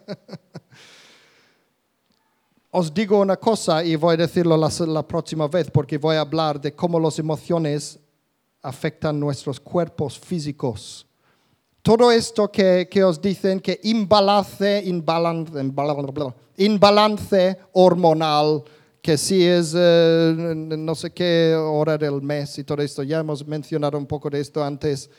Os 2.71 2.95
digo 2.95 3.21
una 3.21 3.37
cosa 3.37 3.85
y 3.85 3.97
voy 3.97 4.15
a 4.15 4.17
decirlo 4.17 4.57
la, 4.57 4.71
la 4.87 5.07
próxima 5.07 5.47
vez 5.47 5.71
porque 5.71 5.99
voy 5.99 6.17
a 6.17 6.23
hablar 6.23 6.59
de 6.59 6.75
cómo 6.75 6.99
las 6.99 7.19
emociones 7.19 7.99
afectan 8.63 9.21
nuestros 9.21 9.61
cuerpos 9.61 10.19
físicos. 10.19 11.07
Todo 11.83 12.11
esto 12.11 12.51
que, 12.51 12.89
que 12.91 13.05
os 13.05 13.21
dicen 13.21 13.61
que 13.61 13.79
imbalance, 13.83 14.83
imbalance, 14.87 15.53
imbalance 16.57 17.59
hormonal, 17.73 18.65
que 19.03 19.19
si 19.19 19.45
es 19.45 19.75
eh, 19.77 20.55
no 20.79 20.95
sé 20.95 21.11
qué 21.11 21.55
hora 21.55 21.99
del 21.99 22.23
mes 22.23 22.59
y 22.59 22.65
todo 22.65 22.81
esto, 22.81 23.03
ya 23.03 23.19
hemos 23.19 23.47
mencionado 23.47 23.99
un 23.99 24.07
poco 24.07 24.31
de 24.31 24.41
esto 24.41 24.65
antes, 24.65 25.11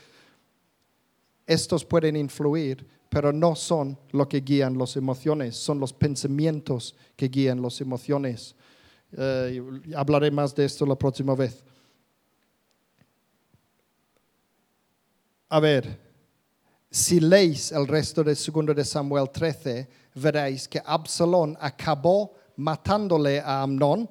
estos 1.45 1.85
pueden 1.85 2.15
influir, 2.15 2.87
pero 3.09 3.31
no 3.31 3.55
son 3.55 3.97
lo 4.11 4.27
que 4.27 4.41
guían 4.41 4.77
las 4.77 4.95
emociones, 4.95 5.55
son 5.55 5.79
los 5.79 5.93
pensamientos 5.93 6.95
que 7.15 7.27
guían 7.27 7.61
las 7.61 7.79
emociones. 7.81 8.55
Eh, 9.15 9.61
hablaré 9.95 10.31
más 10.31 10.55
de 10.55 10.65
esto 10.65 10.85
la 10.85 10.95
próxima 10.95 11.35
vez. 11.35 11.63
A 15.49 15.59
ver, 15.59 15.99
si 16.89 17.19
leéis 17.19 17.71
el 17.71 17.87
resto 17.87 18.23
de 18.23 18.33
2 18.33 18.75
de 18.75 18.85
Samuel 18.85 19.29
13, 19.29 19.87
veréis 20.15 20.67
que 20.67 20.81
Absalón 20.83 21.55
acabó 21.59 22.33
matándole 22.55 23.39
a 23.39 23.61
Amnón 23.61 24.09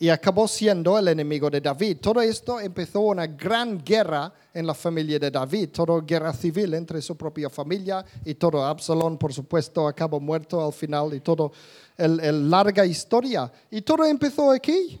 y 0.00 0.08
acabó 0.10 0.46
siendo 0.46 0.96
el 0.96 1.08
enemigo 1.08 1.50
de 1.50 1.60
David. 1.60 1.98
Todo 2.00 2.20
esto 2.20 2.60
empezó 2.60 3.00
una 3.00 3.26
gran 3.26 3.82
guerra 3.82 4.32
en 4.54 4.64
la 4.64 4.74
familia 4.74 5.18
de 5.18 5.30
David, 5.30 5.70
toda 5.70 6.00
guerra 6.02 6.32
civil 6.32 6.72
entre 6.74 7.02
su 7.02 7.16
propia 7.16 7.50
familia 7.50 8.04
y 8.24 8.34
todo. 8.34 8.64
Absalón, 8.64 9.18
por 9.18 9.32
supuesto, 9.32 9.88
acabó 9.88 10.20
muerto 10.20 10.64
al 10.64 10.72
final 10.72 11.14
y 11.14 11.20
todo, 11.20 11.50
el, 11.96 12.20
el 12.20 12.48
larga 12.48 12.86
historia. 12.86 13.50
Y 13.72 13.82
todo 13.82 14.04
empezó 14.04 14.52
aquí. 14.52 15.00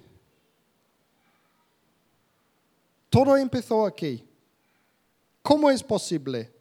Todo 3.08 3.36
empezó 3.36 3.86
aquí. 3.86 4.24
¿Cómo 5.42 5.70
es 5.70 5.82
posible? 5.82 6.52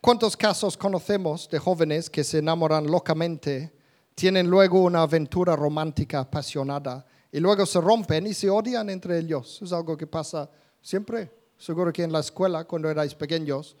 ¿Cuántos 0.00 0.34
casos 0.34 0.78
conocemos 0.78 1.48
de 1.48 1.58
jóvenes 1.58 2.08
que 2.08 2.24
se 2.24 2.38
enamoran 2.38 2.86
locamente, 2.86 3.72
tienen 4.14 4.48
luego 4.48 4.82
una 4.82 5.02
aventura 5.02 5.56
romántica 5.56 6.20
apasionada 6.20 7.04
y 7.32 7.40
luego 7.40 7.66
se 7.66 7.80
rompen 7.80 8.26
y 8.26 8.34
se 8.34 8.48
odian 8.48 8.90
entre 8.90 9.18
ellos? 9.18 9.60
Es 9.62 9.72
algo 9.72 9.96
que 9.96 10.06
pasa 10.06 10.48
siempre. 10.80 11.30
Seguro 11.58 11.92
que 11.92 12.02
en 12.02 12.12
la 12.12 12.20
escuela, 12.20 12.64
cuando 12.64 12.90
erais 12.90 13.14
pequeños, 13.14 13.76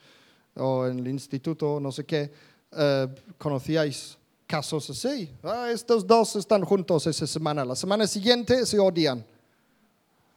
o 0.56 0.86
en 0.86 1.00
el 1.00 1.08
instituto, 1.08 1.80
no 1.80 1.90
sé 1.90 2.04
qué, 2.04 2.30
eh, 2.72 3.08
conocíais 3.38 4.16
casos 4.46 4.90
así. 4.90 5.30
Ah, 5.42 5.70
estos 5.70 6.06
dos 6.06 6.36
están 6.36 6.64
juntos 6.64 7.06
esa 7.06 7.26
semana. 7.26 7.64
La 7.64 7.76
semana 7.76 8.06
siguiente 8.06 8.64
se 8.66 8.78
odian. 8.78 9.24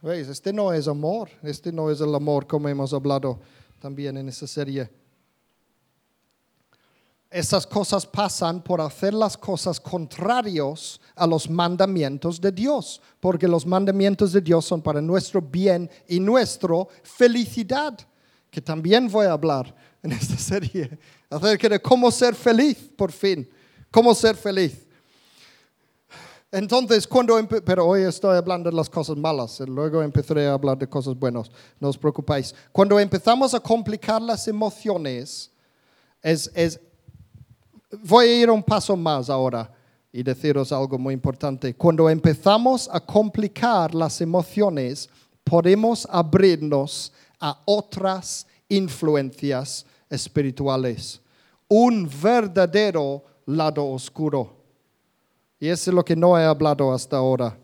¿Veis? 0.02 0.28
Este 0.28 0.52
no 0.52 0.72
es 0.72 0.88
amor. 0.88 1.28
Este 1.42 1.72
no 1.72 1.90
es 1.90 2.00
el 2.00 2.14
amor 2.14 2.46
como 2.46 2.68
hemos 2.68 2.92
hablado 2.92 3.40
también 3.80 4.16
en 4.16 4.28
esa 4.28 4.46
serie. 4.46 4.90
Esas 7.30 7.66
cosas 7.66 8.06
pasan 8.06 8.62
por 8.62 8.80
hacer 8.80 9.12
las 9.12 9.36
cosas 9.36 9.78
contrarios 9.78 10.98
a 11.14 11.26
los 11.26 11.50
mandamientos 11.50 12.40
de 12.40 12.50
Dios, 12.50 13.02
porque 13.20 13.46
los 13.46 13.66
mandamientos 13.66 14.32
de 14.32 14.40
Dios 14.40 14.64
son 14.64 14.80
para 14.80 15.02
nuestro 15.02 15.42
bien 15.42 15.90
y 16.08 16.20
nuestra 16.20 16.86
felicidad, 17.02 17.98
que 18.50 18.62
también 18.62 19.10
voy 19.10 19.26
a 19.26 19.32
hablar 19.32 19.74
en 20.02 20.12
esta 20.12 20.36
serie, 20.38 20.98
acerca 21.28 21.68
de 21.68 21.80
cómo 21.80 22.10
ser 22.10 22.34
feliz, 22.34 22.90
por 22.96 23.12
fin, 23.12 23.46
cómo 23.90 24.14
ser 24.14 24.34
feliz. 24.34 24.86
Entonces, 26.50 27.06
cuando, 27.06 27.38
pero 27.62 27.86
hoy 27.86 28.04
estoy 28.04 28.38
hablando 28.38 28.70
de 28.70 28.76
las 28.76 28.88
cosas 28.88 29.18
malas, 29.18 29.60
luego 29.60 30.02
empezaré 30.02 30.46
a 30.46 30.54
hablar 30.54 30.78
de 30.78 30.88
cosas 30.88 31.14
buenas, 31.14 31.50
no 31.78 31.90
os 31.90 31.98
preocupéis. 31.98 32.54
Cuando 32.72 32.98
empezamos 32.98 33.52
a 33.52 33.60
complicar 33.60 34.22
las 34.22 34.48
emociones, 34.48 35.50
es, 36.22 36.50
es, 36.54 36.80
voy 38.02 38.26
a 38.26 38.40
ir 38.42 38.50
un 38.50 38.62
paso 38.62 38.96
más 38.96 39.30
ahora 39.30 39.70
y 40.12 40.22
deciros 40.22 40.72
algo 40.72 40.98
muy 40.98 41.14
importante. 41.14 41.74
Cuando 41.74 42.08
empezamos 42.08 42.88
a 42.92 43.00
complicar 43.00 43.94
las 43.94 44.20
emociones, 44.20 45.08
podemos 45.44 46.06
abrirnos 46.10 47.12
a 47.40 47.60
otras 47.64 48.46
influencias 48.68 49.86
espirituales, 50.10 51.20
un 51.68 52.08
verdadero 52.22 53.24
lado 53.46 53.86
oscuro. 53.86 54.56
Y 55.60 55.68
eso 55.68 55.90
es 55.90 55.94
lo 55.94 56.04
que 56.04 56.16
no 56.16 56.38
he 56.38 56.44
hablado 56.44 56.92
hasta 56.92 57.16
ahora. 57.16 57.58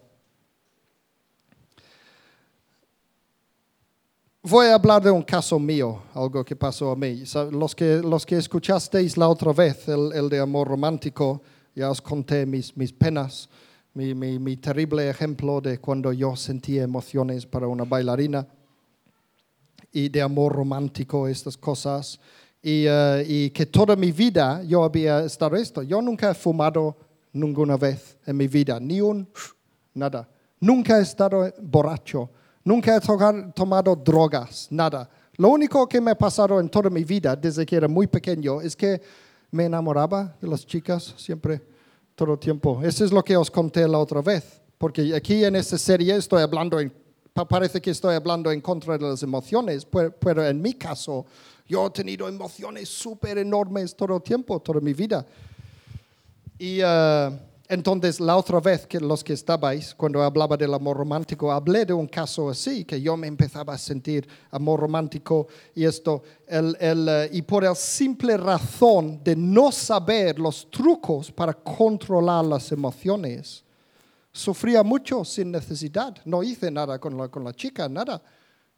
Voy 4.46 4.66
a 4.66 4.74
hablar 4.74 5.02
de 5.02 5.10
un 5.10 5.22
caso 5.22 5.58
mío, 5.58 6.02
algo 6.12 6.44
que 6.44 6.54
pasó 6.54 6.90
a 6.90 6.96
mí. 6.96 7.22
Los 7.50 7.74
que, 7.74 7.96
los 8.02 8.26
que 8.26 8.36
escuchasteis 8.36 9.16
la 9.16 9.28
otra 9.28 9.52
vez, 9.54 9.88
el, 9.88 10.12
el 10.12 10.28
de 10.28 10.38
amor 10.38 10.68
romántico, 10.68 11.40
ya 11.74 11.90
os 11.90 12.00
conté 12.02 12.44
mis, 12.44 12.76
mis 12.76 12.92
penas, 12.92 13.48
mi, 13.94 14.14
mi- 14.14 14.38
mi 14.38 14.56
terrible 14.58 15.08
ejemplo 15.08 15.62
de 15.62 15.78
cuando 15.78 16.12
yo 16.12 16.36
sentía 16.36 16.82
emociones 16.82 17.46
para 17.46 17.66
una 17.68 17.84
bailarina 17.84 18.46
y 19.90 20.10
de 20.10 20.20
amor 20.20 20.52
romántico, 20.52 21.26
estas 21.26 21.56
cosas. 21.56 22.20
Y, 22.62 22.84
eh, 22.86 23.24
y 23.26 23.50
que 23.50 23.64
toda 23.64 23.96
mi 23.96 24.12
vida 24.12 24.62
yo 24.64 24.84
había 24.84 25.20
estado 25.24 25.56
esto. 25.56 25.82
Yo 25.82 26.02
nunca 26.02 26.30
he 26.30 26.34
fumado 26.34 26.96
ninguna 27.32 27.78
vez 27.78 28.18
en 28.26 28.36
mi 28.36 28.46
vida, 28.46 28.78
ni 28.78 29.00
un 29.00 29.26
nada. 29.94 30.28
Nunca 30.60 30.98
he 30.98 31.02
estado 31.02 31.50
borracho, 31.62 32.28
nunca 32.64 32.96
he 32.96 33.00
tomado 33.54 33.94
drogas, 33.94 34.66
nada. 34.70 35.08
Lo 35.36 35.48
único 35.48 35.88
que 35.88 36.00
me 36.00 36.12
ha 36.12 36.18
pasado 36.18 36.58
en 36.60 36.68
toda 36.68 36.88
mi 36.90 37.04
vida, 37.04 37.36
desde 37.36 37.66
que 37.66 37.76
era 37.76 37.88
muy 37.88 38.06
pequeño, 38.06 38.60
es 38.60 38.74
que 38.74 39.00
me 39.50 39.64
enamoraba 39.66 40.34
de 40.40 40.48
las 40.48 40.64
chicas 40.66 41.14
siempre, 41.16 41.60
todo 42.14 42.32
el 42.34 42.38
tiempo. 42.38 42.80
Eso 42.82 43.04
es 43.04 43.12
lo 43.12 43.22
que 43.22 43.36
os 43.36 43.50
conté 43.50 43.86
la 43.88 43.98
otra 43.98 44.20
vez, 44.22 44.60
porque 44.78 45.14
aquí 45.14 45.44
en 45.44 45.56
esta 45.56 45.76
serie 45.78 46.16
estoy 46.16 46.42
hablando, 46.42 46.78
en, 46.78 46.92
pa- 47.32 47.46
parece 47.46 47.80
que 47.80 47.90
estoy 47.90 48.14
hablando 48.14 48.50
en 48.52 48.60
contra 48.60 48.96
de 48.96 49.04
las 49.10 49.22
emociones, 49.22 49.86
pero 50.20 50.46
en 50.46 50.62
mi 50.62 50.74
caso, 50.74 51.26
yo 51.66 51.86
he 51.86 51.90
tenido 51.90 52.28
emociones 52.28 52.88
súper 52.88 53.38
enormes 53.38 53.96
todo 53.96 54.16
el 54.16 54.22
tiempo, 54.22 54.60
toda 54.60 54.80
mi 54.80 54.92
vida. 54.92 55.26
Y 56.58 56.78
eh, 56.80 57.38
entonces 57.68 58.20
la 58.20 58.36
otra 58.36 58.60
vez 58.60 58.86
que 58.86 59.00
los 59.00 59.24
que 59.24 59.32
estabais, 59.32 59.94
cuando 59.94 60.22
hablaba 60.22 60.56
del 60.56 60.74
amor 60.74 60.98
romántico, 60.98 61.50
hablé 61.50 61.86
de 61.86 61.94
un 61.94 62.06
caso 62.06 62.50
así, 62.50 62.84
que 62.84 63.00
yo 63.00 63.16
me 63.16 63.26
empezaba 63.26 63.72
a 63.72 63.78
sentir 63.78 64.28
amor 64.50 64.80
romántico 64.80 65.48
y 65.74 65.84
esto, 65.84 66.22
el, 66.46 66.76
el, 66.78 67.08
eh, 67.08 67.30
y 67.32 67.42
por 67.42 67.62
la 67.64 67.74
simple 67.74 68.36
razón 68.36 69.22
de 69.24 69.34
no 69.34 69.72
saber 69.72 70.38
los 70.38 70.70
trucos 70.70 71.32
para 71.32 71.54
controlar 71.54 72.44
las 72.44 72.70
emociones, 72.70 73.64
sufría 74.30 74.82
mucho 74.82 75.24
sin 75.24 75.50
necesidad. 75.50 76.16
No 76.26 76.42
hice 76.42 76.70
nada 76.70 76.98
con 76.98 77.16
la, 77.16 77.28
con 77.28 77.44
la 77.44 77.54
chica, 77.54 77.88
nada. 77.88 78.20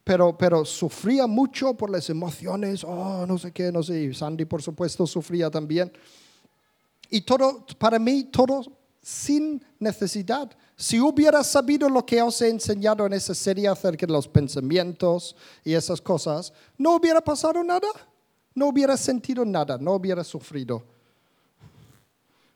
Pero, 0.05 0.39
pero 0.39 0.65
sufría 0.65 1.27
mucho 1.27 1.75
por 1.75 1.91
las 1.91 2.09
emociones, 2.11 2.85
oh, 2.85 3.27
no 3.27 3.39
sé 3.39 3.51
qué, 3.51 3.73
no 3.73 3.83
sé. 3.83 4.05
Y 4.05 4.15
Sandy, 4.15 4.45
por 4.45 4.63
supuesto, 4.63 5.05
sufría 5.05 5.51
también. 5.51 5.91
Y 7.11 7.21
todo, 7.23 7.65
para 7.79 7.99
mí, 7.99 8.25
todo 8.25 8.63
sin 9.01 9.65
necesidad. 9.79 10.51
Si 10.77 11.01
hubiera 11.01 11.45
sabido 11.45 11.89
lo 11.89 12.05
que 12.05 12.21
os 12.21 12.43
he 12.43 12.49
enseñado 12.49 13.07
en 13.07 13.13
esa 13.13 13.35
serie 13.35 13.69
acerca 13.69 14.07
de 14.07 14.13
los 14.13 14.27
pensamientos 14.27 15.37
y 15.65 15.75
esas 15.75 16.01
cosas, 16.01 16.53
no 16.77 16.97
hubiera 16.97 17.21
pasado 17.21 17.63
nada. 17.63 17.89
No 18.57 18.69
hubiera 18.69 18.97
sentido 18.97 19.45
nada, 19.45 19.77
no 19.77 19.93
hubiera 19.93 20.25
sufrido. 20.25 20.83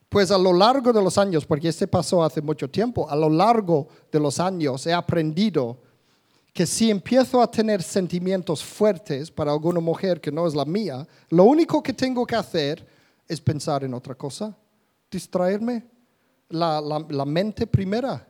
Pues 0.09 0.31
a 0.31 0.39
lo 0.39 0.53
largo 0.53 0.93
de 0.93 1.03
los 1.03 1.19
años, 1.19 1.45
porque 1.45 1.69
este 1.69 1.87
pasó 1.87 2.25
hace 2.25 2.41
mucho 2.41 2.69
tiempo, 2.69 3.09
a 3.09 3.15
lo 3.15 3.29
largo 3.29 3.87
de 4.11 4.19
los 4.19 4.41
años 4.41 4.87
he 4.87 4.93
aprendido 4.95 5.79
que 6.53 6.67
si 6.67 6.91
empiezo 6.91 7.41
a 7.41 7.51
tener 7.51 7.83
sentimientos 7.83 8.65
fuertes 8.65 9.31
para 9.31 9.53
alguna 9.53 9.79
mujer 9.79 10.21
que 10.21 10.33
no 10.33 10.47
es 10.47 10.55
la 10.55 10.65
mía, 10.65 11.07
lo 11.29 11.45
único 11.45 11.83
que 11.83 11.93
tengo 11.93 12.27
que 12.27 12.35
hacer 12.35 12.85
es 13.31 13.41
pensar 13.41 13.85
en 13.85 13.95
otra 13.95 14.15
cosa, 14.17 14.57
distraerme, 15.11 15.87
la, 16.49 16.81
la- 16.81 17.07
la 17.09 17.25
mente 17.25 17.67
primera. 17.67 18.27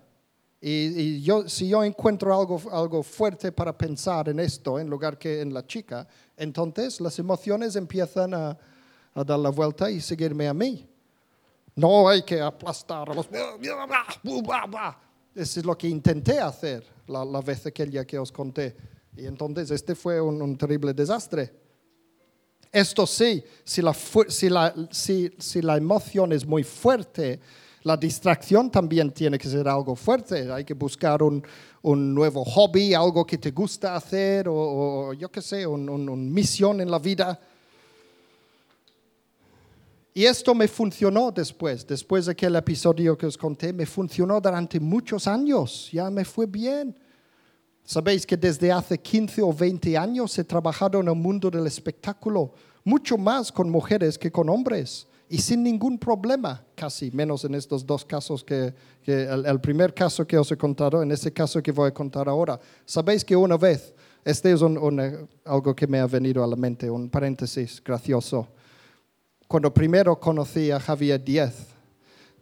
Y, 0.60 1.22
yo, 1.22 1.48
si 1.48 1.68
yo 1.68 1.82
encuentro 1.82 2.38
algo, 2.38 2.60
algo 2.70 3.02
fuerte 3.02 3.50
para 3.50 3.76
pensar 3.76 4.28
en 4.28 4.38
esto 4.40 4.78
en 4.78 4.90
lugar 4.90 5.16
que 5.18 5.40
en 5.40 5.54
la 5.54 5.66
chica, 5.66 6.06
entonces 6.36 7.00
las 7.00 7.18
emociones 7.18 7.76
empiezan 7.76 8.34
a, 8.34 8.58
a 9.14 9.24
dar 9.24 9.38
la 9.38 9.48
vuelta 9.48 9.90
y 9.90 10.02
seguirme 10.02 10.46
a 10.48 10.52
mí. 10.52 10.86
No 11.74 12.06
hay 12.10 12.22
que 12.22 12.42
aplastar 12.42 13.08
a 13.08 13.14
los... 13.14 13.26
Eso 15.34 15.60
es 15.60 15.64
lo 15.64 15.78
que 15.78 15.88
intenté 15.88 16.40
hacer 16.40 16.84
la, 17.06 17.24
la 17.24 17.40
vez 17.40 17.64
aquella 17.64 18.04
que 18.04 18.18
os 18.18 18.30
conté. 18.30 18.76
Y 19.16 19.24
entonces 19.24 19.70
este 19.70 19.94
fue 19.94 20.20
un 20.20 20.58
terrible 20.58 20.92
desastre. 20.92 21.54
Esto 22.72 23.06
sí, 23.06 23.42
si 23.64 23.82
la, 23.82 23.92
si, 23.92 24.48
la, 24.48 24.74
si, 24.90 25.30
si 25.38 25.60
la 25.60 25.76
emoción 25.76 26.32
es 26.32 26.46
muy 26.46 26.62
fuerte, 26.62 27.40
la 27.82 27.96
distracción 27.96 28.70
también 28.70 29.10
tiene 29.10 29.38
que 29.38 29.48
ser 29.48 29.66
algo 29.66 29.96
fuerte. 29.96 30.52
Hay 30.52 30.64
que 30.64 30.74
buscar 30.74 31.22
un, 31.22 31.42
un 31.82 32.14
nuevo 32.14 32.44
hobby, 32.44 32.94
algo 32.94 33.26
que 33.26 33.38
te 33.38 33.50
gusta 33.50 33.96
hacer, 33.96 34.48
o, 34.48 34.54
o 34.54 35.12
yo 35.14 35.30
qué 35.30 35.42
sé, 35.42 35.66
una 35.66 35.90
un, 35.92 36.08
un 36.08 36.32
misión 36.32 36.80
en 36.80 36.90
la 36.90 37.00
vida. 37.00 37.40
Y 40.14 40.24
esto 40.24 40.54
me 40.54 40.68
funcionó 40.68 41.32
después, 41.32 41.86
después 41.86 42.26
de 42.26 42.32
aquel 42.32 42.54
episodio 42.54 43.16
que 43.16 43.26
os 43.26 43.38
conté, 43.38 43.72
me 43.72 43.86
funcionó 43.86 44.40
durante 44.40 44.78
muchos 44.78 45.26
años, 45.26 45.88
ya 45.92 46.10
me 46.10 46.24
fue 46.24 46.46
bien. 46.46 46.96
Sabéis 47.90 48.24
que 48.24 48.36
desde 48.36 48.70
hace 48.70 48.96
15 48.96 49.42
o 49.42 49.52
20 49.52 49.98
años 49.98 50.38
he 50.38 50.44
trabajado 50.44 51.00
en 51.00 51.08
el 51.08 51.16
mundo 51.16 51.50
del 51.50 51.66
espectáculo, 51.66 52.52
mucho 52.84 53.18
más 53.18 53.50
con 53.50 53.68
mujeres 53.68 54.16
que 54.16 54.30
con 54.30 54.48
hombres, 54.48 55.08
y 55.28 55.38
sin 55.38 55.64
ningún 55.64 55.98
problema, 55.98 56.64
casi, 56.76 57.10
menos 57.10 57.44
en 57.44 57.56
estos 57.56 57.84
dos 57.84 58.04
casos 58.04 58.44
que, 58.44 58.72
el, 59.04 59.60
primer 59.60 59.92
caso 59.92 60.24
que 60.24 60.38
os 60.38 60.52
he 60.52 60.56
contado, 60.56 61.02
en 61.02 61.10
este 61.10 61.32
caso 61.32 61.60
que 61.60 61.72
voy 61.72 61.88
a 61.88 61.92
contar 61.92 62.28
ahora. 62.28 62.60
Sabéis 62.84 63.24
que 63.24 63.34
una 63.34 63.56
vez, 63.56 63.92
este 64.24 64.52
es 64.52 64.62
eh, 64.62 65.26
algo 65.44 65.74
que 65.74 65.88
me 65.88 65.98
ha 65.98 66.06
venido 66.06 66.44
a 66.44 66.46
la 66.46 66.54
mente, 66.54 66.88
un 66.88 67.10
paréntesis 67.10 67.82
gracioso. 67.84 68.46
Cuando 69.48 69.74
primero 69.74 70.14
conocí 70.20 70.70
a 70.70 70.78
Javier 70.78 71.24
Diez, 71.24 71.66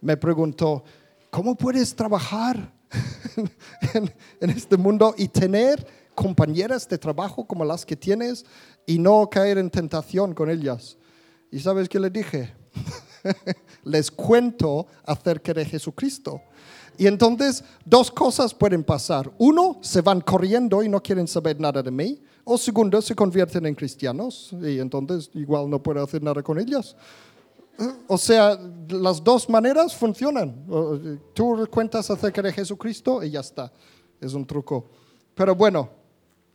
me 0.02 0.18
preguntó, 0.18 0.84
¿cómo 1.30 1.54
puedes 1.54 1.96
trabajar 1.96 2.76
en, 4.40 4.50
este 4.50 4.76
mundo 4.76 5.14
y 5.16 5.28
tener 5.28 5.86
compañeras 6.14 6.88
de 6.88 6.98
trabajo 6.98 7.46
como 7.46 7.64
las 7.64 7.84
que 7.84 7.96
tienes 7.96 8.44
y 8.86 8.98
no 8.98 9.28
caer 9.30 9.58
en 9.58 9.70
tentación 9.70 10.34
con 10.34 10.50
ellas? 10.50 10.96
¿Y 11.50 11.60
sabes 11.60 11.88
qué 11.88 12.00
le 12.00 12.10
dije? 12.10 12.52
Les 13.84 14.10
cuento 14.10 14.86
acerca 15.04 15.54
de 15.54 15.64
Jesucristo. 15.64 16.40
Y 16.98 17.06
entonces 17.06 17.62
dos 17.84 18.10
cosas 18.10 18.52
pueden 18.52 18.82
pasar. 18.82 19.30
Uno, 19.38 19.78
se 19.82 20.00
van 20.00 20.20
corriendo 20.20 20.82
y 20.82 20.88
no 20.88 21.00
quieren 21.00 21.28
saber 21.28 21.60
nada 21.60 21.80
de 21.82 21.92
mí. 21.92 22.20
O 22.42 22.58
segundo, 22.58 23.00
se 23.00 23.14
convierten 23.14 23.66
en 23.66 23.74
cristianos 23.74 24.54
y 24.60 24.80
entonces 24.80 25.30
igual 25.34 25.70
no 25.70 25.82
puedo 25.82 26.02
hacer 26.02 26.22
nada 26.22 26.42
con 26.42 26.58
ellas. 26.58 26.96
O 28.08 28.18
sea, 28.18 28.58
las 28.88 29.22
dos 29.22 29.48
maneras 29.48 29.94
funcionan. 29.94 30.66
Tú 31.32 31.66
cuentas 31.70 32.10
acerca 32.10 32.42
de 32.42 32.52
Jesucristo 32.52 33.22
y 33.22 33.30
ya 33.30 33.40
está. 33.40 33.72
Es 34.20 34.34
un 34.34 34.44
truco. 34.44 34.86
Pero 35.34 35.54
bueno, 35.54 35.88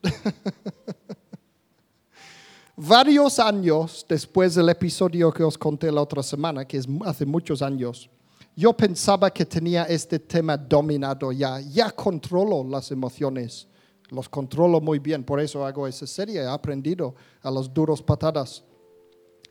varios 2.75 3.39
años 3.39 4.05
después 4.09 4.55
del 4.55 4.67
episodio 4.67 5.31
que 5.31 5.43
os 5.43 5.57
conté 5.57 5.89
la 5.91 6.01
otra 6.01 6.21
semana, 6.21 6.65
que 6.65 6.77
es 6.77 6.87
hace 7.05 7.25
muchos 7.25 7.61
años, 7.61 8.09
yo 8.53 8.73
pensaba 8.73 9.31
que 9.31 9.45
tenía 9.45 9.85
este 9.85 10.19
tema 10.19 10.57
dominado 10.57 11.31
ya. 11.31 11.61
Ya 11.61 11.89
controlo 11.91 12.65
las 12.65 12.91
emociones. 12.91 13.65
Los 14.09 14.27
controlo 14.27 14.81
muy 14.81 14.99
bien. 14.99 15.23
Por 15.23 15.39
eso 15.39 15.65
hago 15.65 15.87
esa 15.87 16.05
serie. 16.05 16.41
He 16.41 16.47
aprendido 16.47 17.15
a 17.41 17.49
las 17.49 17.73
duros 17.73 18.03
patadas. 18.03 18.61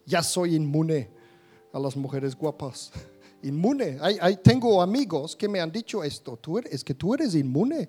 Ya 0.04 0.22
soy 0.22 0.54
inmune 0.54 1.21
a 1.72 1.78
las 1.78 1.96
mujeres 1.96 2.36
guapas. 2.36 2.90
Inmune. 3.42 3.98
Hay- 4.00 4.18
hay- 4.20 4.36
tengo 4.36 4.80
amigos 4.82 5.34
que 5.34 5.48
me 5.48 5.60
han 5.60 5.72
dicho 5.72 6.04
esto. 6.04 6.36
Tú 6.36 6.58
eres, 6.58 6.72
es 6.72 6.84
que 6.84 6.94
tú 6.94 7.14
eres 7.14 7.34
inmune. 7.34 7.88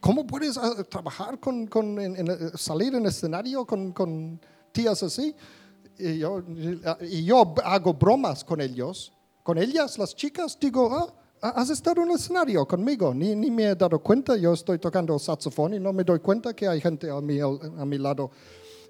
¿Cómo 0.00 0.24
puedes 0.26 0.56
ah, 0.56 0.84
trabajar 0.88 1.40
con, 1.40 1.66
con- 1.66 1.98
en- 2.00 2.16
en, 2.16 2.30
eh, 2.30 2.36
salir 2.54 2.94
en 2.94 3.06
escenario 3.06 3.66
con, 3.66 3.92
con 3.92 4.40
tías 4.70 5.02
así? 5.02 5.34
Y 5.98 6.18
yo, 6.18 6.42
y 7.00 7.24
yo 7.24 7.54
hago 7.64 7.94
bromas 7.94 8.44
con 8.44 8.60
ellos, 8.60 9.12
con 9.42 9.58
ellas, 9.58 9.98
las 9.98 10.14
chicas. 10.14 10.56
Digo, 10.60 11.12
ah, 11.42 11.48
has 11.56 11.70
estado 11.70 12.02
en 12.02 12.10
el 12.10 12.16
escenario 12.16 12.64
conmigo. 12.68 13.12
Ni, 13.12 13.34
ni 13.34 13.50
me 13.50 13.64
he 13.64 13.74
dado 13.74 13.98
cuenta. 13.98 14.36
Yo 14.36 14.52
estoy 14.52 14.78
tocando 14.78 15.18
saxofón 15.18 15.74
y 15.74 15.80
no 15.80 15.92
me 15.92 16.04
doy 16.04 16.20
cuenta 16.20 16.54
que 16.54 16.68
hay 16.68 16.80
gente 16.80 17.10
a 17.10 17.20
mi, 17.20 17.40
a 17.40 17.84
mi 17.84 17.98
lado. 17.98 18.30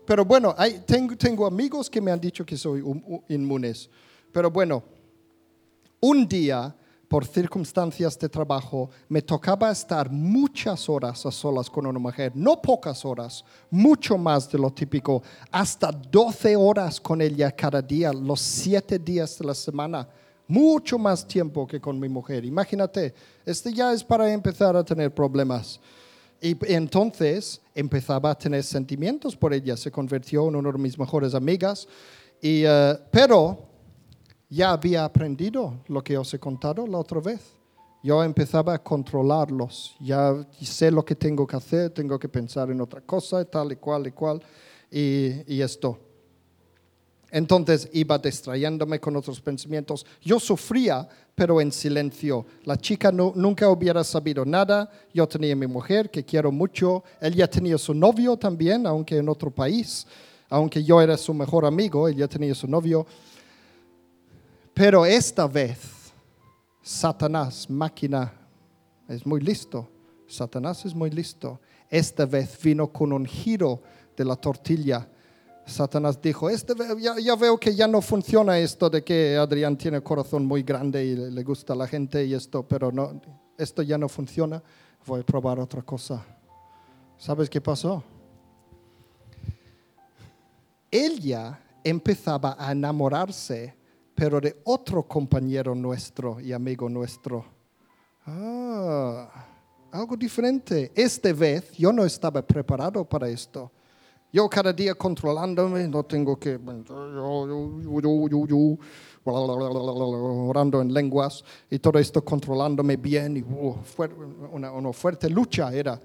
Pero 0.05 0.27
bueno, 0.27 0.55
hay- 0.59 0.83
tengo, 0.87 1.17
tengo 1.17 1.47
amigos 1.47 1.89
que 1.89 2.03
me 2.03 2.11
han 2.11 2.21
dicho 2.21 2.45
que 2.45 2.59
soy 2.59 2.83
inmunes. 3.29 3.89
Pero 4.33 4.51
bueno, 4.51 4.83
un 6.01 6.29
día, 6.29 6.75
por 7.09 7.27
circunstancias 7.27 8.19
de 8.19 8.29
trabajo, 8.29 8.91
me 9.09 9.23
tocaba 9.23 9.71
estar 9.71 10.11
muchas 10.11 10.89
horas 10.89 11.25
a 11.25 11.31
solas 11.31 11.71
con 11.71 11.87
una 11.87 11.99
mujer, 11.99 12.33
no 12.35 12.61
pocas 12.61 13.05
horas, 13.05 13.45
mucho 13.71 14.19
más 14.19 14.51
de 14.51 14.59
lo 14.59 14.71
típico, 14.71 15.23
hasta 15.51 15.91
12 15.91 16.55
horas 16.55 17.01
con 17.01 17.21
ella 17.23 17.51
cada 17.51 17.81
día, 17.81 18.13
los 18.13 18.41
siete 18.41 18.99
días 18.99 19.39
de 19.39 19.47
la 19.47 19.55
semana, 19.55 20.09
mucho 20.47 20.99
más 20.99 21.27
tiempo 21.27 21.67
que 21.67 21.81
con 21.81 21.99
mi 21.99 22.09
mujer. 22.09 22.45
Imagínate, 22.45 23.15
este 23.45 23.73
ya 23.73 23.93
es 23.93 24.05
para 24.05 24.33
empezar 24.33 24.77
a 24.77 24.85
tener 24.85 25.15
problemas. 25.15 25.81
Y 26.41 26.57
entonces 26.73 27.61
empezaba 27.75 28.31
a 28.31 28.39
tener 28.39 28.63
sentimientos 28.63 29.35
por 29.35 29.53
ella, 29.53 29.77
se 29.77 29.91
convirtió 29.91 30.49
en 30.49 30.57
una 30.57 30.71
de 30.71 30.79
mis 30.79 30.99
mejores 30.99 31.35
amigas, 31.35 31.89
y, 32.41 32.63
eh, 32.65 32.99
pero 33.11 33.68
ya 34.49 34.73
había 34.73 35.05
aprendido 35.05 35.75
lo 35.89 36.03
que 36.03 36.17
os 36.17 36.33
he 36.33 36.39
contado 36.39 36.87
la 36.87 36.99
otra 36.99 37.21
vez. 37.21 37.59
Yo 38.03 38.23
empezaba 38.23 38.75
a 38.75 38.83
controlarlos, 38.83 39.97
ya 40.01 40.47
sé 40.63 40.91
lo 40.91 41.05
que 41.05 41.17
tengo 41.17 41.47
que 41.47 41.57
hacer, 41.57 41.91
tengo 41.91 42.19
que 42.19 42.29
pensar 42.29 42.71
en 42.71 42.81
otra 42.81 43.01
cosa, 43.01 43.45
tal 43.45 43.73
y 43.73 43.77
cual 43.77 44.07
y 44.07 44.13
cual, 44.13 44.41
y, 44.91 45.61
esto. 45.61 45.99
Entonces 47.31 47.91
iba 47.93 48.17
distrayéndome 48.17 49.01
con 49.01 49.17
otros 49.17 49.41
pensamientos. 49.41 50.07
Yo 50.23 50.39
sufría, 50.41 51.07
pero 51.35 51.61
en 51.61 51.73
silencio. 51.73 52.47
La 52.65 52.77
chica 52.77 53.13
nunca 53.13 53.69
hubiera 53.69 54.03
sabido 54.03 54.47
nada. 54.47 54.91
Yo 55.13 55.27
tenía 55.29 55.55
mi 55.55 55.67
mujer, 55.67 56.09
que 56.09 56.25
quiero 56.25 56.51
mucho. 56.51 57.05
Ella 57.21 57.51
tenía 57.51 57.77
su 57.77 57.93
novio 57.93 58.39
también, 58.39 58.87
aunque 58.87 59.19
en 59.19 59.29
otro 59.29 59.51
país. 59.51 60.07
Aunque 60.49 60.83
yo 60.83 61.03
era 61.03 61.19
su 61.19 61.35
mejor 61.35 61.67
amigo, 61.67 62.09
ella 62.09 62.29
tenía 62.29 62.55
su 62.55 62.67
novio. 62.67 63.07
Pero 64.79 65.05
esta 65.05 65.49
vez, 65.49 66.13
Satanás, 66.81 67.69
máquina, 67.69 68.33
es 69.09 69.27
muy 69.27 69.41
listo. 69.41 69.89
Satanás 70.29 70.87
es 70.87 70.95
muy 70.95 71.11
listo. 71.11 71.61
Esta 71.91 72.25
vez 72.25 72.57
vino 72.63 72.87
con 72.87 73.13
un 73.13 73.27
giro 73.27 73.83
de 74.17 74.25
la 74.25 74.37
tortilla. 74.37 75.09
Satanás 75.67 76.23
dijo, 76.23 76.49
este, 76.49 76.75
ya, 77.01 77.19
ya 77.19 77.35
veo 77.35 77.59
que 77.59 77.75
ya 77.75 77.89
no 77.89 78.01
funciona 78.01 78.57
esto 78.61 78.89
de 78.89 79.03
que 79.03 79.37
Adrián 79.37 79.77
tiene 79.77 80.01
corazón 80.01 80.47
muy 80.47 80.63
grande 80.63 81.05
y 81.05 81.17
le, 81.17 81.33
le 81.33 81.43
gusta 81.43 81.73
a 81.73 81.77
la 81.77 81.89
gente 81.89 82.25
y 82.25 82.35
esto, 82.35 82.63
pero 82.63 82.93
no, 82.93 83.21
esto 83.59 83.83
ya 83.83 83.99
no 83.99 84.09
funciona. 84.09 84.63
Voy 85.05 85.23
a 85.23 85.27
probar 85.27 85.59
otra 85.59 85.83
cosa. 85.83 86.25
¿Sabes 87.17 87.51
qué 87.51 87.61
pasó? 87.61 88.05
Ella 90.89 91.59
empezaba 91.83 92.55
a 92.57 92.71
enamorarse, 92.71 93.78
pero 94.19 94.41
de 94.41 94.57
otro 94.65 95.05
compañero 95.05 95.77
nuestro 95.77 96.41
y 96.41 96.53
amigo 96.53 96.89
nuestro. 96.89 97.45
Ah, 98.27 99.29
algo 99.93 100.17
diferente. 100.17 100.91
Esta 100.93 101.33
vez 101.33 101.71
yo 101.79 101.93
no 101.93 102.05
estaba 102.05 102.43
preparado 102.43 103.05
para 103.05 103.29
esto. 103.29 103.71
Yo 104.33 104.49
cada 104.49 104.73
día 104.73 104.97
controlándome, 104.97 105.87
no 105.87 106.03
tengo 106.03 106.37
que 106.37 106.59
orando 109.25 110.83
en 110.83 110.93
lenguas 110.93 111.45
y 111.71 111.79
todo 111.79 111.99
esto 112.01 112.25
controlándome 112.25 112.97
bien 112.97 113.37
y 113.37 113.43
uh, 113.43 113.77
fuer- 113.97 114.13
una, 114.53 114.73
una 114.73 114.93
fuerte 114.93 115.31
lucha 115.31 115.73
era. 115.73 116.01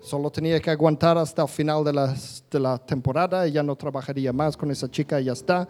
Solo 0.00 0.30
tenía 0.30 0.58
que 0.58 0.70
aguantar 0.70 1.18
hasta 1.18 1.42
el 1.42 1.48
final 1.48 1.84
de 1.84 1.92
de 2.50 2.58
la 2.60 2.78
temporada 2.78 3.46
y 3.46 3.52
ya 3.52 3.62
no 3.62 3.76
trabajaría 3.76 4.32
más 4.32 4.56
con 4.56 4.70
esa 4.70 4.90
chica 4.90 5.20
y 5.20 5.24
ya 5.24 5.32
está. 5.32 5.68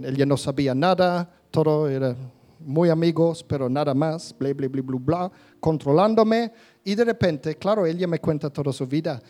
Ella 0.00 0.26
no 0.26 0.36
sabía 0.36 0.74
nada, 0.74 1.30
todo 1.50 1.88
era 1.88 2.16
muy 2.60 2.90
amigos, 2.90 3.42
pero 3.44 3.68
nada 3.68 3.94
más, 3.94 4.34
bla, 4.38 4.52
bla, 4.52 4.68
bla, 4.68 4.82
bla, 5.00 5.32
controlándome. 5.60 6.52
Y 6.84 6.94
de 6.94 7.04
repente, 7.04 7.56
claro, 7.56 7.86
ella 7.86 8.06
me 8.06 8.20
cuenta 8.20 8.50
toda 8.50 8.72
su 8.72 8.86
vida. 8.86 9.20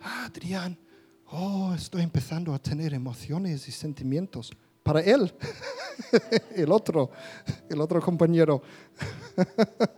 "Ah, 0.00 0.26
Adrián, 0.26 0.76
oh, 1.32 1.72
estoy 1.74 2.02
empezando 2.02 2.54
a 2.54 2.58
tener 2.58 2.94
emociones 2.94 3.68
y 3.68 3.72
sentimientos. 3.72 4.50
Para 4.82 5.00
él, 5.00 5.32
el 6.56 6.72
otro, 6.72 7.10
el 7.68 7.80
otro 7.80 8.00
compañero. 8.00 8.62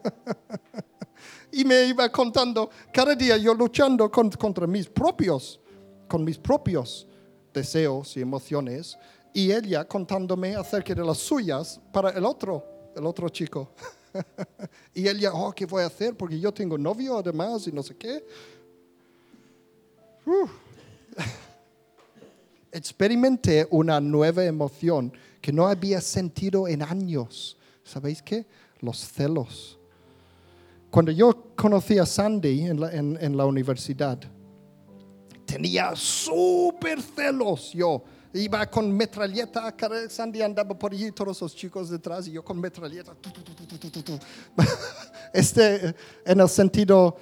y 1.52 1.64
me 1.64 1.84
iba 1.84 2.08
contando 2.10 2.70
cada 2.92 3.14
día 3.14 3.36
yo 3.36 3.54
luchando 3.54 4.10
con- 4.10 4.30
contra 4.30 4.66
mis 4.66 4.88
propios, 4.88 5.60
con 6.08 6.24
mis 6.24 6.38
propios 6.38 7.06
deseos 7.52 8.16
y 8.16 8.22
emociones 8.22 8.96
y 9.32 9.50
ella 9.50 9.84
contándome 9.84 10.54
acerca 10.54 10.94
de 10.94 11.04
las 11.04 11.18
suyas 11.18 11.80
para 11.92 12.10
el 12.10 12.24
otro, 12.24 12.64
el 12.94 13.06
otro 13.06 13.28
chico. 13.28 13.70
y 14.94 15.08
ella, 15.08 15.32
oh, 15.32 15.52
¿qué 15.52 15.64
voy 15.64 15.82
a 15.82 15.86
hacer? 15.86 16.16
Porque 16.16 16.38
yo 16.38 16.52
tengo 16.52 16.76
novio 16.76 17.18
además 17.18 17.66
y 17.66 17.72
no 17.72 17.82
sé 17.82 17.96
qué. 17.96 18.24
Uf. 20.26 20.50
Experimenté 22.72 23.66
una 23.70 24.00
nueva 24.00 24.44
emoción 24.44 25.12
que 25.40 25.52
no 25.52 25.66
había 25.66 26.00
sentido 26.00 26.68
en 26.68 26.82
años. 26.82 27.56
¿Sabéis 27.84 28.22
qué? 28.22 28.46
Los 28.80 28.98
celos. 28.98 29.78
Cuando 30.90 31.10
yo 31.10 31.54
conocí 31.56 31.98
a 31.98 32.06
Sandy 32.06 32.66
en 32.66 32.80
la, 32.80 32.92
en 32.92 33.36
la 33.36 33.46
universidad, 33.46 34.18
tenía 35.46 35.94
súper 35.96 37.00
celos 37.00 37.72
yo. 37.72 38.02
Iba 38.34 38.64
con 38.66 38.90
metralleta, 38.96 39.74
Sandy 40.08 40.40
andaba 40.40 40.78
por 40.78 40.92
allí, 40.92 41.12
todos 41.12 41.40
los 41.42 41.54
chicos 41.54 41.90
detrás, 41.90 42.26
y 42.28 42.32
yo 42.32 42.42
con 42.42 42.58
metralleta. 42.58 43.12
tu, 43.14 43.30
tu, 43.90 44.02
tu. 44.02 44.18
Este, 45.34 45.88
eh, 45.88 45.94
en 46.26 46.40
el 46.40 46.48
sentido, 46.48 47.16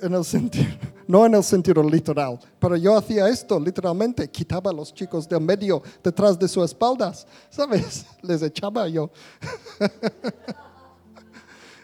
en 0.00 0.14
el 0.14 0.24
sentido, 0.24 0.66
no 1.08 1.26
en 1.26 1.34
el 1.34 1.44
sentido 1.44 1.82
literal, 1.82 2.38
pero 2.58 2.76
yo 2.76 2.96
hacía 2.96 3.28
esto 3.28 3.58
literalmente, 3.60 4.28
quitaba 4.30 4.70
a 4.70 4.74
los 4.74 4.92
chicos 4.94 5.28
del 5.28 5.40
medio 5.40 5.82
detrás 6.02 6.38
de 6.38 6.46
sus 6.48 6.64
espaldas, 6.64 7.26
¿sabes? 7.50 8.04
Les 8.22 8.42
echaba 8.42 8.88
yo. 8.88 9.10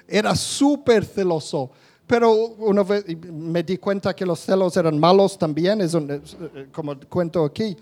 Era 0.07 0.35
súper 0.35 1.05
celoso. 1.05 1.71
Pero 2.07 2.33
una 2.33 2.83
vez 2.83 3.05
me 3.31 3.63
di 3.63 3.77
cuenta 3.77 4.15
que 4.17 4.25
los 4.25 4.41
celos 4.41 4.75
eran 4.79 4.99
malos 4.99 5.37
también, 5.39 5.81
es 5.83 5.93
un- 5.93 6.11
eh, 6.11 6.69
como 6.73 6.99
cuento 7.01 7.45
aquí 7.45 7.77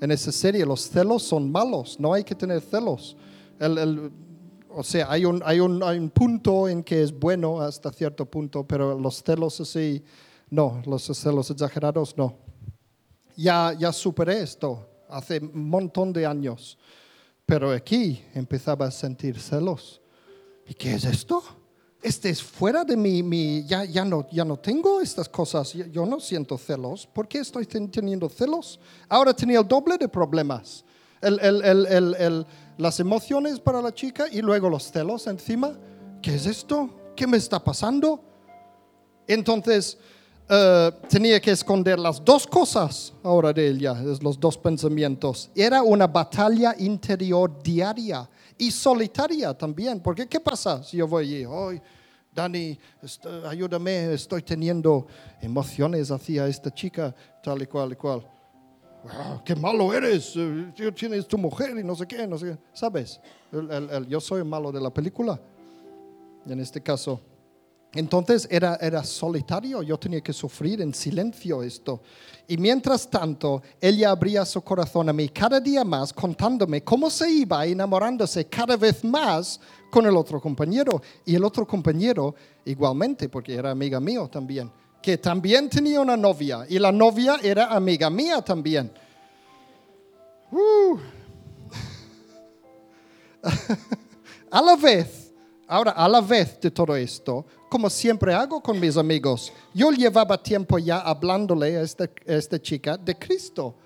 en 0.00 0.10
esa 0.10 0.32
serie, 0.32 0.64
los 0.64 0.88
celos 0.88 1.22
son 1.22 1.50
malos, 1.52 1.98
no 2.00 2.12
hay 2.14 2.24
que 2.24 2.34
tener 2.34 2.60
celos. 2.60 3.16
El- 3.58 3.78
el- 3.78 4.12
o 4.72 4.82
sea, 4.82 5.10
hay 5.10 5.24
un, 5.24 5.42
hay, 5.44 5.60
un, 5.60 5.82
hay 5.82 5.98
un 5.98 6.10
punto 6.10 6.68
en 6.68 6.82
que 6.84 7.02
es 7.02 7.12
bueno 7.18 7.60
hasta 7.60 7.92
cierto 7.92 8.24
punto, 8.24 8.64
pero 8.66 8.98
los 8.98 9.22
celos 9.22 9.60
así, 9.60 10.02
no, 10.48 10.80
los 10.86 11.02
celos 11.04 11.50
exagerados 11.50 12.16
no. 12.16 12.36
Ya, 13.36 13.74
ya 13.78 13.92
superé 13.92 14.40
esto 14.42 14.86
hace 15.08 15.38
un 15.40 15.68
montón 15.68 16.12
de 16.12 16.24
años, 16.24 16.78
pero 17.46 17.72
aquí 17.72 18.22
empezaba 18.34 18.86
a 18.86 18.90
sentir 18.90 19.38
celos. 19.40 20.00
¿Y 20.66 20.74
qué 20.74 20.94
es 20.94 21.04
esto? 21.04 21.42
Este 22.02 22.30
es 22.30 22.42
fuera 22.42 22.82
de 22.82 22.96
mi, 22.96 23.62
ya, 23.64 23.84
ya, 23.84 24.04
no, 24.06 24.26
ya 24.30 24.42
no 24.44 24.56
tengo 24.56 25.02
estas 25.02 25.28
cosas, 25.28 25.72
yo, 25.72 26.06
no 26.06 26.18
siento 26.18 26.56
celos. 26.56 27.06
¿Por 27.06 27.28
qué 27.28 27.38
estoy 27.38 27.66
ten- 27.66 27.90
teniendo 27.90 28.28
celos? 28.28 28.80
Ahora 29.08 29.34
tenía 29.34 29.58
el 29.60 29.68
doble 29.68 29.98
de 29.98 30.08
problemas. 30.08 30.82
Las 32.78 33.00
emociones 33.00 33.60
para 33.60 33.82
la 33.82 33.92
chica 33.94 34.24
y 34.30 34.40
luego 34.40 34.70
los 34.70 34.90
celos 34.90 35.26
encima. 35.26 35.76
¿Qué 36.22 36.34
es 36.34 36.46
esto? 36.46 36.88
¿Qué 37.14 37.26
me 37.26 37.36
está 37.36 37.62
pasando? 37.62 38.24
Entonces 39.26 39.98
eh, 40.48 40.90
tenía 41.08 41.38
que 41.40 41.50
esconder 41.50 41.98
las 41.98 42.24
dos 42.24 42.46
cosas 42.46 43.12
ahora 43.22 43.52
de 43.52 43.68
ella, 43.68 43.92
los 44.22 44.40
dos 44.40 44.56
pensamientos. 44.56 45.50
Era 45.54 45.82
una 45.82 46.06
batalla 46.06 46.74
interior 46.78 47.62
diaria 47.62 48.28
y 48.60 48.70
solitaria 48.70 49.52
también, 49.54 50.00
porque 50.00 50.26
¿qué 50.28 50.38
pasa 50.38 50.82
si 50.82 50.96
yo 50.98 51.08
voy 51.08 51.24
allí? 51.24 51.44
Hoy, 51.44 51.80
Dani, 52.32 52.78
ayúdame, 53.48 54.12
estoy 54.14 54.42
teniendo 54.42 55.06
emociones 55.40 56.10
hacia 56.10 56.46
esta 56.46 56.70
chica, 56.72 57.14
tal 57.42 57.60
y 57.62 57.66
cual 57.66 57.92
y 57.92 57.96
cual. 57.96 58.24
"Ah, 59.08 59.40
qué 59.44 59.56
malo 59.56 59.92
eres, 59.94 60.34
eh, 60.36 60.72
tienes 60.94 61.26
tu 61.26 61.38
mujer 61.38 61.76
y 61.78 61.82
no 61.82 61.94
sé 61.96 62.06
qué, 62.06 62.26
no 62.26 62.38
sé 62.38 62.46
qué. 62.52 62.58
¿Sabes? 62.72 63.20
El- 63.50 64.06
yo 64.06 64.20
soy 64.20 64.40
el 64.40 64.44
malo 64.44 64.70
de 64.70 64.80
la 64.80 64.90
película, 64.90 65.40
en 66.46 66.60
este 66.60 66.80
caso. 66.82 67.20
Entonces 67.92 68.46
era, 68.50 68.76
era 68.80 69.02
solitario, 69.02 69.82
yo 69.82 69.98
tenía 69.98 70.20
que 70.20 70.32
sufrir 70.32 70.80
en 70.80 70.94
silencio 70.94 71.62
esto. 71.62 72.00
Y 72.46 72.56
mientras 72.56 73.08
tanto, 73.08 73.62
ella 73.80 74.10
abría 74.10 74.44
su 74.44 74.62
corazón 74.62 75.08
a 75.08 75.12
mí 75.12 75.28
cada 75.28 75.60
día 75.60 75.84
más, 75.84 76.12
contándome 76.12 76.82
cómo 76.82 77.10
se 77.10 77.30
iba 77.30 77.66
enamorándose 77.66 78.46
cada 78.46 78.76
vez 78.76 79.04
más 79.04 79.60
con 79.90 80.06
el 80.06 80.16
otro 80.16 80.40
compañero. 80.40 81.02
Y 81.24 81.34
el 81.34 81.44
otro 81.44 81.66
compañero 81.66 82.34
igualmente, 82.64 83.28
porque 83.28 83.54
era 83.54 83.72
amiga 83.72 83.98
mío 83.98 84.28
también, 84.28 84.70
que 85.02 85.18
también 85.18 85.68
tenía 85.68 86.00
una 86.00 86.16
novia. 86.16 86.64
Y 86.68 86.78
la 86.78 86.92
novia 86.92 87.38
era 87.42 87.66
amiga 87.74 88.08
mía 88.08 88.40
también. 88.40 88.92
Uh. 90.52 90.98
a 94.50 94.62
la 94.62 94.76
vez, 94.76 95.32
ahora 95.66 95.92
a 95.92 96.08
la 96.08 96.20
vez 96.20 96.60
de 96.60 96.70
todo 96.70 96.94
esto, 96.96 97.46
como 97.70 97.88
siempre 97.88 98.34
hago 98.34 98.60
con 98.60 98.80
mis 98.80 98.96
amigos, 98.96 99.52
yo 99.72 99.92
llevaba 99.92 100.36
tiempo 100.42 100.76
ya 100.76 100.98
hablándole 100.98 101.76
a 101.76 101.82
esta, 101.82 102.04
a 102.04 102.32
esta 102.32 102.60
chica 102.60 102.98
de 102.98 103.16
Cristo, 103.16 103.76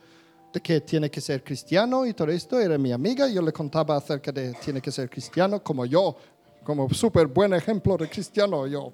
de 0.54 0.60
que 0.60 0.80
tiene 0.80 1.10
que 1.10 1.20
ser 1.20 1.44
cristiano 1.44 2.06
y 2.06 2.14
todo 2.14 2.30
esto, 2.30 2.58
era 2.58 2.78
mi 2.78 2.92
amiga, 2.92 3.28
yo 3.28 3.42
le 3.42 3.52
contaba 3.52 3.94
acerca 3.94 4.32
de 4.32 4.54
tiene 4.54 4.80
que 4.80 4.90
ser 4.90 5.10
cristiano, 5.10 5.62
como 5.62 5.84
yo, 5.84 6.16
como 6.64 6.88
súper 6.94 7.26
buen 7.26 7.52
ejemplo 7.52 7.98
de 7.98 8.08
cristiano, 8.08 8.66
yo 8.66 8.90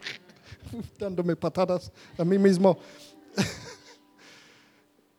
dándome 0.98 1.34
patadas 1.34 1.90
a 2.18 2.24
mí 2.24 2.38
mismo. 2.38 2.78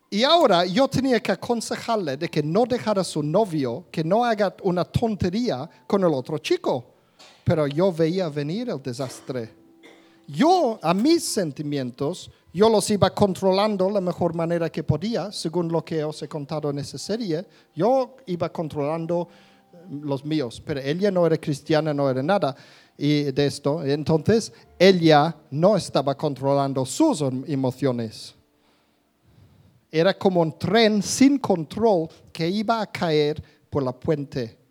Y 0.07 0.23
ahora 0.23 0.65
yo 0.65 0.87
tenía 0.87 1.19
que 1.19 1.33
aconsejarle 1.33 2.15
de 2.15 2.29
que 2.29 2.41
no 2.41 2.63
dejara 2.65 3.01
a 3.01 3.03
su 3.03 3.21
novio, 3.21 3.87
que 3.91 4.01
no 4.01 4.23
haga 4.23 4.55
una 4.63 4.85
tontería 4.85 5.69
con 5.85 6.01
el 6.05 6.13
otro 6.13 6.37
chico. 6.37 6.94
Pero 7.45 7.67
yo 7.67 7.93
veía 7.93 8.27
venir 8.27 8.69
el 8.69 8.81
desastre. 8.81 9.49
Yo, 10.27 10.79
a 10.81 10.93
mis 10.93 11.23
sentimientos, 11.23 12.29
yo 12.51 12.67
los 12.67 12.89
iba 12.89 13.09
controlando 13.11 13.89
la 13.89 14.01
mejor 14.01 14.33
manera 14.33 14.71
que 14.71 14.83
podía, 14.83 15.31
según 15.31 15.71
lo 15.71 15.85
que 15.85 16.03
os 16.03 16.21
he 16.23 16.27
contado 16.27 16.69
en 16.71 16.79
esa 16.79 16.97
serie. 16.97 17.45
Yo 17.75 18.15
iba 18.25 18.51
controlando 18.51 19.27
eh, 19.71 19.77
los 20.01 20.25
míos, 20.25 20.61
pero 20.65 20.79
ella 20.79 21.11
no 21.11 21.27
era 21.27 21.37
cristiana, 21.37 21.93
no 21.93 22.09
era 22.09 22.23
nada 22.23 22.55
y 22.97 23.23
de 23.31 23.45
esto. 23.45 23.83
Entonces, 23.83 24.51
ella 24.79 25.35
no 25.51 25.77
estaba 25.77 26.15
controlando 26.15 26.83
sus 26.85 27.21
emociones. 27.45 28.33
Era 29.91 30.17
como 30.17 30.41
un 30.41 30.57
tren 30.57 31.03
sin 31.03 31.37
control 31.37 32.09
que 32.33 32.49
iba 32.49 32.81
a 32.81 32.87
caer 32.87 33.41
por 33.69 33.83
la 33.83 33.91
puente. 33.91 34.64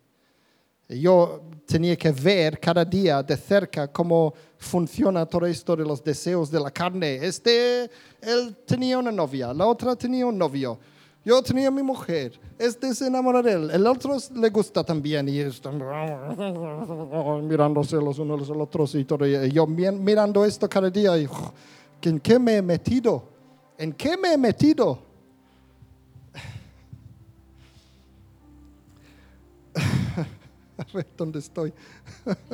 Yo 0.87 1.41
tenía 1.65 1.95
que 1.95 2.11
ver 2.11 2.59
cada 2.59 2.85
día 2.85 3.23
de 3.23 3.35
cerca 3.37 3.87
cómo 3.91 4.33
funciona 4.57 5.25
todo 5.25 5.45
esto 5.47 5.75
de 5.75 5.83
los 5.83 6.03
deseos 6.03 6.51
de 6.51 6.59
la 6.59 6.69
carne. 6.71 7.15
Este, 7.25 7.89
él 8.21 8.55
tenía 8.65 8.99
una 8.99 9.11
novia, 9.11 9.53
la 9.53 9.65
otra 9.65 9.95
tenía 9.95 10.25
un 10.25 10.37
novio. 10.37 10.77
Yo 11.23 11.41
tenía 11.41 11.71
mi 11.71 11.81
mujer. 11.81 12.39
Este 12.59 12.93
se 12.93 13.07
enamora 13.07 13.41
de 13.41 13.53
él. 13.53 13.71
El 13.71 13.87
otro 13.87 14.15
le 14.35 14.49
gusta 14.51 14.83
también. 14.83 15.27
Y 15.27 15.39
están 15.39 15.79
mirándose 17.47 17.95
los 17.95 18.19
unos 18.19 18.47
a 18.49 18.53
los 18.53 18.61
otros 18.67 18.93
y 18.93 19.05
todo. 19.05 19.25
Yo 19.25 19.65
mi- 19.65 19.89
mirando 19.91 20.45
esto 20.45 20.69
cada 20.69 20.89
día. 20.91 21.17
Y, 21.17 21.27
¿En 22.03 22.19
qué 22.19 22.37
me 22.37 22.57
he 22.57 22.61
metido? 22.61 23.23
¿En 23.77 23.91
qué 23.93 24.15
me 24.17 24.33
he 24.33 24.37
metido? 24.37 24.99
A 30.77 30.85
ver 30.93 31.07
dónde 31.17 31.39
estoy. 31.39 31.73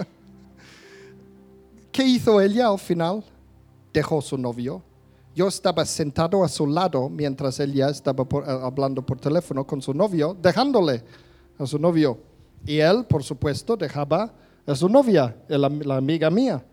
¿Qué 1.91 2.03
hizo 2.03 2.39
ella 2.39 2.67
al 2.67 2.79
final? 2.79 3.23
Dejó 3.93 4.21
su 4.21 4.37
novio. 4.37 4.81
Yo 5.35 5.47
estaba 5.47 5.85
sentado 5.85 6.43
a 6.43 6.49
su 6.49 6.67
lado 6.67 7.09
mientras 7.09 7.59
ella 7.59 7.89
estaba 7.89 8.23
eh, 8.23 8.59
hablando 8.63 9.01
por 9.05 9.19
teléfono 9.19 9.65
con 9.65 9.81
su 9.81 9.93
novio, 9.93 10.35
dejándole 10.41 11.03
a 11.57 11.65
su 11.65 11.79
novio. 11.79 12.17
Y 12.65 12.77
él, 12.77 13.05
por 13.05 13.23
supuesto, 13.23 13.75
dejaba 13.75 14.31
a 14.65 14.75
su 14.75 14.87
novia, 14.87 15.35
la, 15.47 15.69
la 15.69 15.97
amiga 15.97 16.29
mía. 16.29 16.63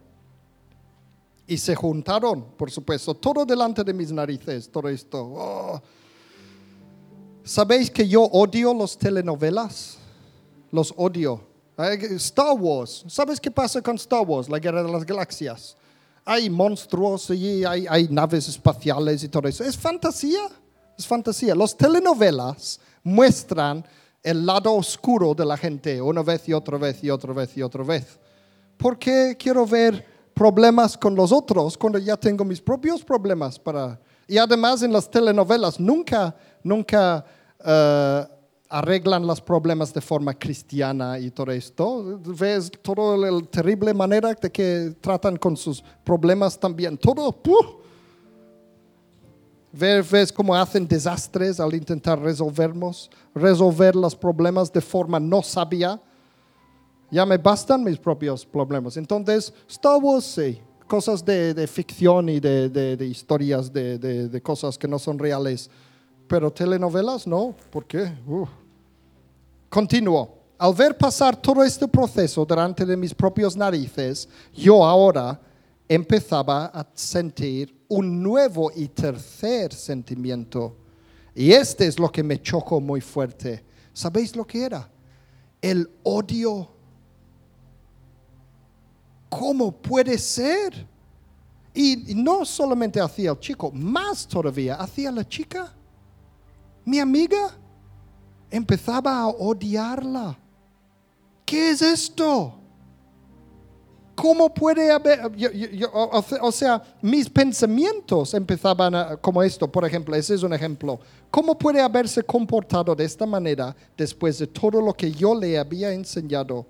Y 1.46 1.56
se 1.56 1.74
juntaron, 1.74 2.44
por 2.56 2.70
supuesto, 2.70 3.14
todo 3.14 3.46
delante 3.46 3.82
de 3.82 3.94
mis 3.94 4.12
narices, 4.12 4.70
todo 4.70 4.88
esto. 4.88 5.18
Oh. 5.18 5.80
¿Sabéis 7.42 7.90
que 7.90 8.06
yo 8.06 8.24
odio 8.24 8.74
los 8.74 8.98
telenovelas? 8.98 9.98
Los 10.70 10.92
odio. 10.96 11.48
Star 12.16 12.54
Wars. 12.58 13.04
¿Sabes 13.06 13.40
qué 13.40 13.50
pasa 13.50 13.80
con 13.80 13.96
Star 13.96 14.22
Wars? 14.22 14.48
La 14.48 14.58
guerra 14.58 14.82
de 14.82 14.90
las 14.90 15.06
galaxias. 15.06 15.76
Hay 16.24 16.50
monstruos 16.50 17.30
allí, 17.30 17.64
hay, 17.64 18.08
naves 18.10 18.48
espaciales 18.48 19.22
y 19.22 19.28
todo 19.28 19.48
eso. 19.48 19.64
Es 19.64 19.76
fantasía. 19.76 20.48
Es 20.98 21.06
fantasía. 21.06 21.54
Los 21.54 21.76
telenovelas 21.76 22.80
muestran 23.02 23.84
el 24.22 24.44
lado 24.44 24.74
oscuro 24.74 25.34
de 25.34 25.46
la 25.46 25.56
gente 25.56 26.02
una 26.02 26.22
vez 26.22 26.48
y 26.48 26.52
otra 26.52 26.76
vez 26.76 27.02
y 27.04 27.10
otra 27.10 27.32
vez 27.32 27.56
y 27.56 27.62
otra 27.62 27.84
vez. 27.84 28.18
¿Por 28.76 28.98
qué 28.98 29.36
quiero 29.38 29.64
ver 29.64 30.04
problemas 30.34 30.98
con 30.98 31.14
los 31.14 31.32
otros 31.32 31.78
cuando 31.78 31.98
ya 31.98 32.16
tengo 32.16 32.44
mis 32.44 32.60
propios 32.60 33.04
problemas 33.04 33.58
para... 33.58 34.00
Y 34.26 34.36
además 34.36 34.82
en 34.82 34.92
las 34.92 35.10
telenovelas 35.10 35.80
nunca, 35.80 36.36
nunca 36.62 37.24
eh, 37.64 38.26
arreglan 38.70 39.26
los 39.26 39.40
problemas 39.40 39.94
de 39.94 40.00
forma 40.00 40.34
cristiana 40.34 41.18
y 41.18 41.30
todo 41.30 41.50
esto. 41.52 42.20
Ves 42.24 42.70
toda 42.82 43.16
la 43.16 43.40
terrible 43.46 43.94
manera 43.94 44.34
de 44.34 44.50
que 44.50 44.94
tratan 45.00 45.36
con 45.36 45.56
sus 45.56 45.82
problemas 46.04 46.58
también. 46.58 46.96
Todo, 46.98 47.32
¡puh! 47.32 47.78
Ves, 49.72 50.10
ves 50.10 50.32
cómo 50.32 50.54
hacen 50.54 50.86
desastres 50.88 51.60
al 51.60 51.74
intentar 51.74 52.18
resolverlos, 52.20 53.10
resolver 53.34 53.94
los 53.94 54.14
problemas 54.16 54.72
de 54.72 54.80
forma 54.80 55.20
no 55.20 55.42
sabia. 55.42 56.00
Ya 57.10 57.24
me 57.24 57.38
bastan 57.38 57.84
mis 57.84 57.98
propios 57.98 58.44
problemas. 58.44 58.96
Entonces, 58.96 59.52
Star 59.68 59.98
Wars 60.02 60.24
sí, 60.24 60.60
cosas 60.86 61.24
de, 61.24 61.54
de 61.54 61.66
ficción 61.66 62.28
y 62.28 62.40
de, 62.40 62.68
de- 62.68 62.96
de 62.96 63.06
historias 63.06 63.72
de 63.72 64.40
cosas 64.42 64.76
que 64.76 64.88
no 64.88 64.98
son 64.98 65.18
reales. 65.18 65.70
Pero 66.28 66.52
telenovelas 66.52 67.26
no, 67.26 67.54
¿por 67.70 67.86
qué? 67.86 68.12
Uf. 68.26 68.48
Continúo. 69.68 70.36
Al 70.58 70.74
ver 70.74 70.96
pasar 70.96 71.40
todo 71.40 71.62
este 71.64 71.86
proceso 71.86 72.44
delante 72.44 72.84
de 72.84 72.96
mis 72.96 73.14
propios 73.14 73.56
narices, 73.56 74.28
yo 74.52 74.84
ahora 74.84 75.40
empezaba 75.88 76.66
a 76.66 76.86
sentir 76.94 77.74
un 77.88 78.22
nuevo 78.22 78.70
y 78.74 78.88
tercer 78.88 79.72
sentimiento. 79.72 80.76
Y 81.34 81.52
este 81.52 81.86
es 81.86 81.98
lo 81.98 82.10
que 82.10 82.22
me 82.22 82.42
chocó 82.42 82.80
muy 82.80 83.00
fuerte. 83.00 83.64
¿Sabéis 83.92 84.34
lo 84.34 84.44
que 84.46 84.64
era? 84.64 84.90
El 85.62 85.88
odio. 86.02 86.68
¿Cómo 89.28 89.70
puede 89.70 90.18
ser? 90.18 90.86
Y 91.72 92.14
no 92.16 92.44
solamente 92.44 93.00
hacia 93.00 93.30
el 93.30 93.38
chico, 93.38 93.70
más 93.70 94.26
todavía 94.26 94.74
hacia 94.74 95.12
la 95.12 95.26
chica. 95.26 95.72
Mi 96.88 96.98
amiga 97.00 97.50
empezaba 98.50 99.20
a 99.20 99.26
odiarla. 99.26 100.38
¿Qué 101.44 101.68
es 101.72 101.82
esto? 101.82 102.54
¿Cómo 104.14 104.48
puede 104.54 104.90
haber, 104.90 105.20
o 106.40 106.50
sea, 106.50 106.82
mis 107.02 107.28
pensamientos 107.28 108.32
empezaban 108.32 108.94
a- 108.94 109.16
como 109.18 109.42
esto, 109.42 109.70
por 109.70 109.84
ejemplo, 109.84 110.16
ese 110.16 110.34
es 110.34 110.42
un 110.42 110.54
ejemplo. 110.54 110.98
¿Cómo 111.30 111.58
puede 111.58 111.82
haberse 111.82 112.22
comportado 112.22 112.94
de 112.94 113.04
esta 113.04 113.26
manera 113.26 113.76
después 113.94 114.38
de 114.38 114.46
todo 114.46 114.80
lo 114.80 114.94
que 114.94 115.12
yo 115.12 115.34
le 115.34 115.58
había 115.58 115.92
enseñado? 115.92 116.64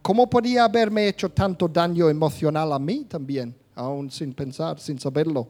¿Cómo 0.00 0.30
podía 0.30 0.64
haberme 0.64 1.08
hecho 1.08 1.28
tanto 1.30 1.68
daño 1.68 2.08
emocional 2.08 2.72
a 2.72 2.78
mí 2.78 3.04
también, 3.04 3.54
aún 3.74 4.10
sin 4.10 4.32
pensar, 4.32 4.80
sin 4.80 4.98
saberlo? 4.98 5.46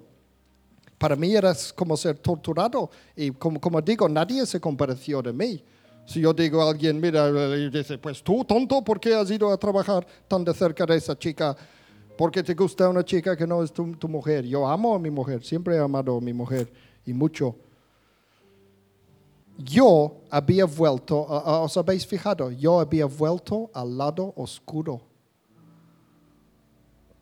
Para 0.99 1.17
mí 1.17 1.35
era 1.35 1.55
como 1.75 1.97
ser 1.97 2.19
torturado 2.19 2.91
y 3.15 3.31
como, 3.33 3.61
como 3.61 3.81
digo, 3.83 4.09
nadie 4.09 4.47
se 4.47 4.61
compareció 4.61 5.23
de 5.23 5.33
mí. 5.33 5.63
Si 6.07 6.21
yo 6.21 6.33
digo 6.33 6.63
a 6.63 6.71
alguien, 6.71 7.01
mira, 7.01 7.29
y 7.57 7.69
dice, 7.69 7.99
pues 7.99 8.23
tú 8.23 8.45
tonto, 8.45 8.83
¿por 8.83 9.01
qué 9.01 9.15
has 9.15 9.31
ido 9.31 9.51
a 9.51 9.57
trabajar 9.57 10.07
tan 10.29 10.45
de 10.45 10.55
cerca 10.55 10.87
de 10.87 10.97
esa 10.97 11.19
chica? 11.19 11.57
Porque 12.17 12.43
te 12.43 12.55
gusta 12.55 12.89
una 12.89 13.05
chica 13.05 13.37
que 13.37 13.47
no 13.47 13.63
es 13.63 13.73
tu, 13.73 13.95
tu 13.97 14.09
mujer. 14.09 14.47
Yo 14.47 14.67
amo 14.67 14.95
a 14.95 14.99
mi 14.99 15.11
mujer, 15.11 15.45
siempre 15.45 15.77
he 15.77 15.79
amado 15.79 16.17
a 16.17 16.21
mi 16.21 16.33
mujer 16.33 16.73
y 17.05 17.13
mucho. 17.13 17.57
Yo 19.59 20.23
había 20.31 20.65
vuelto, 20.65 21.21
os 21.21 21.77
habéis 21.77 22.07
fijado, 22.07 22.51
yo 22.53 22.81
había 22.81 23.07
vuelto 23.07 23.71
al 23.75 23.97
lado 23.97 24.33
oscuro 24.37 25.01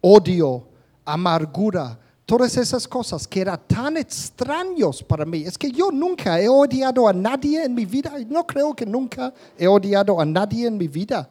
odio, 0.07 0.69
amargura, 1.07 1.99
todas 2.27 2.57
esas 2.57 2.89
cosas 2.89 3.27
que 3.29 3.41
eran 3.43 3.61
tan 3.67 3.97
extraños 3.97 5.03
para 5.03 5.25
mí. 5.25 5.43
Es 5.45 5.59
que 5.59 5.71
yo 5.71 5.91
nunca 5.91 6.41
he 6.41 6.49
odiado 6.49 7.07
a 7.07 7.13
nadie 7.13 7.65
en 7.65 7.75
mi 7.75 7.85
vida. 7.85 8.13
No 8.29 8.47
creo 8.47 8.75
que 8.75 8.87
nunca 8.87 9.33
he 9.59 9.67
odiado 9.67 10.21
a 10.21 10.25
nadie 10.25 10.67
en 10.67 10.77
mi 10.79 10.89
vida. 10.89 11.29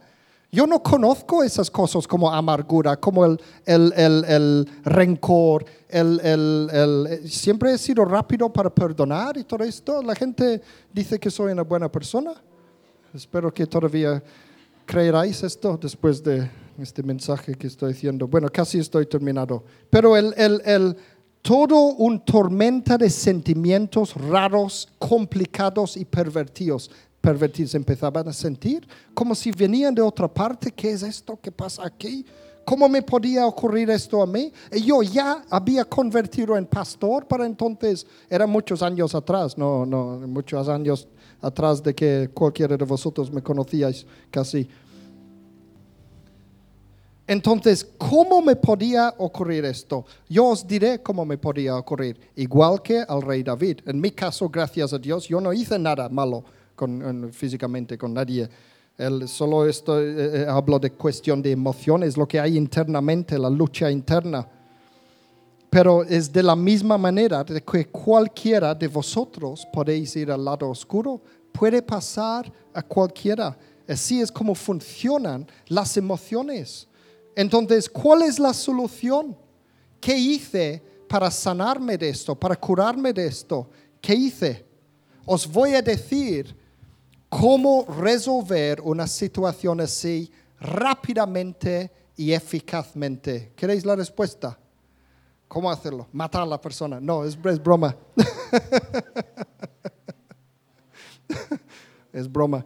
Yo 0.51 0.67
no 0.67 0.83
conozco 0.83 1.43
esas 1.43 1.71
cosas 1.71 2.07
como 2.07 2.31
amargura, 2.31 2.95
como 2.95 3.25
el, 3.25 3.39
el- 3.65 3.91
el- 3.95 4.25
el 4.25 4.69
rencor. 4.85 5.65
siempre 7.27 7.73
he 7.73 7.77
sido 7.77 8.05
rápido 8.05 8.51
para 8.51 8.69
perdonar 8.69 9.35
y 9.37 9.43
todo 9.43 9.63
esto. 9.63 10.01
La 10.03 10.13
gente 10.15 10.61
dice 10.93 11.19
que 11.19 11.31
soy 11.31 11.51
una 11.53 11.63
buena 11.63 11.91
persona. 11.91 12.33
Espero 13.13 13.51
que 13.53 13.65
todavía 13.65 14.21
creeráis 14.85 15.41
esto 15.43 15.77
después 15.81 16.23
de 16.23 16.49
este 16.79 17.03
mensaje 17.03 17.55
que 17.55 17.67
estoy 17.67 17.93
diciendo. 17.93 18.27
Bueno, 18.27 18.47
casi 18.49 18.79
estoy 18.79 19.05
terminado. 19.05 19.63
Pero 19.89 20.15
el, 20.17 20.33
el- 20.37 20.61
el- 20.65 20.95
todo 21.41 21.75
un 21.95 22.23
tormenta 22.23 22.97
de 22.97 23.09
sentimientos 23.09 24.13
raros, 24.15 24.87
complicados 24.97 25.97
y 25.97 26.05
pervertidos. 26.05 26.89
Pervertidos 27.19 27.75
empezaban 27.75 28.27
a 28.27 28.33
sentir 28.33 28.87
como 29.13 29.35
si 29.35 29.51
venían 29.51 29.93
de 29.93 30.01
otra 30.01 30.27
parte. 30.27 30.71
¿Qué 30.71 30.91
es 30.91 31.03
esto? 31.03 31.37
¿Qué 31.41 31.51
pasa 31.51 31.85
aquí? 31.85 32.25
¿Cómo 32.65 32.87
me 32.87 33.01
podía 33.01 33.45
ocurrir 33.45 33.89
esto 33.89 34.21
a 34.21 34.25
mí? 34.25 34.53
Yo 34.85 35.03
ya 35.03 35.43
había 35.49 35.83
convertido 35.83 36.55
en 36.55 36.65
pastor 36.65 37.27
para 37.27 37.45
entonces. 37.45 38.07
Eran 38.29 38.49
muchos 38.49 38.81
años 38.81 39.13
atrás, 39.13 39.57
no, 39.57 39.85
no, 39.85 40.21
muchos 40.27 40.69
años 40.69 41.07
atrás 41.41 41.83
de 41.83 41.93
que 41.93 42.29
cualquiera 42.33 42.77
de 42.77 42.85
vosotros 42.85 43.29
me 43.29 43.41
conocíais 43.43 44.05
casi. 44.31 44.65
Entonces, 47.25 47.87
¿cómo 47.97 48.41
me 48.41 48.55
podía 48.55 49.13
ocurrir 49.17 49.63
esto? 49.65 50.05
Yo 50.27 50.47
os 50.47 50.67
diré 50.67 51.01
cómo 51.01 51.23
me 51.25 51.37
podía 51.37 51.77
ocurrir, 51.77 52.19
igual 52.35 52.81
que 52.81 52.99
al 52.99 53.21
rey 53.21 53.43
David. 53.43 53.79
En 53.85 54.01
mi 54.01 54.11
caso, 54.11 54.49
gracias 54.49 54.91
a 54.91 54.99
Dios, 54.99 55.27
yo 55.29 55.39
no 55.39 55.53
hice 55.53 55.79
nada 55.79 56.09
malo 56.09 56.43
con- 56.75 57.01
en- 57.01 57.31
físicamente 57.33 57.97
con 57.97 58.13
nadie. 58.13 58.49
Él 58.97 59.27
solo 59.29 59.65
esto, 59.67 59.99
eh, 60.01 60.41
eh, 60.41 60.45
hablo 60.47 60.77
de 60.79 60.91
cuestión 60.91 61.41
de 61.41 61.51
emociones, 61.51 62.17
lo 62.17 62.27
que 62.27 62.39
hay 62.39 62.57
internamente, 62.57 63.39
la 63.39 63.49
lucha 63.49 63.89
interna. 63.89 64.45
Pero 65.69 66.03
es 66.03 66.31
de 66.31 66.43
la 66.43 66.55
misma 66.55 66.97
manera 66.97 67.43
de 67.43 67.61
que 67.63 67.85
cualquiera 67.87 68.75
de 68.75 68.87
vosotros 68.87 69.65
podéis 69.73 70.15
ir 70.17 70.29
al 70.29 70.43
lado 70.45 70.69
oscuro, 70.69 71.21
puede 71.51 71.81
pasar 71.81 72.51
a 72.73 72.83
cualquiera. 72.83 73.57
Así 73.87 74.21
es 74.21 74.31
como 74.31 74.53
funcionan 74.53 75.47
las 75.67 75.97
emociones. 75.97 76.87
Entonces, 77.35 77.89
¿cuál 77.89 78.23
es 78.23 78.39
la 78.39 78.53
solución? 78.53 79.37
¿Qué 79.99 80.17
hice 80.17 80.83
para 81.07 81.31
sanarme 81.31 81.97
de 81.97 82.09
esto, 82.09 82.35
para 82.35 82.55
curarme 82.55 83.13
de 83.13 83.27
esto? 83.27 83.69
¿Qué 84.01 84.13
hice? 84.13 84.65
Os 85.25 85.49
voy 85.49 85.73
a 85.73 85.81
decir 85.81 86.55
cómo 87.29 87.85
resolver 87.85 88.81
una 88.81 89.07
situación 89.07 89.81
así 89.81 90.31
rápidamente 90.59 91.91
y 92.15 92.33
eficazmente. 92.33 93.53
¿Queréis 93.55 93.85
la 93.85 93.95
respuesta? 93.95 94.59
¿Cómo 95.47 95.71
hacerlo? 95.71 96.07
Matar 96.11 96.41
a 96.41 96.45
la 96.45 96.59
persona. 96.59 96.99
No, 96.99 97.23
es, 97.23 97.37
es 97.45 97.61
broma. 97.61 97.95
es 102.13 102.31
broma. 102.31 102.65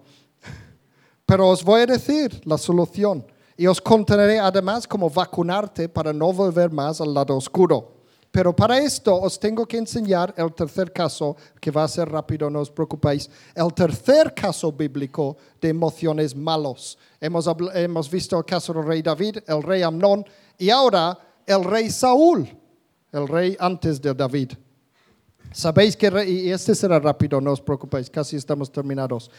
Pero 1.25 1.49
os 1.49 1.63
voy 1.63 1.81
a 1.81 1.85
decir 1.85 2.41
la 2.45 2.57
solución. 2.57 3.25
Y 3.57 3.65
os 3.65 3.81
contaré 3.81 4.39
además 4.39 4.87
cómo 4.87 5.09
vacunarte 5.09 5.89
para 5.89 6.13
no 6.13 6.31
volver 6.31 6.71
más 6.71 7.01
al 7.01 7.13
lado 7.13 7.35
oscuro. 7.35 7.97
Pero 8.31 8.55
para 8.55 8.77
esto 8.77 9.15
os 9.19 9.39
tengo 9.39 9.65
que 9.65 9.77
enseñar 9.77 10.33
el 10.37 10.53
tercer 10.53 10.93
caso, 10.93 11.35
que 11.59 11.71
va 11.71 11.83
a 11.83 11.87
ser 11.87 12.07
rápido, 12.07 12.49
no 12.49 12.59
os 12.59 12.69
preocupéis. 12.69 13.29
El 13.55 13.73
tercer 13.73 14.33
caso 14.35 14.71
bíblico 14.71 15.37
de 15.59 15.69
emociones 15.69 16.35
malos. 16.35 16.99
Hemos, 17.19 17.49
hemos 17.73 18.11
visto 18.11 18.37
el 18.37 18.45
caso 18.45 18.73
del 18.73 18.85
rey 18.85 19.01
David, 19.01 19.39
el 19.47 19.63
rey 19.63 19.81
Amnón 19.81 20.23
y 20.57 20.69
ahora 20.69 21.17
el 21.47 21.63
rey 21.63 21.89
Saúl, 21.89 22.47
el 23.11 23.27
rey 23.27 23.57
antes 23.59 23.99
de 24.01 24.13
David. 24.13 24.51
Sabéis 25.51 25.95
que, 25.97 26.07
y 26.27 26.51
este 26.51 26.75
será 26.75 26.99
rápido, 26.99 27.41
no 27.41 27.53
os 27.53 27.61
preocupéis, 27.61 28.09
casi 28.09 28.35
estamos 28.35 28.71
terminados. 28.71 29.31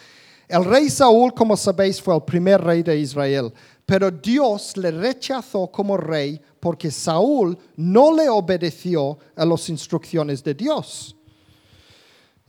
El 0.48 0.64
rey 0.64 0.88
Saúl, 0.88 1.34
como 1.34 1.56
sabéis, 1.56 2.00
fue 2.00 2.16
el 2.16 2.22
primer 2.22 2.62
rey 2.62 2.82
de 2.82 2.98
Israel, 2.98 3.52
pero 3.88 4.10
Dios 4.10 4.76
le 4.76 4.90
rechazó 4.90 5.68
como 5.68 5.96
rey 5.96 6.38
porque 6.60 6.90
Saúl 6.90 7.56
no 7.74 8.14
le 8.14 8.28
obedeció 8.28 9.18
a 9.34 9.46
las 9.46 9.66
instrucciones 9.70 10.44
de 10.44 10.52
Dios. 10.52 11.16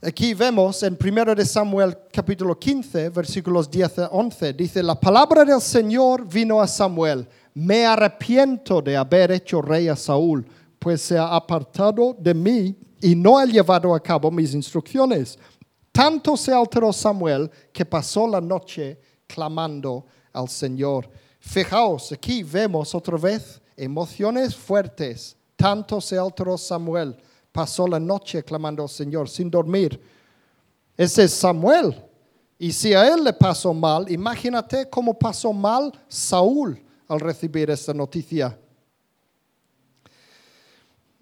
Aquí 0.02 0.34
vemos 0.34 0.82
en 0.82 0.98
1 1.02 1.34
de 1.34 1.46
Samuel 1.46 1.96
capítulo 2.12 2.58
15, 2.58 3.08
versículos 3.08 3.70
10 3.70 4.00
a 4.00 4.08
11, 4.08 4.52
dice, 4.52 4.82
la 4.82 5.00
palabra 5.00 5.42
del 5.46 5.62
Señor 5.62 6.28
vino 6.28 6.60
a 6.60 6.68
Samuel, 6.68 7.26
me 7.54 7.86
arrepiento 7.86 8.82
de 8.82 8.98
haber 8.98 9.32
hecho 9.32 9.62
rey 9.62 9.88
a 9.88 9.96
Saúl, 9.96 10.46
pues 10.78 11.00
se 11.00 11.16
ha 11.16 11.34
apartado 11.34 12.14
de 12.18 12.34
mí 12.34 12.76
y 13.00 13.14
no 13.14 13.38
ha 13.38 13.46
llevado 13.46 13.94
a 13.94 14.02
cabo 14.02 14.30
mis 14.30 14.52
instrucciones. 14.52 15.38
Tanto 15.90 16.36
se 16.36 16.52
alteró 16.52 16.92
Samuel 16.92 17.50
que 17.72 17.86
pasó 17.86 18.26
la 18.26 18.42
noche 18.42 19.00
clamando 19.26 20.04
al 20.34 20.50
Señor. 20.50 21.08
Fijaos, 21.40 22.12
aquí 22.12 22.42
vemos 22.42 22.94
otra 22.94 23.16
vez 23.16 23.60
emociones 23.76 24.54
fuertes. 24.54 25.36
Tanto 25.56 26.00
se 26.00 26.16
alteró 26.16 26.56
Samuel. 26.56 27.16
Pasó 27.50 27.86
la 27.88 27.98
noche 27.98 28.44
clamando 28.44 28.82
al 28.82 28.88
Señor 28.88 29.28
sin 29.28 29.50
dormir. 29.50 30.00
Ese 30.96 31.24
es 31.24 31.32
Samuel. 31.32 31.96
Y 32.58 32.72
si 32.72 32.92
a 32.92 33.12
él 33.12 33.24
le 33.24 33.32
pasó 33.32 33.72
mal, 33.72 34.10
imagínate 34.10 34.88
cómo 34.88 35.18
pasó 35.18 35.52
mal 35.52 35.90
Saúl 36.08 36.80
al 37.08 37.18
recibir 37.18 37.70
esta 37.70 37.94
noticia. 37.94 38.56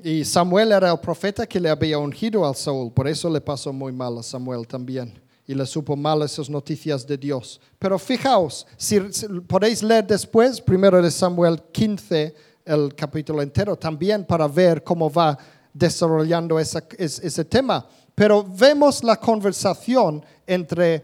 Y 0.03 0.25
Samuel 0.25 0.73
era 0.73 0.91
el 0.91 0.99
profeta 0.99 1.47
que 1.47 1.59
le 1.59 1.71
había 1.71 1.99
ungido 1.99 2.47
al 2.47 2.55
Saúl, 2.55 2.93
por 2.93 3.09
eso 3.09 3.31
le 3.31 3.41
pasó 3.41 3.73
muy 3.73 3.93
mal 3.93 4.19
a 4.19 4.23
Samuel 4.23 4.66
también. 4.66 5.12
Y 5.49 5.55
le 5.55 5.65
supo 5.67 5.97
mal 5.97 6.21
esas 6.23 6.49
noticias 6.51 7.07
de 7.07 7.17
Dios. 7.17 7.59
Pero 7.79 7.99
fijaos, 7.99 8.67
si, 8.77 9.01
podéis 9.47 9.83
leer 9.83 10.07
después, 10.07 10.61
primero 10.61 11.01
de 11.01 11.11
Samuel 11.11 11.61
15, 11.73 12.35
el 12.67 12.95
capítulo 12.95 13.41
entero, 13.41 13.75
también 13.75 14.27
para 14.27 14.47
ver 14.47 14.85
cómo 14.85 15.11
va 15.11 15.37
desarrollando 15.73 16.61
esa- 16.61 16.85
es- 16.99 17.19
ese 17.21 17.47
tema. 17.47 17.87
Pero 18.15 18.45
vemos 18.45 19.03
la 19.03 19.17
conversación 19.17 20.23
entre 20.47 21.03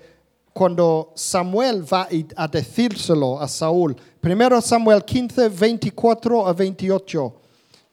cuando 0.52 1.12
Samuel 1.14 1.82
va 1.90 2.06
a 2.36 2.46
decírselo 2.46 3.40
a 3.40 3.48
Saúl. 3.48 3.96
Primero 4.20 4.60
Samuel 4.60 5.02
15, 5.04 5.48
24 5.48 6.46
a 6.46 6.52
28, 6.52 7.34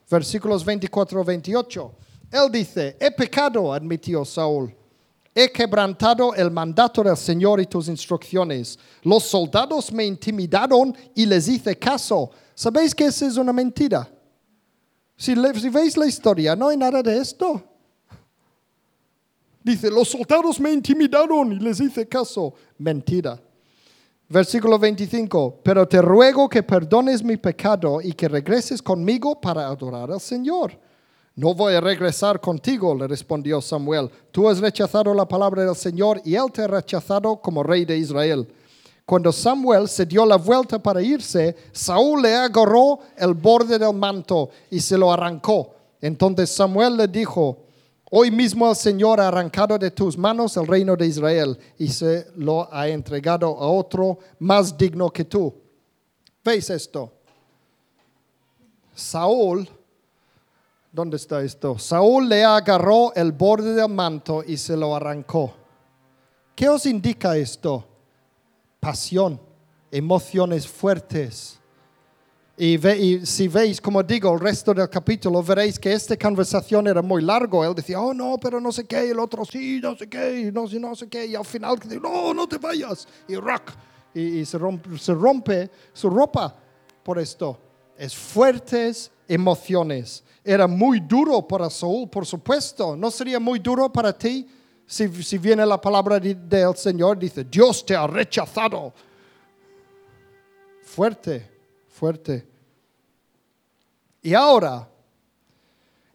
versículos 0.10 0.66
24 0.66 1.22
a 1.22 1.24
28. 1.24 1.94
Él 2.30 2.52
dice, 2.52 2.98
he 3.00 3.10
pecado, 3.10 3.72
admitió 3.74 4.26
Saúl. 4.26 4.76
He 5.34 5.50
quebrantado 5.50 6.34
el 6.36 6.52
mandato 6.52 7.04
del 7.04 7.16
Señor 7.16 7.62
y 7.62 7.66
tus 7.66 7.88
instrucciones. 7.88 8.78
Los 9.04 9.24
soldados 9.24 9.92
me 9.94 10.06
intimidaron 10.06 10.96
y 11.16 11.26
les 11.26 11.48
hice 11.48 11.78
caso. 11.78 12.32
¿Sabéis 12.54 12.94
que 12.94 13.06
esa 13.06 13.28
es 13.28 13.38
una 13.38 13.54
mentira? 13.54 14.10
Si, 15.16 15.34
si 15.36 15.70
veis 15.70 15.96
la 15.96 16.06
historia, 16.06 16.56
no 16.56 16.68
hay 16.68 16.78
nada 16.78 17.02
de 17.02 17.18
esto. 17.18 17.64
Dice, 19.64 19.90
los 19.90 20.10
soldados 20.10 20.60
me 20.60 20.72
intimidaron 20.72 21.54
y 21.54 21.60
les 21.60 21.80
hice 21.80 22.08
caso. 22.08 22.54
Mentira. 22.78 23.40
Versículo 24.28 24.80
25, 24.80 25.60
pero 25.64 25.88
te 25.88 26.02
ruego 26.02 26.50
que 26.50 26.64
perdones 26.64 27.24
mi 27.24 27.38
pecado 27.38 28.02
y 28.02 28.14
que 28.14 28.28
regreses 28.28 28.82
conmigo 28.82 29.40
para 29.40 29.68
adorar 29.68 30.12
al 30.12 30.22
Señor. 30.22 30.78
No 31.36 31.54
voy 31.54 31.74
a 31.74 31.82
regresar 31.82 32.40
contigo, 32.40 32.94
le 32.94 33.08
respondió 33.08 33.62
Samuel. 33.62 34.10
Tú 34.32 34.50
has 34.50 34.60
rechazado 34.60 35.14
la 35.14 35.28
palabra 35.28 35.64
del 35.64 35.76
Señor 35.76 36.22
y 36.26 36.36
él 36.36 36.52
te 36.52 36.62
ha 36.62 36.68
rechazado 36.68 37.38
como 37.38 37.64
rey 37.64 37.86
de 37.86 37.98
Israel. 37.98 38.48
Cuando 39.06 39.32
Samuel 39.32 39.88
se 39.88 40.06
dio 40.06 40.26
la 40.26 40.38
vuelta 40.38 40.82
para 40.82 41.02
irse, 41.02 41.56
Saúl 41.72 42.22
le 42.22 42.36
agarró 42.36 43.00
el 43.18 43.34
borde 43.34 43.80
del 43.80 43.94
manto 43.94 44.50
y 44.70 44.80
se 44.80 44.98
lo 44.98 45.12
arrancó. 45.12 45.74
Entonces 46.02 46.50
Samuel 46.50 46.98
le 46.98 47.08
dijo, 47.08 47.58
Hoy 48.14 48.30
mismo 48.30 48.70
el 48.70 48.76
Señor 48.76 49.22
ha 49.22 49.30
arrancado 49.30 49.78
de 49.78 49.90
tus 49.90 50.18
manos 50.18 50.58
el 50.58 50.68
reino 50.68 50.98
de 50.98 51.08
Israel 51.08 51.58
y 51.78 51.88
se 51.88 52.28
lo 52.36 52.68
ha 52.70 52.90
entregado 52.90 53.48
a 53.58 53.72
otro 53.72 54.20
más 54.38 54.78
digno 54.78 55.10
que 55.10 55.24
tú. 55.24 55.54
¿Veis 56.44 56.70
esto? 56.70 57.14
Saúl, 58.94 59.66
¿dónde 60.92 61.18
está 61.18 61.42
esto? 61.42 61.78
Saúl 61.78 62.28
le 62.30 62.44
agarró 62.44 63.14
el 63.16 63.32
borde 63.32 63.74
del 63.74 63.90
manto 63.90 64.44
y 64.46 64.58
se 64.58 64.76
lo 64.76 64.96
arrancó. 64.96 65.54
¿Qué 66.56 66.68
os 66.70 66.86
indica 66.86 67.36
esto? 67.38 67.88
Pasión, 68.80 69.40
emociones 69.92 70.68
fuertes. 70.68 71.58
Y, 72.58 72.78
ve- 72.78 72.98
y 72.98 73.26
si 73.26 73.48
veis, 73.48 73.82
como 73.82 74.04
digo, 74.04 74.32
el 74.34 74.40
resto 74.40 74.74
del 74.74 74.90
capítulo, 74.90 75.42
veréis 75.42 75.80
que 75.80 75.94
esta 75.94 76.16
conversación 76.18 76.88
era 76.88 77.02
muy 77.02 77.22
largo. 77.24 77.66
Él 77.66 77.74
decía, 77.74 78.00
oh 78.00 78.14
no, 78.14 78.38
pero 78.40 78.60
no 78.60 78.72
sé 78.72 78.86
qué, 78.86 79.10
el 79.10 79.20
otro 79.20 79.46
sí, 79.46 79.80
no 79.82 79.96
sé 79.96 80.08
qué, 80.08 80.52
no 80.54 80.68
no 80.68 80.96
sé 80.96 81.08
qué, 81.08 81.26
y 81.26 81.36
al 81.36 81.46
final, 81.46 81.80
no, 82.02 82.34
no 82.34 82.48
te 82.48 82.58
vayas, 82.58 83.08
y 83.28 83.36
rock, 83.36 83.72
y 84.14 84.46
se, 84.46 84.58
rompe, 84.58 84.98
se 85.00 85.14
rompe 85.14 85.72
su 85.94 86.10
ropa 86.10 86.56
por 87.02 87.18
esto. 87.18 87.58
Es 87.98 88.16
fuertes 88.16 89.12
emociones. 89.28 90.24
Era 90.44 90.68
muy 90.68 91.00
duro 91.00 91.48
para 91.48 91.70
Saúl, 91.70 92.10
por 92.10 92.26
supuesto. 92.26 92.96
¿No 92.96 93.12
sería 93.12 93.40
muy 93.40 93.60
duro 93.60 93.92
para 93.92 94.12
ti 94.18 94.48
si, 94.88 95.08
si 95.24 95.38
viene 95.38 95.66
la 95.66 95.80
palabra 95.80 96.20
de- 96.20 96.34
del 96.36 96.76
Señor? 96.76 97.18
Dice, 97.20 97.44
Dios 97.44 97.86
te 97.86 97.96
ha 97.96 98.08
rechazado. 98.08 98.94
Fuerte, 100.84 101.48
fuerte. 101.90 102.48
Y 104.22 104.34
ahora, 104.34 104.88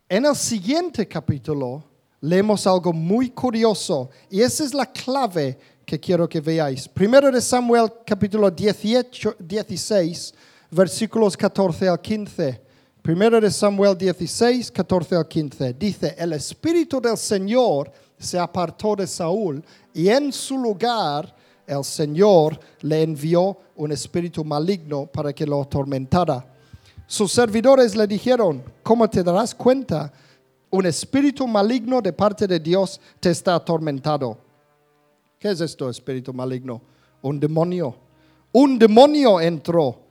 en 0.08 0.24
el 0.26 0.36
siguiente 0.36 1.06
capítulo, 1.08 1.82
leemos 2.20 2.66
algo 2.66 2.92
muy 2.92 3.30
curioso. 3.30 4.10
Y 4.30 4.40
esa 4.42 4.64
es 4.64 4.74
la 4.74 4.86
clave 4.86 5.58
que 5.84 5.98
quiero 5.98 6.28
que 6.28 6.40
veáis. 6.40 6.88
Primero 6.88 7.30
de 7.30 7.40
Samuel, 7.40 7.92
capítulo 8.04 8.50
18, 8.50 9.36
16, 9.38 10.34
versículos 10.70 11.36
14 11.36 11.88
al 11.88 12.00
15. 12.00 12.65
Primero 13.06 13.40
de 13.40 13.52
Samuel 13.52 13.96
16, 13.96 14.72
14 14.72 15.14
al 15.14 15.28
15. 15.28 15.74
Dice, 15.74 16.16
el 16.18 16.32
Espíritu 16.32 17.00
del 17.00 17.16
Señor 17.16 17.92
se 18.18 18.36
apartó 18.36 18.96
de 18.96 19.06
Saúl 19.06 19.62
y 19.94 20.08
en 20.08 20.32
su 20.32 20.58
lugar 20.58 21.32
el 21.68 21.84
Señor 21.84 22.58
le 22.80 23.04
envió 23.04 23.58
un 23.76 23.92
espíritu 23.92 24.44
maligno 24.44 25.06
para 25.06 25.32
que 25.32 25.46
lo 25.46 25.62
atormentara. 25.62 26.52
Sus 27.06 27.30
servidores 27.30 27.94
le 27.94 28.08
dijeron, 28.08 28.64
¿cómo 28.82 29.08
te 29.08 29.22
darás 29.22 29.54
cuenta? 29.54 30.12
Un 30.68 30.86
espíritu 30.86 31.46
maligno 31.46 32.02
de 32.02 32.12
parte 32.12 32.48
de 32.48 32.58
Dios 32.58 33.00
te 33.20 33.30
está 33.30 33.54
atormentado. 33.54 34.36
¿Qué 35.38 35.52
es 35.52 35.60
esto, 35.60 35.88
espíritu 35.88 36.34
maligno? 36.34 36.82
Un 37.22 37.38
demonio. 37.38 37.94
Un 38.50 38.76
demonio 38.80 39.40
entró. 39.40 40.05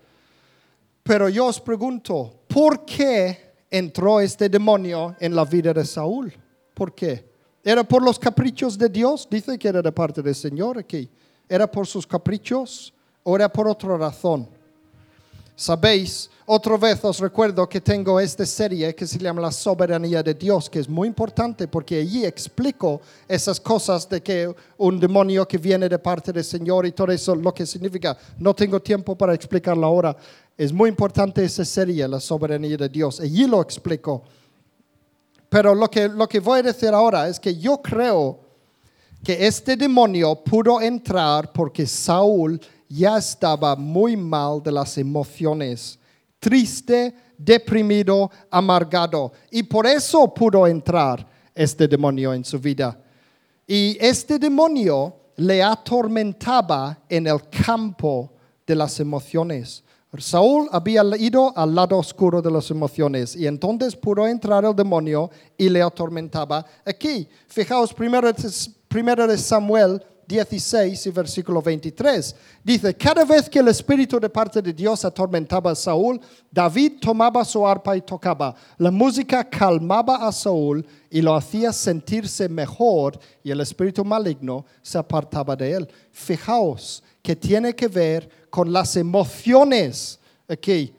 Pero 1.08 1.30
yo 1.30 1.46
os 1.46 1.62
pregunto, 1.62 2.34
¿por 2.48 2.84
qué 2.84 3.54
entró 3.70 4.20
este 4.20 4.50
demonio 4.50 5.16
en 5.20 5.36
la 5.36 5.46
vida 5.46 5.72
de 5.72 5.86
Saúl? 5.86 6.34
¿Por 6.74 6.96
qué? 6.96 7.30
¿Era 7.64 7.84
por 7.84 8.02
los 8.02 8.18
caprichos 8.18 8.76
de 8.76 8.90
Dios? 8.90 9.28
Dice 9.30 9.60
que 9.60 9.68
era 9.68 9.84
de 9.84 9.92
parte 9.92 10.24
del 10.24 10.34
Señor 10.34 10.80
aquí. 10.80 11.08
¿Era 11.48 11.70
por 11.70 11.86
sus 11.86 12.08
caprichos 12.08 12.92
o 13.22 13.36
era 13.36 13.48
por 13.48 13.68
otra 13.68 13.96
razón? 13.96 14.50
Sabéis, 15.56 16.30
otra 16.48 16.76
vez 16.76 17.04
os 17.06 17.20
recuerdo 17.20 17.70
que 17.70 17.80
tengo 17.80 18.20
esta 18.20 18.46
serie 18.46 18.94
que 18.94 19.08
se 19.08 19.18
llama 19.18 19.42
La 19.42 19.52
soberanía 19.52 20.22
de 20.22 20.34
Dios, 20.34 20.70
que 20.70 20.80
es 20.80 20.90
muy 20.90 21.08
importante 21.08 21.68
porque 21.68 22.00
allí 22.00 22.26
explico 22.26 23.00
esas 23.28 23.60
cosas 23.60 24.10
de 24.10 24.22
que 24.22 24.54
un 24.78 25.00
demonio 25.00 25.48
que 25.48 25.58
viene 25.58 25.88
de 25.88 25.98
parte 25.98 26.34
del 26.34 26.44
Señor 26.44 26.86
y 26.86 26.92
todo 26.92 27.12
eso, 27.12 27.34
lo 27.36 27.54
que 27.54 27.66
significa. 27.66 28.18
No 28.38 28.54
tengo 28.54 28.82
tiempo 28.82 29.16
para 29.16 29.34
explicarlo 29.34 29.86
ahora. 29.86 30.18
Es 30.58 30.72
muy 30.72 30.90
importante 30.90 31.44
esa 31.44 31.66
serie, 31.66 32.08
La 32.08 32.20
soberanía 32.20 32.78
de 32.78 32.88
Dios. 32.88 33.20
Allí 33.20 33.46
lo 33.46 33.62
explico. 33.62 34.24
Pero 35.50 35.76
lo 35.76 35.90
que, 35.90 36.08
lo 36.08 36.28
que 36.28 36.40
voy 36.40 36.60
a 36.60 36.64
decir 36.64 36.90
ahora 36.90 37.28
es 37.28 37.40
que 37.40 37.56
yo 37.56 37.82
creo 37.82 38.40
que 39.24 39.46
este 39.46 39.76
demonio 39.76 40.36
pudo 40.36 40.80
entrar 40.80 41.52
porque 41.52 41.86
Saúl 41.86 42.60
ya 42.88 43.18
estaba 43.18 43.76
muy 43.76 44.16
mal 44.16 44.62
de 44.62 44.72
las 44.72 44.98
emociones, 44.98 46.00
triste, 46.40 47.14
deprimido, 47.38 48.30
amargado. 48.50 49.34
Y 49.52 49.64
por 49.64 49.86
eso 49.86 50.34
pudo 50.34 50.68
entrar 50.68 51.28
este 51.54 51.88
demonio 51.88 52.34
en 52.34 52.46
su 52.46 52.60
vida. 52.60 52.98
Y 53.68 53.98
este 54.00 54.38
demonio 54.38 55.16
le 55.38 55.62
atormentaba 55.62 57.00
en 57.10 57.28
el 57.28 57.50
campo 57.50 58.32
de 58.66 58.76
las 58.76 59.00
emociones. 59.00 59.84
Saúl 60.22 60.68
había 60.72 61.04
ido 61.18 61.52
al 61.58 61.74
lado 61.74 61.98
oscuro 61.98 62.42
de 62.42 62.52
las 62.52 62.70
emociones 62.72 63.36
y 63.36 63.48
entonces 63.48 63.96
pudo 63.96 64.28
entrar 64.28 64.66
el 64.66 64.76
demonio 64.76 65.30
y 65.58 65.70
le 65.70 65.82
atormentaba 65.82 66.66
aquí. 66.86 67.28
Fijaos, 67.48 67.94
primero, 67.94 68.32
primero 68.88 69.28
de 69.28 69.38
Samuel 69.38 70.02
16 70.28 71.06
y 71.06 71.12
versículo 71.12 71.62
23. 71.62 72.36
Dice, 72.64 72.96
cada 72.96 73.24
vez 73.26 73.50
que 73.50 73.60
el 73.60 73.68
Espíritu 73.68 74.20
de 74.20 74.30
parte 74.30 74.62
de 74.62 74.74
Dios 74.74 75.06
atormentaba 75.06 75.72
a 75.72 75.76
Saúl, 75.76 76.20
David 76.52 76.94
tomaba 77.00 77.46
su 77.46 77.66
arpa 77.66 77.96
y 77.96 78.02
tocaba. 78.02 78.56
La 78.78 78.92
música 78.92 79.44
calmaba 79.48 80.28
a 80.28 80.32
Saúl 80.32 80.86
y 81.10 81.22
lo 81.22 81.36
hacía 81.36 81.72
sentirse 81.72 82.50
mejor 82.50 83.20
y 83.44 83.52
el 83.52 83.62
espíritu 83.62 84.04
maligno 84.04 84.66
se 84.82 84.98
apartaba 84.98 85.56
de 85.56 85.74
él. 85.74 85.88
Fijaos 86.12 87.04
que 87.26 87.36
tiene 87.36 87.74
que 87.74 87.88
ver 87.88 88.30
con 88.52 88.72
las 88.72 88.96
emociones 88.96 90.20
aquí. 90.48 90.94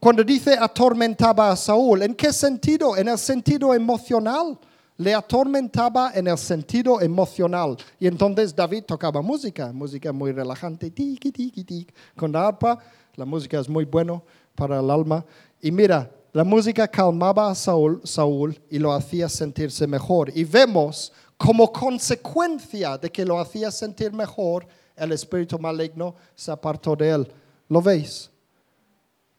Cuando 0.00 0.24
dice 0.24 0.56
atormentaba 0.58 1.50
a 1.50 1.56
Saúl, 1.56 2.00
¿en 2.00 2.14
qué 2.14 2.32
sentido? 2.32 2.96
En 2.96 3.06
el 3.06 3.18
sentido 3.18 3.74
emocional 3.74 4.58
le 4.96 5.14
atormentaba 5.14 6.12
en 6.14 6.26
el 6.26 6.38
sentido 6.38 7.02
emocional. 7.02 7.76
Y 8.00 8.06
entonces 8.06 8.56
David 8.56 8.84
tocaba 8.84 9.20
música, 9.20 9.70
música 9.70 10.10
muy 10.10 10.32
relajante, 10.32 10.90
tiki, 10.90 11.30
tiki, 11.30 11.62
tiki, 11.62 11.86
con 12.16 12.32
la 12.32 12.48
arpa. 12.48 12.78
La 13.16 13.26
música 13.26 13.60
es 13.60 13.68
muy 13.68 13.84
buena 13.84 14.22
para 14.54 14.80
el 14.80 14.90
alma. 14.90 15.22
Y 15.60 15.70
mira, 15.70 16.10
la 16.32 16.44
música 16.44 16.88
calmaba 16.88 17.50
a 17.50 17.54
Saúl, 17.54 18.00
Saúl 18.04 18.58
y 18.70 18.78
lo 18.78 18.94
hacía 18.94 19.28
sentirse 19.28 19.86
mejor. 19.86 20.32
Y 20.34 20.44
vemos 20.44 21.12
como 21.36 21.70
consecuencia 21.70 22.96
de 22.96 23.10
que 23.10 23.26
lo 23.26 23.38
hacía 23.38 23.70
sentir 23.70 24.14
mejor, 24.14 24.66
el 24.98 25.12
espíritu 25.12 25.58
maligno 25.58 26.14
se 26.34 26.50
apartó 26.50 26.96
de 26.96 27.10
él. 27.10 27.32
¿Lo 27.68 27.80
veis? 27.80 28.30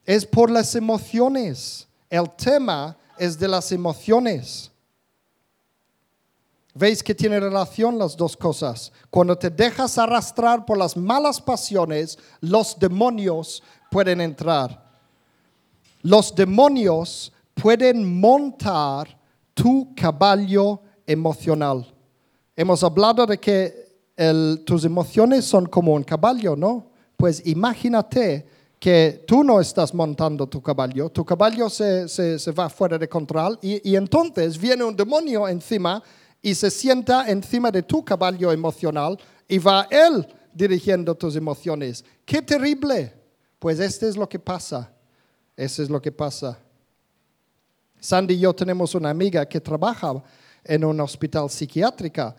Es 0.05 0.25
por 0.25 0.49
las 0.49 0.73
emociones. 0.75 1.87
El 2.09 2.29
tema 2.31 2.97
es 3.17 3.37
de 3.37 3.47
las 3.47 3.71
emociones. 3.71 4.71
¿Veis 6.73 7.03
que 7.03 7.13
tiene 7.13 7.39
relación 7.39 7.97
las 7.97 8.15
dos 8.15 8.37
cosas? 8.37 8.91
Cuando 9.09 9.37
te 9.37 9.49
dejas 9.49 9.97
arrastrar 9.97 10.65
por 10.65 10.77
las 10.77 10.95
malas 10.95 11.41
pasiones, 11.41 12.17
los 12.39 12.79
demonios 12.79 13.61
pueden 13.91 14.21
entrar. 14.21 14.87
Los 16.01 16.33
demonios 16.33 17.33
pueden 17.53 18.19
montar 18.19 19.17
tu 19.53 19.93
caballo 19.95 20.81
emocional. 21.05 21.93
Hemos 22.55 22.83
hablado 22.83 23.25
de 23.25 23.37
que 23.37 23.88
tus 24.65 24.83
emociones 24.83 25.45
son 25.45 25.65
como 25.67 25.93
un 25.93 26.03
caballo, 26.03 26.55
¿no? 26.55 26.87
Pues 27.15 27.45
imagínate 27.45 28.45
que 28.77 29.23
tú 29.25 29.43
no 29.43 29.59
estás 29.59 29.93
montando 29.93 30.47
tu 30.47 30.61
caballo, 30.61 31.09
tu 31.09 31.25
caballo 31.25 31.69
se, 31.69 32.05
va 32.51 32.69
fuera 32.69 32.97
de 32.97 33.07
control 33.07 33.57
y, 33.61 33.95
entonces 33.95 34.57
viene 34.57 34.83
un 34.83 34.95
demonio 34.95 35.47
encima 35.47 36.01
y 36.41 36.53
se 36.55 36.69
sienta 36.69 37.29
encima 37.29 37.71
de 37.71 37.83
tu 37.83 38.03
caballo 38.03 38.51
emocional 38.51 39.17
y 39.47 39.57
va 39.57 39.87
él 39.89 40.27
dirigiendo 40.53 41.15
tus 41.15 41.35
emociones. 41.35 42.03
¡Qué 42.25 42.41
terrible! 42.41 43.13
Pues 43.57 43.79
esto 43.79 44.07
es 44.07 44.15
lo 44.15 44.27
que 44.27 44.39
pasa. 44.39 44.89
Eso 45.55 45.83
es 45.83 45.89
lo 45.89 46.01
que 46.01 46.11
pasa. 46.11 46.57
Sandy 47.99 48.35
y 48.35 48.39
yo 48.39 48.53
tenemos 48.53 48.95
una 48.95 49.09
amiga 49.09 49.45
que 49.45 49.59
trabaja 49.59 50.23
en 50.63 50.85
un 50.85 50.99
hospital 51.01 51.49
psiquiátrico 51.49 52.33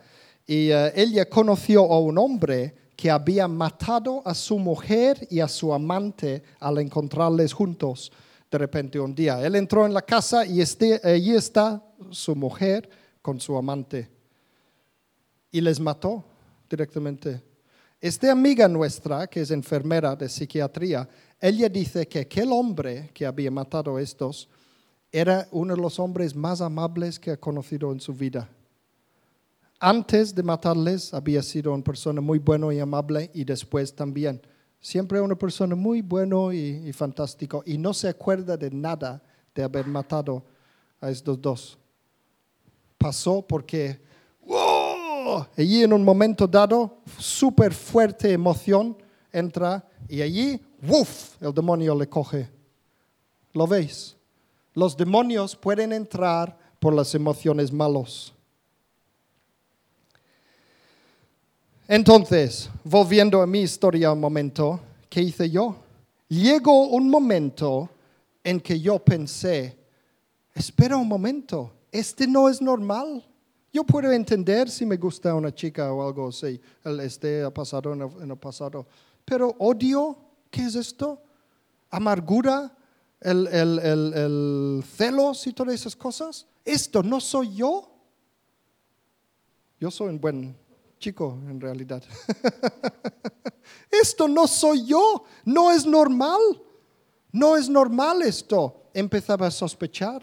y 0.51 0.73
eh, 0.73 0.93
ella 0.97 1.29
conoció 1.29 1.85
a 1.93 2.01
un 2.01 2.19
hombre 2.19 2.75
que 2.97 3.09
había 3.09 3.47
matado 3.47 4.21
a 4.25 4.35
su 4.35 4.59
mujer 4.59 5.25
y 5.31 5.39
a 5.39 5.47
su 5.47 5.73
amante 5.73 6.43
al 6.59 6.79
encontrarles 6.79 7.53
juntos 7.53 8.11
de 8.51 8.59
repente 8.59 8.99
un 8.99 9.15
día. 9.15 9.41
Él 9.47 9.55
entró 9.55 9.87
en 9.87 9.95
la 9.95 10.03
casa 10.03 10.45
y 10.45 10.61
este, 10.61 11.01
allí 11.05 11.37
está 11.37 11.81
su 12.11 12.35
mujer 12.35 12.91
con 13.23 13.39
su 13.39 13.57
amante 13.57 14.11
y 15.53 15.61
les 15.61 15.79
mató 15.79 16.25
directamente. 16.69 17.41
Esta 18.01 18.33
amiga 18.33 18.67
nuestra, 18.67 19.29
que 19.29 19.43
es 19.43 19.53
enfermera 19.53 20.17
de 20.17 20.29
psiquiatría, 20.29 21.09
ella 21.41 21.69
dice 21.69 22.09
que 22.09 22.19
aquel 22.19 22.51
hombre 22.51 23.13
que 23.15 23.25
había 23.25 23.53
matado 23.53 23.95
a 23.95 24.03
estos 24.03 24.49
era 25.13 25.47
uno 25.53 25.77
de 25.77 25.81
los 25.81 26.01
hombres 26.01 26.35
más 26.35 26.61
amables 26.61 27.21
que 27.21 27.31
ha 27.31 27.37
conocido 27.37 27.93
en 27.93 28.01
su 28.01 28.13
vida. 28.13 28.51
Antes 29.83 30.35
de 30.35 30.43
matarles 30.43 31.15
había 31.15 31.43
sido 31.43 31.73
una 31.73 31.83
persona 31.83 32.21
muy 32.21 32.39
buena 32.39 32.73
y 32.75 32.79
amable 32.79 33.31
y 33.33 33.45
después 33.45 33.95
también. 33.95 34.39
Siempre 34.79 35.23
una 35.23 35.35
persona 35.35 35.75
muy 35.75 36.03
bueno 36.03 36.53
y, 36.53 36.83
y 36.87 36.93
fantástico 36.93 37.63
y 37.65 37.79
no 37.79 37.95
se 37.95 38.09
acuerda 38.09 38.59
de 38.59 38.71
nada 38.71 39.23
de 39.55 39.63
haber 39.63 39.87
matado 39.87 40.45
a 41.01 41.11
estos 41.11 41.41
dos. 41.41 41.79
Pasó 42.99 43.41
porque, 43.41 43.99
¡wow! 44.45 45.47
allí 45.57 45.83
en 45.83 45.95
un 45.95 46.05
momento 46.05 46.47
dado, 46.47 46.99
súper 47.19 47.73
fuerte 47.73 48.31
emoción 48.33 48.95
entra 49.33 49.89
y 50.11 50.21
allí, 50.21 50.61
¡wuf! 50.83 51.41
el 51.43 51.55
demonio 51.55 51.95
le 51.95 52.07
coge. 52.07 52.51
¿Lo 53.55 53.67
veis? 53.67 54.15
Los 54.75 54.95
demonios 54.95 55.57
pueden 55.57 55.95
entrar 55.95 56.59
por 56.79 56.93
las 56.93 57.15
emociones 57.15 57.73
malos. 57.73 58.35
Entonces, 61.93 62.71
volviendo 62.85 63.43
a 63.43 63.49
mi 63.49 63.63
historia 63.63 64.13
un 64.13 64.21
momento, 64.21 64.79
¿qué 65.09 65.23
hice 65.23 65.51
yo? 65.51 65.75
Llegó 66.29 66.87
un 66.87 67.11
momento 67.11 67.91
en 68.45 68.61
que 68.61 68.79
yo 68.79 69.01
pensé, 69.01 69.77
espera 70.55 70.97
un 70.97 71.09
momento, 71.09 71.73
este 71.91 72.29
no 72.29 72.49
es 72.49 72.63
normal. 72.63 73.27
Yo 73.73 73.83
puedo 73.83 74.13
entender 74.13 74.71
si 74.71 74.87
me 74.87 74.99
gusta 74.99 75.35
una 75.35 75.53
chica 75.53 75.93
o 75.93 76.07
algo 76.07 76.29
así, 76.29 76.61
este 77.03 77.43
ha 77.43 77.51
pasado 77.53 77.93
en 77.93 78.31
el 78.31 78.39
pasado, 78.39 78.87
pero 79.25 79.57
odio, 79.59 80.17
¿qué 80.49 80.67
es 80.67 80.77
esto? 80.77 81.21
Amargura, 81.91 82.73
el, 83.21 83.49
el, 83.49 83.79
el, 83.81 84.13
el 84.15 84.85
celos 84.97 85.45
y 85.45 85.53
todas 85.53 85.75
esas 85.75 85.97
cosas. 85.97 86.47
Esto 86.65 87.03
no 87.03 87.19
soy 87.19 87.57
yo. 87.57 87.91
Yo 89.81 89.91
soy 89.91 90.11
un 90.11 90.21
buen 90.21 90.60
chico 91.01 91.37
en 91.49 91.61
realidad. 91.61 92.03
esto 93.91 94.29
no 94.29 94.47
soy 94.47 94.87
yo, 94.87 95.25
no 95.45 95.73
es 95.73 95.85
normal. 95.85 96.39
No 97.33 97.57
es 97.57 97.69
normal 97.69 98.23
esto. 98.23 98.83
Empezaba 98.95 99.47
a 99.47 99.51
sospechar. 99.51 100.23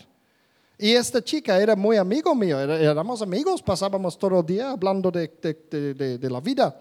Y 0.78 0.92
esta 0.92 1.22
chica 1.24 1.60
era 1.60 1.76
muy 1.76 1.98
amigo 1.98 2.36
mío, 2.36 2.60
éramos 2.60 3.24
amigos, 3.24 3.64
pasábamos 3.64 4.16
todo 4.16 4.42
el 4.42 4.46
día 4.46 4.70
hablando 4.70 5.10
de, 5.10 5.28
de, 5.72 6.18
de 6.20 6.30
la 6.30 6.40
vida. 6.40 6.80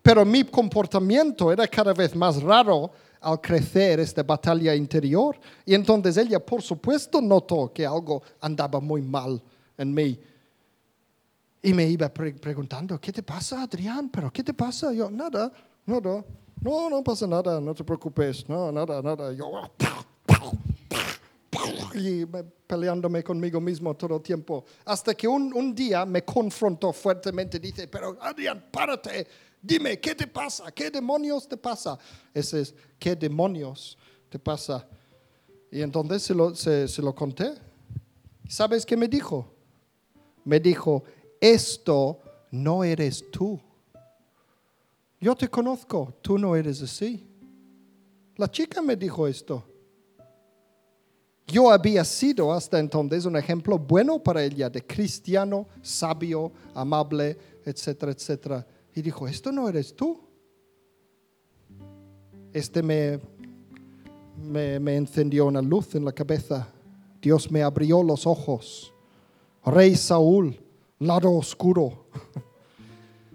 Pero 0.00 0.24
mi 0.24 0.42
comportamiento 0.44 1.52
era 1.52 1.68
cada 1.68 1.92
vez 1.92 2.16
más 2.16 2.42
raro 2.42 2.90
al 3.20 3.38
crecer 3.40 4.00
esta 4.00 4.22
batalla 4.22 4.74
interior. 4.74 5.36
Y 5.66 5.74
entonces 5.74 6.16
ella, 6.16 6.38
por 6.38 6.62
supuesto, 6.62 7.20
notó 7.20 7.70
que 7.74 7.84
algo 7.84 8.22
andaba 8.40 8.80
muy 8.80 9.02
mal 9.02 9.42
en 9.76 9.92
mí. 9.92 10.18
Y 11.66 11.74
me 11.74 11.84
iba 11.84 12.08
preguntando, 12.08 13.00
¿qué 13.00 13.12
te 13.12 13.22
pasa, 13.22 13.62
Adrián? 13.62 14.08
¿Pero 14.08 14.32
qué 14.32 14.44
te 14.44 14.54
pasa? 14.54 14.92
Yo, 14.92 15.10
nada, 15.10 15.52
nada. 15.84 16.24
No, 16.62 16.88
no 16.88 17.02
pasa 17.02 17.26
nada, 17.26 17.60
no 17.60 17.74
te 17.74 17.82
preocupes. 17.82 18.48
No, 18.48 18.70
nada, 18.70 19.02
nada. 19.02 19.32
Yo, 19.32 19.50
y 21.94 22.24
peleándome 22.66 23.24
conmigo 23.24 23.60
mismo 23.60 23.94
todo 23.94 24.16
el 24.16 24.22
tiempo. 24.22 24.64
Hasta 24.84 25.14
que 25.14 25.26
un, 25.26 25.52
un 25.54 25.74
día 25.74 26.06
me 26.06 26.24
confrontó 26.24 26.92
fuertemente. 26.92 27.58
Dice, 27.58 27.88
pero 27.88 28.16
Adrián, 28.20 28.66
párate 28.70 29.26
Dime, 29.66 29.98
¿qué 29.98 30.14
te 30.14 30.28
pasa? 30.28 30.70
¿Qué 30.70 30.90
demonios 30.90 31.48
te 31.48 31.56
pasa? 31.56 31.98
Ese 32.32 32.60
es, 32.60 32.74
¿qué 33.00 33.16
demonios 33.16 33.98
te 34.28 34.38
pasa? 34.38 34.86
Y 35.72 35.82
entonces 35.82 36.22
se 36.22 36.34
lo, 36.34 36.54
se, 36.54 37.02
lo 37.02 37.12
conté. 37.12 37.52
¿Sabes 38.48 38.86
qué 38.86 38.96
me 38.96 39.08
dijo? 39.08 39.52
Me 40.44 40.60
dijo, 40.60 41.02
esto 41.40 42.20
no 42.50 42.84
eres 42.84 43.30
tú. 43.30 43.60
Yo 45.20 45.34
te 45.34 45.48
conozco, 45.48 46.14
tú 46.20 46.38
no 46.38 46.54
eres 46.54 46.82
así. 46.82 47.26
La 48.36 48.50
chica 48.50 48.82
me 48.82 48.96
dijo 48.96 49.26
esto. 49.26 49.64
Yo 51.46 51.70
había 51.70 52.04
sido 52.04 52.52
hasta 52.52 52.78
entonces 52.78 53.24
un 53.24 53.36
ejemplo 53.36 53.78
bueno 53.78 54.18
para 54.18 54.42
ella 54.42 54.68
de 54.68 54.84
cristiano, 54.84 55.66
sabio, 55.80 56.52
amable, 56.74 57.38
etcétera, 57.64 58.12
etcétera. 58.12 58.66
Y 58.94 59.00
dijo, 59.00 59.28
esto 59.28 59.52
no 59.52 59.68
eres 59.68 59.94
tú. 59.94 60.20
Este 62.52 62.82
me, 62.82 63.20
me, 64.42 64.96
encendió 64.96 65.46
una 65.46 65.62
luz 65.62 65.94
en 65.94 66.04
la 66.04 66.12
cabeza. 66.12 66.68
Dios 67.22 67.50
me 67.50 67.62
abrió 67.62 68.02
los 68.02 68.26
ojos. 68.26 68.92
Rey 69.64 69.94
Saúl, 69.94 70.58
lado 70.98 71.32
oscuro. 71.32 72.06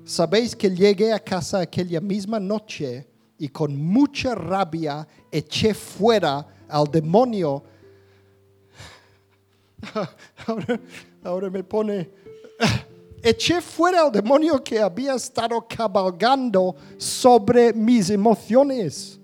Sabéis 0.03 0.55
que 0.55 0.69
llegué 0.69 1.13
a 1.13 1.19
casa 1.19 1.59
aquella 1.59 2.01
misma 2.01 2.39
noche 2.39 3.07
y 3.38 3.47
con 3.47 3.75
mucha 3.75 4.35
rabia 4.35 5.07
eché 5.31 5.73
fuera 5.73 6.45
al 6.67 6.85
demonio. 6.85 7.63
Ahora, 10.45 10.79
ahora 11.23 11.49
me 11.49 11.63
pone 11.63 12.07
eché 13.23 13.61
fuera 13.61 14.01
al 14.01 14.11
demonio 14.11 14.63
que 14.63 14.79
había 14.79 15.15
estado 15.15 15.65
cabalgando 15.67 16.75
sobre 16.97 17.73
mis 17.73 18.09
emociones. 18.09 19.20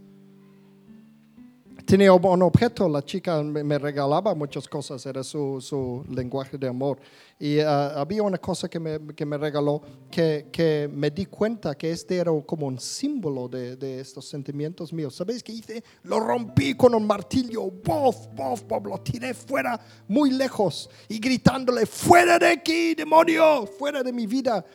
Tenía 1.88 2.11
un 2.11 2.41
objeto, 2.41 2.89
la 2.89 3.01
chica 3.01 3.41
me 3.41 3.80
regalaba 3.80 4.35
muchas 4.35 4.68
cosas, 4.68 5.05
era 5.05 5.23
su, 5.23 6.05
lenguaje 6.09 6.57
de 6.57 6.68
amor. 6.68 6.99
Y 7.39 7.59
ah, 7.59 7.93
había 8.01 8.23
una 8.23 8.38
cosa 8.38 8.68
que 8.68 8.77
me, 8.77 8.99
que 9.15 9.26
me 9.26 9.38
regaló 9.38 9.81
que, 10.11 10.49
que, 10.51 10.89
me 10.91 11.09
di 11.09 11.27
cuenta 11.27 11.76
que 11.76 11.89
este 11.89 12.18
era 12.18 12.30
como 12.45 12.68
un 12.68 12.77
símbolo 12.77 13.47
de, 13.47 13.77
de, 13.77 14.01
estos 14.01 14.27
sentimientos 14.27 14.91
míos. 14.91 15.15
¿Sabéis 15.15 15.41
qué 15.41 15.53
hice? 15.53 15.81
Lo 16.03 16.19
rompí 16.19 16.73
con 16.73 16.93
un 16.93 17.07
martillo, 17.07 17.72
bof, 17.72 18.35
bof, 18.35 18.64
bof, 18.68 18.85
lo 18.85 18.97
tiré 18.97 19.34
fuera, 19.34 19.80
muy 20.09 20.31
lejos, 20.31 20.89
y 21.07 21.19
gritándole, 21.19 21.85
fuera 21.85 22.38
de 22.38 22.47
aquí, 22.47 22.95
demonio, 22.95 23.65
fuera 23.65 24.03
de 24.03 24.11
mi 24.11 24.27
vida, 24.27 24.65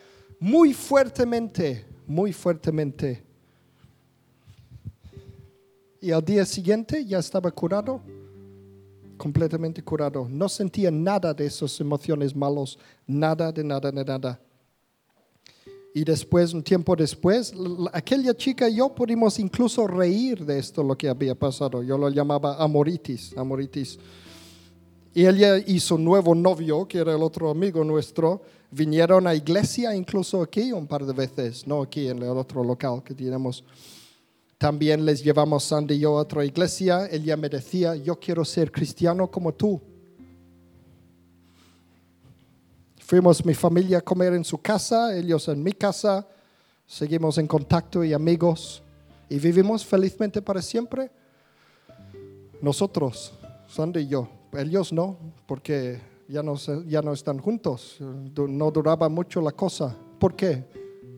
muy 0.40 0.72
fuertemente, 0.72 1.84
muy 2.06 2.32
fuertemente. 2.32 3.31
Y 6.02 6.10
al 6.10 6.24
día 6.24 6.44
siguiente 6.44 7.04
ya 7.04 7.20
estaba 7.20 7.48
curado, 7.52 8.00
completamente 9.16 9.84
curado. 9.84 10.26
No 10.28 10.48
sentía 10.48 10.90
nada 10.90 11.32
de 11.32 11.46
esas 11.46 11.78
emociones 11.80 12.34
malos, 12.34 12.76
nada, 13.06 13.52
de 13.52 13.62
nada, 13.62 13.92
de 13.92 14.04
nada. 14.04 14.40
Y 15.94 16.02
después, 16.02 16.52
un 16.54 16.62
tiempo 16.64 16.96
después, 16.96 17.54
aquella 17.92 18.34
chica 18.34 18.68
y 18.68 18.78
yo 18.78 18.92
pudimos 18.92 19.38
incluso 19.38 19.86
reír 19.86 20.44
de 20.44 20.58
esto, 20.58 20.82
lo 20.82 20.98
que 20.98 21.08
había 21.08 21.36
pasado. 21.36 21.84
Yo 21.84 21.96
lo 21.96 22.08
llamaba 22.08 22.60
amoritis, 22.60 23.32
amoritis. 23.36 23.96
Y 25.14 25.24
ella 25.24 25.58
y 25.58 25.78
su 25.78 25.98
nuevo 25.98 26.34
novio, 26.34 26.88
que 26.88 26.98
era 26.98 27.14
el 27.14 27.22
otro 27.22 27.48
amigo 27.48 27.84
nuestro, 27.84 28.42
vinieron 28.72 29.28
a 29.28 29.36
iglesia 29.36 29.94
incluso 29.94 30.42
aquí 30.42 30.72
un 30.72 30.88
par 30.88 31.06
de 31.06 31.12
veces, 31.12 31.64
no 31.64 31.80
aquí 31.80 32.08
en 32.08 32.18
el 32.18 32.30
otro 32.30 32.64
local 32.64 33.04
que 33.04 33.14
tenemos. 33.14 33.62
También 34.62 35.04
les 35.04 35.24
llevamos 35.24 35.64
Sandy 35.64 35.94
y 35.94 35.98
yo 35.98 36.16
a 36.16 36.20
otra 36.20 36.44
iglesia. 36.44 37.08
Ella 37.10 37.36
me 37.36 37.48
decía, 37.48 37.96
yo 37.96 38.20
quiero 38.20 38.44
ser 38.44 38.70
cristiano 38.70 39.28
como 39.28 39.52
tú. 39.52 39.80
Fuimos 42.98 43.44
mi 43.44 43.54
familia 43.54 43.98
a 43.98 44.00
comer 44.02 44.34
en 44.34 44.44
su 44.44 44.58
casa, 44.58 45.18
ellos 45.18 45.48
en 45.48 45.64
mi 45.64 45.72
casa. 45.72 46.28
Seguimos 46.86 47.38
en 47.38 47.48
contacto 47.48 48.04
y 48.04 48.12
amigos. 48.12 48.84
Y 49.28 49.40
vivimos 49.40 49.84
felizmente 49.84 50.40
para 50.40 50.62
siempre. 50.62 51.10
Nosotros, 52.60 53.32
Sandy 53.66 54.02
y 54.02 54.06
yo. 54.06 54.28
Ellos 54.52 54.92
no, 54.92 55.16
porque 55.44 56.00
ya 56.28 56.44
no, 56.44 56.54
ya 56.86 57.02
no 57.02 57.14
están 57.14 57.40
juntos. 57.40 57.96
No 58.00 58.70
duraba 58.70 59.08
mucho 59.08 59.40
la 59.40 59.50
cosa. 59.50 59.96
¿Por 60.20 60.36
qué? 60.36 60.64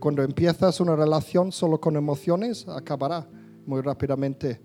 Cuando 0.00 0.22
empiezas 0.22 0.80
una 0.80 0.96
relación 0.96 1.52
solo 1.52 1.78
con 1.78 1.94
emociones, 1.96 2.66
acabará 2.68 3.26
muy 3.66 3.80
rápidamente. 3.80 4.60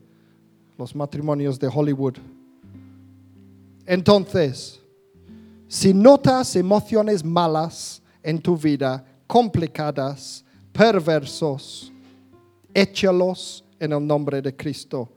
Los 0.77 0.95
matrimonios 0.95 1.59
de 1.59 1.67
Hollywood. 1.67 2.15
Entonces, 3.85 4.79
si 5.67 5.93
notas 5.93 6.55
emociones 6.55 7.23
malas 7.23 8.01
en 8.23 8.39
tu 8.39 8.57
vida, 8.57 9.05
complicadas, 9.27 10.43
perversos, 10.71 11.91
échalos 12.73 13.63
en 13.79 13.93
el 13.93 14.05
nombre 14.05 14.41
de 14.41 14.55
Cristo. 14.55 15.09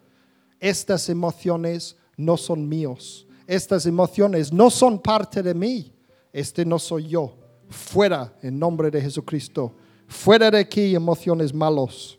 Estas 0.61 1.09
emociones 1.09 1.97
no 2.17 2.37
son 2.37 2.69
míos. 2.69 3.27
Estas 3.47 3.87
emociones 3.87 4.53
no 4.53 4.71
son 4.71 4.99
parte 4.99 5.43
de 5.43 5.55
mí. 5.55 5.93
Este 6.33 6.65
no 6.65 6.79
soy 6.79 7.09
yo. 7.09 7.35
Fuera 7.69 8.33
en 8.43 8.59
nombre 8.59 8.91
de 8.91 9.01
Jesucristo. 9.01 9.75
Fuera 10.07 10.51
de 10.51 10.59
aquí 10.59 10.95
emociones 10.95 11.53
malos. 11.53 12.19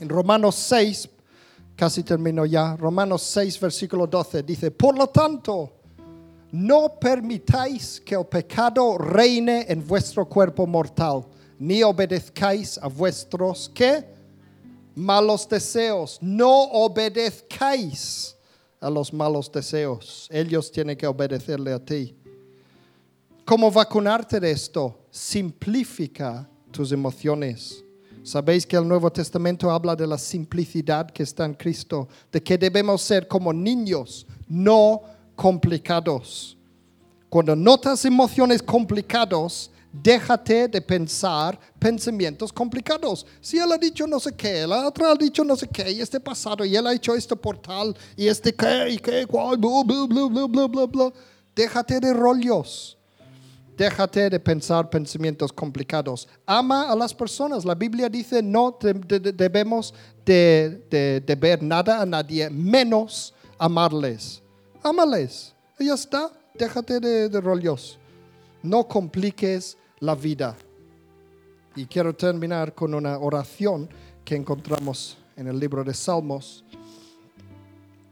En 0.00 0.08
Romanos 0.08 0.54
6, 0.54 1.08
casi 1.74 2.02
termino 2.02 2.46
ya, 2.46 2.76
Romanos 2.76 3.22
6, 3.22 3.60
versículo 3.60 4.06
12, 4.06 4.42
dice, 4.42 4.70
por 4.70 4.96
lo 4.96 5.08
tanto, 5.08 5.72
no 6.52 6.98
permitáis 6.98 8.00
que 8.00 8.14
el 8.14 8.26
pecado 8.26 8.96
reine 8.96 9.66
en 9.68 9.86
vuestro 9.86 10.26
cuerpo 10.26 10.66
mortal, 10.66 11.26
ni 11.58 11.82
obedezcáis 11.82 12.78
a 12.78 12.88
vuestros, 12.88 13.70
¿qué? 13.74 14.04
Malos 14.94 15.48
deseos. 15.48 16.18
No 16.20 16.62
obedezcáis 16.62 18.36
a 18.80 18.88
los 18.88 19.12
malos 19.12 19.50
deseos. 19.50 20.28
Ellos 20.30 20.70
tienen 20.70 20.96
que 20.96 21.06
obedecerle 21.06 21.72
a 21.72 21.84
ti. 21.84 22.16
¿Cómo 23.44 23.70
vacunarte 23.70 24.40
de 24.40 24.50
esto? 24.50 25.06
Simplifica 25.10 26.48
tus 26.70 26.92
emociones. 26.92 27.84
Sabéis 28.28 28.66
que 28.66 28.76
el 28.76 28.86
Nuevo 28.86 29.10
Testamento 29.10 29.70
habla 29.70 29.96
de 29.96 30.06
la 30.06 30.18
simplicidad 30.18 31.10
que 31.10 31.22
está 31.22 31.46
en 31.46 31.54
Cristo, 31.54 32.06
de 32.30 32.42
que 32.42 32.58
debemos 32.58 33.00
ser 33.00 33.26
como 33.26 33.54
niños, 33.54 34.26
no 34.46 35.00
complicados. 35.34 36.54
Cuando 37.30 37.56
notas 37.56 38.04
emociones 38.04 38.62
complicados, 38.62 39.70
déjate 39.90 40.68
de 40.68 40.82
pensar 40.82 41.58
pensamientos 41.78 42.52
complicados. 42.52 43.24
Si 43.40 43.56
él 43.56 43.72
ha 43.72 43.78
dicho 43.78 44.06
no 44.06 44.20
sé 44.20 44.34
qué, 44.36 44.66
la 44.66 44.86
otra 44.86 45.12
ha 45.12 45.14
dicho 45.14 45.42
no 45.42 45.56
sé 45.56 45.66
qué, 45.66 45.90
y 45.90 46.02
este 46.02 46.20
pasado, 46.20 46.66
y 46.66 46.76
él 46.76 46.86
ha 46.86 46.92
hecho 46.92 47.14
esto 47.14 47.34
por 47.34 47.56
tal, 47.56 47.96
y 48.14 48.26
este 48.26 48.54
qué, 48.54 48.90
y 48.90 48.98
qué, 48.98 49.24
cuál, 49.24 49.56
bla, 49.56 49.82
bla, 49.86 50.04
bla, 50.06 50.26
bla, 50.26 50.46
bla, 50.46 50.66
bla, 50.66 50.84
bla. 50.84 51.12
Déjate 51.56 51.98
de 51.98 52.12
rollos. 52.12 52.97
Déjate 53.78 54.28
de 54.28 54.40
pensar 54.40 54.90
pensamientos 54.90 55.52
complicados. 55.52 56.26
Ama 56.44 56.90
a 56.90 56.96
las 56.96 57.14
personas. 57.14 57.64
La 57.64 57.76
Biblia 57.76 58.08
dice 58.08 58.42
no 58.42 58.76
de- 58.80 58.92
de- 58.92 59.20
de- 59.20 59.32
debemos 59.32 59.94
de, 60.26 60.82
de, 61.24 61.34
ver 61.36 61.62
nada 61.62 62.02
a 62.02 62.04
nadie, 62.04 62.50
menos 62.50 63.32
amarles. 63.56 64.42
Ámales. 64.82 65.54
Y 65.78 65.86
ya 65.86 65.94
está. 65.94 66.28
Déjate 66.54 66.98
de 66.98 67.40
rollos. 67.40 67.98
No 68.64 68.82
compliques 68.88 69.78
la 70.00 70.16
vida. 70.16 70.56
Y 71.76 71.86
quiero 71.86 72.12
terminar 72.12 72.74
con 72.74 72.94
una 72.94 73.16
oración 73.18 73.88
que 74.24 74.34
encontramos 74.34 75.16
en 75.36 75.46
el 75.46 75.56
libro 75.60 75.84
de 75.84 75.94
Salmos. 75.94 76.64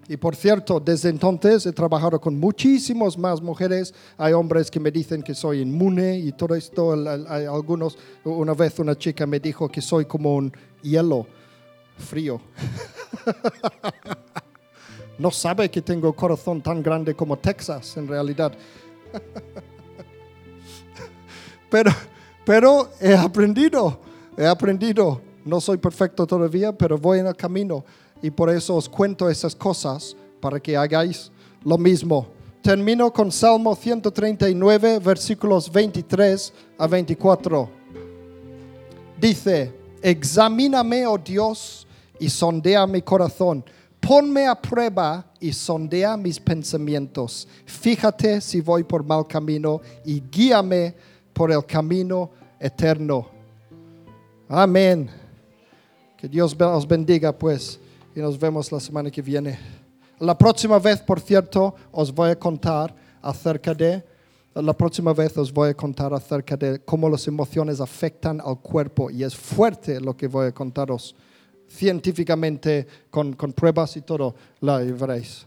Y 0.09 0.17
por 0.17 0.37
cierto, 0.37 0.79
desde 0.79 1.09
entonces 1.09 1.67
he 1.67 1.73
trabajado 1.73 2.21
con 2.21 2.39
muchísimas 2.39 3.19
más 3.19 3.43
mujeres. 3.43 3.93
Hay 4.17 4.33
hombres 4.33 4.71
que 4.71 4.79
me 4.79 4.93
dicen 4.93 5.23
que 5.23 5.35
soy 5.35 5.63
inmune 5.63 6.19
y 6.19 6.33
todo 6.33 6.55
esto. 6.55 6.95
Hay 7.29 7.45
algunos, 7.45 7.99
una 8.25 8.55
vez 8.55 8.79
una 8.79 8.97
chica 8.97 9.27
me 9.27 9.41
dijo 9.41 9.69
que 9.69 9.81
soy 9.81 10.05
como 10.05 10.37
un 10.37 10.53
hielo 10.83 11.27
frío. 11.99 12.41
no 15.19 15.33
sabe 15.33 15.71
que 15.71 15.83
tengo 15.83 16.13
corazón 16.13 16.63
tan 16.63 16.83
grande 16.83 17.15
como 17.15 17.39
Texas, 17.39 17.97
en 17.97 18.07
realidad. 18.07 18.53
pero, 21.71 21.91
pero 22.45 22.91
he 23.01 23.15
aprendido, 23.15 24.01
he 24.37 24.47
aprendido. 24.47 25.21
No 25.45 25.61
soy 25.61 25.79
perfecto 25.79 26.27
todavía, 26.27 26.73
pero 26.73 26.99
voy 26.99 27.21
en 27.21 27.27
el 27.27 27.37
camino. 27.37 27.85
Y 28.27 28.31
por 28.33 28.51
eso 28.51 28.75
os 28.75 28.89
cuento 28.89 29.31
esas 29.31 29.55
cosas 29.55 30.17
para 30.41 30.59
que 30.59 30.77
hagáis 30.77 31.31
lo 31.63 31.79
mismo. 31.79 32.27
Termino 32.61 33.13
con 33.13 33.31
Salmo 33.31 33.77
139, 33.77 34.99
versículos 34.99 35.71
23 35.71 36.53
a 36.77 36.89
24. 36.89 37.71
Dice, 39.21 39.73
examíname, 40.03 41.07
oh 41.07 41.17
Dios, 41.17 41.87
y 42.19 42.29
sondea 42.29 42.85
mi 42.89 43.01
corazón. 43.01 43.65
Ponme 44.01 44.49
a 44.49 44.61
prueba 44.61 45.25
y 45.39 45.53
sondea 45.53 46.17
mis 46.17 46.41
pensamientos. 46.41 47.47
Fíjate 47.65 48.41
si 48.41 48.61
voy 48.61 48.83
por 48.83 49.05
mal 49.05 49.25
camino 49.29 49.81
y 50.05 50.21
guíame 50.21 50.97
por 51.33 51.53
el 51.53 51.65
camino 51.65 52.33
eterno. 52.59 53.29
Amén. 54.49 55.09
Que 56.17 56.27
Dios 56.27 56.57
os 56.59 56.89
bendiga 56.89 57.31
pues 57.31 57.79
y 58.17 58.21
nos 58.21 58.39
vemos 58.39 58.73
la 58.73 58.81
semana 58.81 59.11
que 59.11 59.21
viene. 59.21 59.59
La 60.19 60.37
próxima 60.37 60.79
vez, 60.79 61.01
por 61.01 61.21
cierto, 61.21 61.75
os 61.93 62.13
voy 62.13 62.31
a 62.31 62.39
contar 62.39 62.97
acerca 63.21 63.75
de, 63.75 64.03
la 64.55 64.73
próxima 64.73 65.13
vez 65.13 65.37
os 65.37 65.53
voy 65.53 65.69
a 65.69 65.75
contar 65.75 66.15
acerca 66.15 66.57
de 66.57 66.81
cómo 66.81 67.11
las 67.11 67.29
emociones 67.29 67.79
afectan 67.79 68.41
al 68.41 68.59
cuerpo 68.59 69.11
y 69.11 69.23
es 69.23 69.37
fuerte 69.37 70.01
lo 70.01 70.17
que 70.17 70.29
voy 70.29 70.47
a 70.47 70.53
contaros 70.53 71.15
científicamente 71.69 72.87
con, 73.11 73.35
con 73.35 73.53
pruebas 73.53 73.99
y 73.99 74.01
todo, 74.01 74.35
la 74.61 74.79
veréis. 74.79 75.47